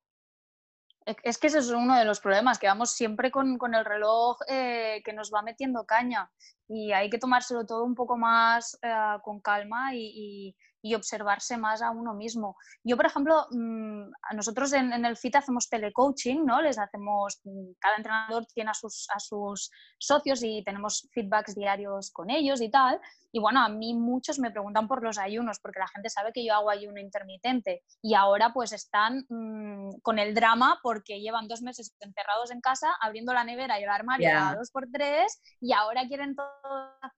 Es 1.25 1.37
que 1.37 1.49
ese 1.49 1.59
es 1.59 1.71
uno 1.71 1.99
de 1.99 2.05
los 2.05 2.21
problemas, 2.21 2.61
que 2.61 2.69
vamos 2.69 2.93
siempre 2.93 3.33
con, 3.33 3.59
el 3.75 3.85
reloj 3.85 4.38
eh, 4.47 5.03
que 5.05 5.12
nos 5.12 5.33
va 5.33 5.43
metiendo 5.43 5.85
caña 5.85 6.31
y 6.69 6.93
hay 6.93 7.11
que 7.11 7.19
tomárselo 7.19 7.67
todo 7.67 7.83
un 7.83 7.97
poco 7.97 8.17
más 8.17 8.79
eh, 8.83 9.17
con 9.25 9.41
calma 9.41 9.95
y 9.95 10.55
observarse 10.95 11.57
más 11.57 11.83
a 11.83 11.90
uno 11.90 12.14
mismo. 12.14 12.57
Yo, 12.83 12.97
por 12.97 13.07
ejemplo, 13.07 13.47
mm, 13.51 14.11
nosotros 14.35 14.73
en, 14.73 14.92
el 14.92 15.16
FIT 15.16 15.37
hacemos 15.37 15.68
telecoaching, 15.68 16.45
¿no? 16.45 16.61
Les 16.61 16.79
hacemos, 16.79 17.40
mm, 17.45 17.73
cada 17.79 17.97
entrenador 17.97 18.47
tiene 18.47 18.71
a 18.71 18.75
sus, 18.75 19.09
a 19.14 19.21
sus 19.21 19.71
socios 19.99 20.42
y 20.42 20.62
tenemos 20.64 21.09
feedbacks 21.12 21.55
diarios 21.55 22.11
con 22.11 22.31
ellos 22.31 22.61
y 22.61 22.71
tal. 22.71 23.01
Y 23.31 23.40
bueno, 23.40 23.61
a 23.61 23.68
mí 23.68 23.95
muchos 23.95 24.38
me 24.38 24.51
preguntan 24.51 24.87
por 24.88 25.03
los 25.03 25.18
ayunos, 25.18 25.59
porque 25.61 25.79
la 25.79 25.88
gente 25.88 26.11
sabe 26.11 26.33
que 26.33 26.45
yo 26.45 26.55
hago 26.55 26.68
ayuno 26.68 27.01
intermitente 27.01 27.83
y 28.03 28.14
ahora 28.14 28.53
pues 28.53 28.73
están 28.73 29.25
mm, 29.29 30.01
con 30.03 30.18
el 30.18 30.35
drama 30.35 30.79
porque 30.83 31.21
llevan 31.21 31.49
dos 31.49 31.62
meses 31.62 31.95
encerrados 32.01 32.51
en 32.51 32.61
casa, 32.61 32.88
abriendo 33.01 33.33
la 33.33 33.45
nevera 33.45 33.81
y 33.81 33.85
el 33.85 33.88
armario 33.88 34.31
a 34.37 34.55
dos 34.55 34.71
por 34.71 34.87
tres 34.92 35.40
y 35.61 35.73
ahora 35.73 36.07
quieren 36.07 36.35
todo 36.35 36.49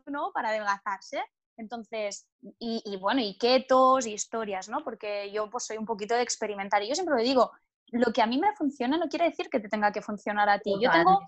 ¿no? 0.07 0.31
para 0.33 0.51
adelgazarse. 0.51 1.23
Entonces, 1.57 2.29
y, 2.59 2.97
bueno, 3.01 3.21
y 3.21 3.39
ketos 3.39 4.07
y 4.07 4.13
historias, 4.13 4.69
¿no? 4.69 4.83
Porque 4.83 5.31
yo 5.33 5.49
pues 5.51 5.67
soy 5.67 5.77
un 5.77 5.87
poquito 5.87 6.15
de 6.15 6.23
experimentar 6.23 6.83
y 6.83 6.89
yo 6.89 6.95
siempre 6.95 7.17
lo 7.17 7.23
digo, 7.23 7.51
lo 7.93 8.13
que 8.13 8.23
a 8.23 8.27
mí 8.27 8.39
me 8.39 8.53
funciona 8.57 8.97
no 8.97 9.09
quiere 9.09 9.27
decir 9.27 9.49
que 9.49 9.61
te 9.61 9.69
tenga 9.69 9.93
que 9.93 10.03
funcionar 10.03 10.49
a 10.49 10.59
ti. 10.59 10.75
Yo 10.81 10.91
tengo 10.91 11.21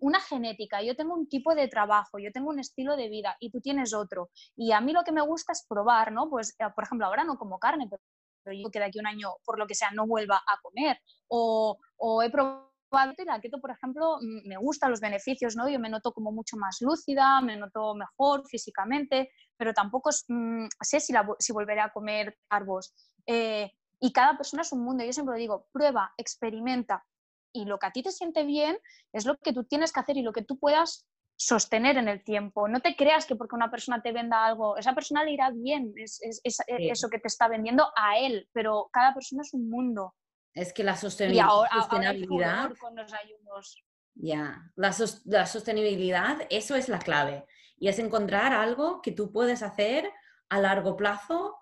una 0.00 0.20
genética, 0.20 0.82
yo 0.82 0.96
tengo 0.96 1.14
un 1.14 1.28
tipo 1.28 1.54
de 1.54 1.68
trabajo, 1.68 2.18
yo 2.18 2.32
tengo 2.32 2.48
un 2.48 2.58
estilo 2.58 2.96
de 2.96 3.08
vida 3.08 3.36
y 3.38 3.50
tú 3.50 3.60
tienes 3.60 3.92
otro. 3.92 4.30
Y 4.56 4.72
a 4.72 4.80
mí 4.80 4.92
lo 4.92 5.04
que 5.04 5.12
me 5.12 5.20
gusta 5.20 5.52
es 5.52 5.66
probar, 5.68 6.12
¿no? 6.12 6.30
Pues, 6.30 6.54
eh, 6.58 6.64
por 6.74 6.84
ejemplo, 6.84 7.06
ahora 7.06 7.24
no 7.24 7.36
como 7.36 7.58
carne, 7.58 7.88
pero 7.90 8.56
yo 8.56 8.70
que 8.70 8.78
de 8.78 8.86
aquí 8.86 8.98
un 8.98 9.06
año, 9.06 9.28
por 9.44 9.58
lo 9.58 9.66
que 9.66 9.74
sea, 9.74 9.90
no 9.90 10.06
vuelva 10.06 10.36
a 10.36 10.58
comer. 10.62 10.98
O, 11.28 11.78
o 11.96 12.22
he 12.22 12.30
probado 12.30 12.73
y 13.18 13.24
la 13.24 13.40
keto, 13.40 13.60
por 13.60 13.70
ejemplo, 13.70 14.18
me 14.20 14.56
gustan 14.56 14.90
los 14.90 15.00
beneficios, 15.00 15.56
¿no? 15.56 15.68
Yo 15.68 15.78
me 15.78 15.88
noto 15.88 16.12
como 16.12 16.32
mucho 16.32 16.56
más 16.56 16.78
lúcida, 16.80 17.40
me 17.40 17.56
noto 17.56 17.94
mejor 17.94 18.46
físicamente, 18.46 19.30
pero 19.56 19.72
tampoco 19.72 20.10
mm, 20.28 20.66
sé 20.80 21.00
si, 21.00 21.12
si 21.38 21.52
volveré 21.52 21.80
a 21.80 21.90
comer 21.90 22.36
carbos. 22.48 22.94
Eh, 23.26 23.70
y 24.00 24.12
cada 24.12 24.36
persona 24.36 24.62
es 24.62 24.72
un 24.72 24.84
mundo. 24.84 25.04
Yo 25.04 25.12
siempre 25.12 25.38
digo, 25.38 25.66
prueba, 25.72 26.12
experimenta. 26.16 27.04
Y 27.52 27.64
lo 27.64 27.78
que 27.78 27.86
a 27.86 27.92
ti 27.92 28.02
te 28.02 28.10
siente 28.10 28.44
bien 28.44 28.78
es 29.12 29.24
lo 29.24 29.36
que 29.38 29.52
tú 29.52 29.64
tienes 29.64 29.92
que 29.92 30.00
hacer 30.00 30.16
y 30.16 30.22
lo 30.22 30.32
que 30.32 30.42
tú 30.42 30.58
puedas 30.58 31.06
sostener 31.36 31.96
en 31.96 32.08
el 32.08 32.22
tiempo. 32.22 32.68
No 32.68 32.80
te 32.80 32.96
creas 32.96 33.26
que 33.26 33.36
porque 33.36 33.56
una 33.56 33.70
persona 33.70 34.02
te 34.02 34.12
venda 34.12 34.44
algo, 34.44 34.76
esa 34.76 34.94
persona 34.94 35.24
le 35.24 35.32
irá 35.32 35.50
bien, 35.50 35.92
es, 35.96 36.20
eso 36.22 37.08
que 37.08 37.18
te 37.18 37.28
está 37.28 37.48
vendiendo 37.48 37.86
a 37.96 38.18
él, 38.18 38.48
pero 38.52 38.88
cada 38.92 39.14
persona 39.14 39.42
es 39.42 39.52
un 39.54 39.68
mundo. 39.68 40.14
Es 40.54 40.72
que 40.72 40.84
la 40.84 40.96
sostenibilidad... 40.96 41.48
Ya, 44.14 44.70
la, 44.76 44.94
la, 45.24 45.46
sostenibilidad, 45.46 46.46
eso 46.48 46.76
es 46.76 46.88
la 46.88 47.00
clave. 47.00 47.44
Y 47.76 47.88
es 47.88 47.98
encontrar 47.98 48.52
algo 48.52 49.02
que 49.02 49.10
tú 49.10 49.32
puedes 49.32 49.62
hacer 49.62 50.10
a 50.48 50.60
largo 50.60 50.96
plazo 50.96 51.56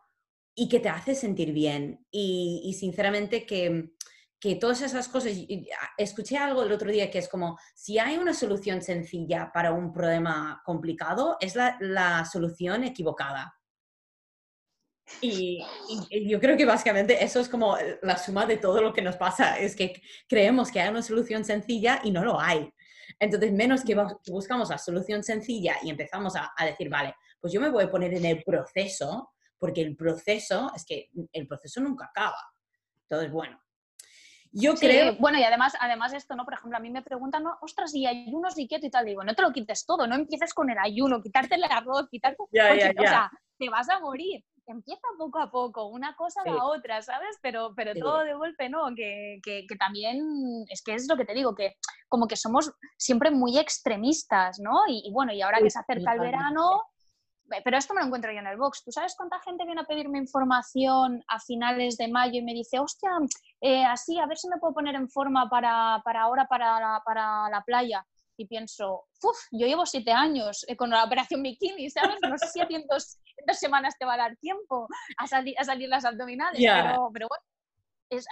y 0.54 0.68
que 0.68 0.80
te 0.80 0.90
hace 0.90 1.14
sentir 1.14 1.52
bien. 1.52 2.06
Y, 2.10 2.76
sinceramente 2.78 3.46
que, 3.46 3.94
que, 4.38 4.56
todas 4.56 4.82
esas 4.82 5.08
cosas, 5.08 5.32
escuché 5.96 6.36
algo 6.36 6.62
el 6.62 6.72
otro 6.72 6.90
día 6.90 7.10
que 7.10 7.18
es 7.18 7.28
como, 7.28 7.58
si 7.74 7.98
hay 7.98 8.18
una 8.18 8.34
solución 8.34 8.82
sencilla 8.82 9.50
para 9.52 9.72
un 9.72 9.92
problema 9.92 10.60
complicado, 10.64 11.38
es 11.40 11.56
la, 11.56 11.78
la 11.80 12.24
solución 12.26 12.84
equivocada. 12.84 13.54
Y, 15.20 15.62
yo 16.10 16.40
creo 16.40 16.56
que 16.56 16.64
básicamente 16.64 17.22
eso 17.22 17.40
es 17.40 17.48
como 17.48 17.76
la 18.02 18.16
suma 18.16 18.46
de 18.46 18.56
todo 18.56 18.80
lo 18.80 18.92
que 18.92 19.02
nos 19.02 19.16
pasa, 19.16 19.58
es 19.58 19.76
que 19.76 20.00
creemos 20.28 20.70
que 20.70 20.80
hay 20.80 20.88
una 20.88 21.02
solución 21.02 21.44
sencilla 21.44 22.00
y 22.04 22.10
no 22.10 22.24
lo 22.24 22.40
hay. 22.40 22.72
Entonces, 23.18 23.52
menos 23.52 23.84
que 23.84 23.96
buscamos 24.28 24.70
la 24.70 24.78
solución 24.78 25.22
sencilla 25.22 25.76
y 25.82 25.90
empezamos 25.90 26.34
a, 26.36 26.52
decir, 26.64 26.88
vale, 26.88 27.14
pues 27.40 27.52
yo 27.52 27.60
me 27.60 27.68
voy 27.68 27.84
a 27.84 27.90
poner 27.90 28.14
en 28.14 28.24
el 28.24 28.42
proceso, 28.42 29.32
porque 29.58 29.82
el 29.82 29.96
proceso, 29.96 30.72
es 30.74 30.84
que 30.84 31.10
el 31.32 31.46
proceso 31.46 31.80
nunca 31.80 32.06
acaba. 32.06 32.38
Entonces, 33.08 33.30
bueno, 33.30 33.60
yo 34.50 34.74
creo... 34.74 35.16
Bueno, 35.16 35.38
y 35.38 35.44
además, 35.44 35.74
además 35.80 36.12
esto, 36.12 36.34
¿no? 36.34 36.44
Por 36.44 36.54
ejemplo, 36.54 36.76
a 36.76 36.80
mí 36.80 36.90
me 36.90 37.02
preguntan, 37.02 37.44
ostras, 37.60 37.94
y 37.94 38.06
ayunos 38.06 38.58
y 38.58 38.66
keto 38.66 38.86
y 38.86 38.90
tal. 38.90 39.06
Digo, 39.06 39.24
no 39.24 39.34
te 39.34 39.42
lo 39.42 39.52
quites 39.52 39.86
todo, 39.86 40.06
no 40.06 40.14
empieces 40.14 40.52
con 40.52 40.70
el 40.70 40.78
ayuno, 40.78 41.22
quitarte 41.22 41.54
el 41.54 41.64
arroz, 41.64 42.08
quitarte... 42.10 42.42
Ya, 42.50 42.74
ya, 42.74 42.92
ya. 42.92 43.02
O 43.02 43.06
sea, 43.06 43.30
te 43.58 43.68
vas 43.68 43.88
a 43.88 44.00
morir. 44.00 44.44
Empieza 44.66 45.06
poco 45.18 45.38
a 45.38 45.50
poco, 45.50 45.86
una 45.86 46.14
cosa 46.16 46.42
a 46.44 46.50
la 46.50 46.64
otra, 46.64 47.02
¿sabes? 47.02 47.38
Pero, 47.42 47.72
pero 47.74 47.94
todo 47.94 48.20
de 48.20 48.34
golpe, 48.34 48.68
¿no? 48.68 48.94
Que, 48.94 49.40
que, 49.42 49.76
también, 49.78 50.64
es 50.68 50.82
que 50.82 50.94
es 50.94 51.08
lo 51.08 51.16
que 51.16 51.24
te 51.24 51.34
digo, 51.34 51.54
que 51.54 51.76
como 52.08 52.26
que 52.26 52.36
somos 52.36 52.72
siempre 52.96 53.30
muy 53.30 53.58
extremistas, 53.58 54.58
¿no? 54.60 54.82
Y, 54.88 55.10
bueno, 55.12 55.32
y 55.32 55.42
ahora 55.42 55.58
que 55.60 55.70
se 55.70 55.78
acerca 55.78 56.12
el 56.14 56.20
verano, 56.20 56.82
pero 57.64 57.76
esto 57.76 57.92
me 57.94 58.00
lo 58.00 58.06
encuentro 58.06 58.32
yo 58.32 58.38
en 58.38 58.46
el 58.46 58.56
box. 58.56 58.84
¿Tú 58.84 58.92
sabes 58.92 59.14
cuánta 59.16 59.40
gente 59.40 59.64
viene 59.64 59.82
a 59.82 59.84
pedirme 59.84 60.18
información 60.18 61.22
a 61.28 61.38
finales 61.38 61.96
de 61.96 62.08
mayo 62.08 62.38
y 62.38 62.44
me 62.44 62.54
dice, 62.54 62.78
hostia, 62.78 63.10
eh, 63.60 63.84
así, 63.84 64.18
a 64.18 64.26
ver 64.26 64.38
si 64.38 64.48
me 64.48 64.58
puedo 64.58 64.74
poner 64.74 64.94
en 64.94 65.08
forma 65.10 65.48
para, 65.48 66.00
para 66.04 66.22
ahora, 66.22 66.46
para 66.46 67.02
para 67.04 67.50
la 67.50 67.62
playa? 67.62 68.06
Y 68.42 68.46
pienso, 68.46 69.04
uff, 69.22 69.38
yo 69.52 69.68
llevo 69.68 69.86
siete 69.86 70.10
años 70.10 70.64
eh, 70.66 70.76
con 70.76 70.90
la 70.90 71.04
operación 71.04 71.44
bikini, 71.44 71.88
¿sabes? 71.88 72.16
No 72.28 72.36
sé 72.36 72.48
si 72.48 72.60
a 72.60 72.66
en 72.68 72.84
dos, 72.88 73.20
semanas 73.52 73.96
te 73.96 74.04
va 74.04 74.14
a 74.14 74.16
dar 74.16 74.36
tiempo 74.38 74.88
a, 75.16 75.28
salir 75.28 75.54
a 75.60 75.64
salir 75.64 75.88
las 75.88 76.04
abdominales, 76.04 76.60
pero, 76.60 77.10
pero, 77.12 77.28
bueno. 77.28 77.44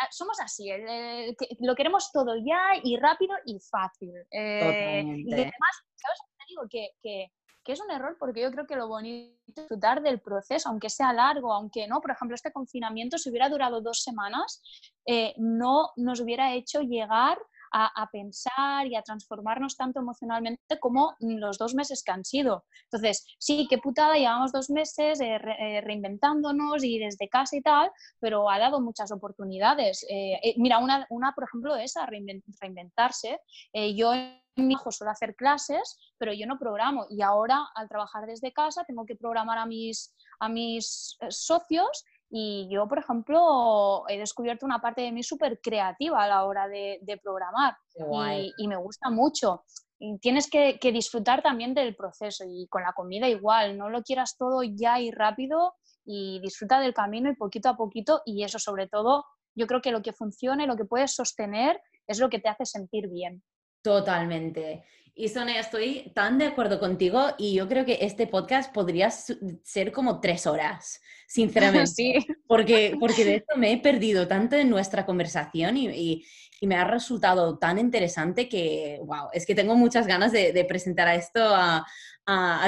Ah, 0.00 0.08
somos 0.10 0.38
así, 0.40 0.68
lo 1.60 1.74
queremos 1.74 2.10
todo 2.12 2.34
ya 2.36 2.78
y 2.82 2.98
rápido 2.98 3.34
y 3.46 3.58
fácil. 3.60 4.12
Eh, 4.30 5.04
y 5.24 5.32
además, 5.32 5.74
¿sabes? 5.94 6.18
Te 6.36 6.44
digo 6.48 6.62
que, 6.68 6.90
que 7.00 7.30
que 7.64 7.72
es 7.72 7.80
un 7.80 7.90
error 7.90 8.16
porque 8.18 8.40
yo 8.40 8.50
creo 8.50 8.66
que 8.66 8.76
lo 8.76 8.88
bonito 8.88 9.36
es 9.48 9.54
disfrutar 9.54 10.02
del 10.02 10.20
proceso, 10.20 10.68
aunque 10.68 10.88
sea 10.88 11.12
largo, 11.12 11.52
aunque 11.52 11.86
no, 11.86 12.00
por 12.00 12.10
ejemplo, 12.10 12.34
este 12.34 12.52
confinamiento, 12.52 13.18
si 13.18 13.28
hubiera 13.30 13.48
durado 13.48 13.80
dos 13.80 14.02
semanas, 14.02 14.62
eh, 15.06 15.34
no 15.36 15.90
nos 15.96 16.20
hubiera 16.20 16.54
hecho 16.54 16.80
llegar 16.80 17.38
a, 17.72 18.08
pensar 18.10 18.86
y 18.86 18.96
a 18.96 19.02
transformarnos 19.02 19.76
tanto 19.76 20.00
emocionalmente 20.00 20.78
como 20.80 21.14
los 21.20 21.58
dos 21.58 21.74
meses 21.74 22.02
que 22.02 22.12
han 22.12 22.24
sido. 22.24 22.64
Entonces, 22.84 23.26
sí, 23.38 23.66
qué 23.68 23.78
putada, 23.78 24.14
llevamos 24.14 24.52
dos 24.52 24.70
meses 24.70 25.20
eh, 25.20 25.36
eh, 25.36 25.80
reinventándonos 25.80 26.82
y 26.84 26.98
desde 26.98 27.28
casa 27.28 27.56
y 27.56 27.62
tal, 27.62 27.90
pero 28.18 28.50
ha 28.50 28.58
dado 28.58 28.80
muchas 28.80 29.12
oportunidades. 29.12 30.06
mira, 30.56 30.78
una, 30.78 31.06
una, 31.10 31.32
por 31.32 31.44
ejemplo, 31.44 31.76
es 31.76 31.96
a 31.96 32.06
reinventarse. 32.06 33.40
yo 33.94 34.12
mi 34.56 34.74
hijo 34.74 34.90
suele 34.90 35.12
hacer 35.12 35.34
clases, 35.34 35.98
pero 36.18 36.32
yo 36.32 36.46
no 36.46 36.58
programo. 36.58 37.06
Y 37.10 37.22
ahora, 37.22 37.68
al 37.74 37.88
trabajar 37.88 38.26
desde 38.26 38.52
casa, 38.52 38.84
tengo 38.84 39.04
que 39.04 39.16
programar 39.16 39.58
a 39.58 39.66
mis, 39.66 40.14
a 40.38 40.48
mis 40.48 41.16
eh, 41.20 41.26
socios 41.30 42.04
y 42.30 42.68
yo, 42.70 42.86
por 42.86 43.00
ejemplo, 43.00 44.04
he 44.08 44.16
descubierto 44.16 44.64
una 44.64 44.80
parte 44.80 45.02
de 45.02 45.10
mí 45.10 45.22
súper 45.22 45.60
creativa 45.60 46.22
a 46.22 46.28
la 46.28 46.44
hora 46.44 46.68
de, 46.68 47.20
programar 47.22 47.76
y, 48.56 48.68
me 48.68 48.76
gusta 48.76 49.10
mucho. 49.10 49.64
Y 49.98 50.18
tienes 50.18 50.48
que, 50.48 50.78
que, 50.78 50.92
disfrutar 50.92 51.42
también 51.42 51.74
del 51.74 51.96
proceso 51.96 52.44
y 52.46 52.68
con 52.68 52.82
la 52.82 52.92
comida 52.92 53.28
igual, 53.28 53.76
no 53.76 53.90
lo 53.90 54.02
quieras 54.02 54.36
todo 54.38 54.62
ya 54.62 55.00
y 55.00 55.10
rápido 55.10 55.74
y 56.04 56.40
disfruta 56.40 56.80
del 56.80 56.94
camino 56.94 57.30
y 57.30 57.34
poquito 57.34 57.68
a 57.68 57.76
poquito 57.76 58.22
y 58.24 58.44
eso 58.44 58.58
sobre 58.58 58.88
todo, 58.88 59.24
yo 59.54 59.66
creo 59.66 59.82
que 59.82 59.90
lo 59.90 60.00
que 60.00 60.12
funciona 60.12 60.64
y 60.64 60.66
lo 60.66 60.76
que 60.76 60.84
puedes 60.84 61.14
sostener 61.14 61.82
es 62.06 62.20
lo 62.20 62.30
que 62.30 62.38
te 62.38 62.48
hace 62.48 62.64
sentir 62.64 63.08
bien. 63.08 63.42
Totalmente. 63.82 64.84
Y 65.20 65.28
Sonia, 65.28 65.60
estoy 65.60 66.10
tan 66.14 66.38
de 66.38 66.46
acuerdo 66.46 66.80
contigo 66.80 67.34
y 67.36 67.52
yo 67.52 67.68
creo 67.68 67.84
que 67.84 67.98
este 68.00 68.26
podcast 68.26 68.72
podría 68.72 69.10
ser 69.10 69.92
como 69.92 70.18
tres 70.18 70.46
horas, 70.46 71.02
sinceramente. 71.28 71.90
Sí. 71.90 72.26
Porque, 72.46 72.96
porque 72.98 73.26
de 73.26 73.34
esto 73.36 73.58
me 73.58 73.70
he 73.70 73.78
perdido 73.78 74.26
tanto 74.26 74.56
en 74.56 74.70
nuestra 74.70 75.04
conversación 75.04 75.76
y, 75.76 76.24
me 76.62 76.76
ha 76.76 76.84
resultado 76.84 77.58
tan 77.58 77.78
interesante 77.78 78.46
que, 78.46 78.98
wow, 79.02 79.28
es 79.32 79.46
que 79.46 79.54
tengo 79.54 79.76
muchas 79.76 80.06
ganas 80.06 80.30
de, 80.30 80.64
presentar 80.68 81.08
a 81.08 81.14
esto 81.14 81.40
a, 81.42 81.84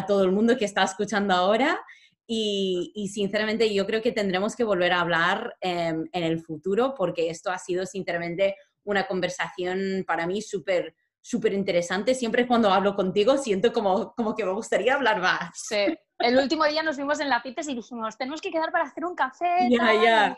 todo 0.06 0.24
el 0.24 0.32
mundo 0.32 0.56
que 0.56 0.64
está 0.66 0.82
escuchando 0.82 1.32
ahora. 1.34 1.80
Y, 2.26 3.10
sinceramente 3.12 3.72
yo 3.72 3.86
creo 3.86 4.02
que 4.02 4.12
tendremos 4.12 4.56
que 4.56 4.64
volver 4.64 4.92
a 4.92 5.00
hablar 5.00 5.56
em, 5.62 6.06
en 6.12 6.22
el 6.22 6.40
futuro 6.40 6.94
porque 6.96 7.30
esto 7.30 7.50
ha 7.50 7.58
sido 7.58 7.86
sinceramente 7.86 8.56
una 8.84 9.06
conversación 9.06 10.04
para 10.06 10.26
mí 10.26 10.42
súper 10.42 10.94
súper 11.22 11.54
interesante. 11.54 12.14
Siempre 12.14 12.46
cuando 12.46 12.70
hablo 12.70 12.94
contigo 12.94 13.38
siento 13.38 13.72
como, 13.72 14.12
como 14.14 14.34
que 14.34 14.44
me 14.44 14.52
gustaría 14.52 14.94
hablar 14.94 15.20
más. 15.20 15.50
Sí. 15.54 15.86
El 16.18 16.36
último 16.36 16.64
día 16.66 16.82
nos 16.82 16.96
vimos 16.96 17.20
en 17.20 17.28
la 17.28 17.40
CITES 17.40 17.68
y 17.68 17.74
dijimos, 17.74 18.18
tenemos 18.18 18.40
que 18.40 18.50
quedar 18.50 18.70
para 18.70 18.84
hacer 18.84 19.04
un 19.04 19.14
café. 19.14 19.68
Ya, 19.70 19.94
ya. 20.02 20.36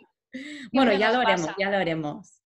Bueno, 0.72 0.92
ya 0.92 1.12
lo 1.12 1.20
haremos, 1.20 1.50
ya 1.58 1.70
lo 1.70 1.76
haremos. 1.76 2.42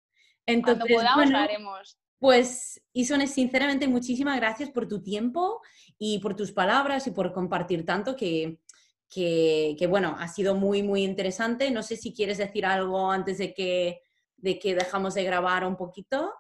Entonces, 0.45 0.83
cuando 0.83 0.95
podamos 0.95 1.29
lo 1.29 1.37
haremos. 1.37 1.97
Pues, 2.19 2.81
Isone, 2.93 3.27
sinceramente, 3.27 3.87
muchísimas 3.87 4.37
gracias 4.37 4.69
por 4.69 4.87
tu 4.87 5.01
tiempo 5.01 5.61
y 5.97 6.19
por 6.19 6.35
tus 6.35 6.53
palabras 6.53 7.05
y 7.07 7.11
por 7.11 7.33
compartir 7.33 7.85
tanto 7.85 8.15
que, 8.15 8.59
que, 9.09 9.75
que, 9.77 9.87
bueno, 9.87 10.15
ha 10.17 10.27
sido 10.27 10.55
muy, 10.55 10.83
muy 10.83 11.03
interesante. 11.03 11.69
No 11.71 11.83
sé 11.83 11.97
si 11.97 12.13
quieres 12.13 12.37
decir 12.37 12.65
algo 12.65 13.11
antes 13.11 13.39
de 13.39 13.53
que, 13.53 14.01
de 14.37 14.57
que 14.57 14.75
dejamos 14.75 15.15
de 15.15 15.23
grabar 15.23 15.65
un 15.65 15.75
poquito 15.75 16.31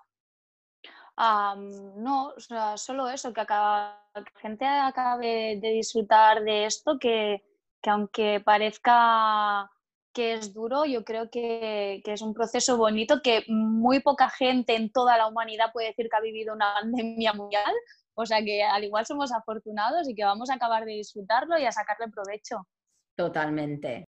no, 1.17 2.33
solo 2.75 3.09
eso, 3.09 3.33
que, 3.33 3.43
la 3.49 3.99
gente 4.41 4.65
acabe 4.65 5.59
de 5.61 5.69
disfrutar 5.71 6.43
de 6.43 6.65
esto, 6.65 6.97
que, 6.99 7.43
aunque 7.85 8.41
parezca 8.43 9.69
que 10.13 10.33
es 10.33 10.53
duro, 10.53 10.85
yo 10.85 11.03
creo 11.03 11.29
que, 11.29 12.01
es 12.05 12.21
un 12.21 12.33
proceso 12.33 12.77
bonito 12.77 13.21
que 13.23 13.43
muy 13.47 13.99
poca 13.99 14.29
gente 14.29 14.75
en 14.75 14.91
toda 14.91 15.17
la 15.17 15.27
humanidad 15.27 15.71
puede 15.73 15.87
decir 15.87 16.07
que 16.09 16.15
ha 16.15 16.21
vivido 16.21 16.53
una 16.53 16.73
pandemia 16.81 17.33
mundial. 17.33 17.73
O 18.15 18.27
sea 18.27 18.43
que 18.43 18.61
al 18.63 18.83
igual 18.83 19.07
somos 19.07 19.31
afortunados 19.31 20.07
y 20.07 20.13
que 20.13 20.23
vamos 20.23 20.51
a 20.51 20.55
acabar 20.55 20.85
de 20.85 20.93
disfrutarlo 20.93 21.57
y 21.57 21.65
a 21.65 21.71
sacarle 21.71 22.09
provecho. 22.09 22.67
Totalmente. 23.15 24.05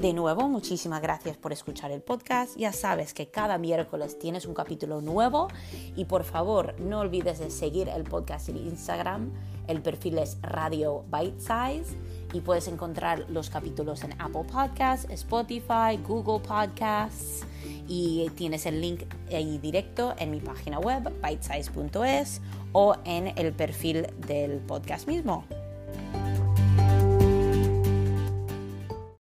De 0.00 0.12
nuevo, 0.12 0.48
muchísimas 0.48 1.02
gracias 1.02 1.36
por 1.36 1.52
escuchar 1.52 1.90
el 1.90 2.02
podcast. 2.02 2.56
Ya 2.56 2.72
sabes 2.72 3.12
que 3.14 3.32
cada 3.32 3.58
miércoles 3.58 4.16
tienes 4.16 4.46
un 4.46 4.54
capítulo 4.54 5.00
nuevo 5.00 5.48
y 5.96 6.04
por 6.04 6.22
favor 6.22 6.76
no 6.78 7.00
olvides 7.00 7.40
de 7.40 7.50
seguir 7.50 7.88
el 7.88 8.04
podcast 8.04 8.48
en 8.48 8.58
Instagram. 8.58 9.32
El 9.66 9.82
perfil 9.82 10.18
es 10.18 10.38
Radio 10.40 11.04
Bite 11.10 11.40
Size 11.40 11.96
y 12.32 12.40
puedes 12.42 12.68
encontrar 12.68 13.26
los 13.28 13.50
capítulos 13.50 14.04
en 14.04 14.12
Apple 14.20 14.44
Podcasts, 14.44 15.10
Spotify, 15.10 15.98
Google 16.06 16.46
Podcasts 16.46 17.44
y 17.88 18.30
tienes 18.36 18.66
el 18.66 18.80
link 18.80 19.02
ahí 19.34 19.58
directo 19.58 20.14
en 20.16 20.30
mi 20.30 20.38
página 20.38 20.78
web 20.78 21.12
bitesize.es 21.20 22.40
o 22.70 22.94
en 23.04 23.36
el 23.36 23.52
perfil 23.52 24.06
del 24.28 24.60
podcast 24.60 25.08
mismo. 25.08 25.44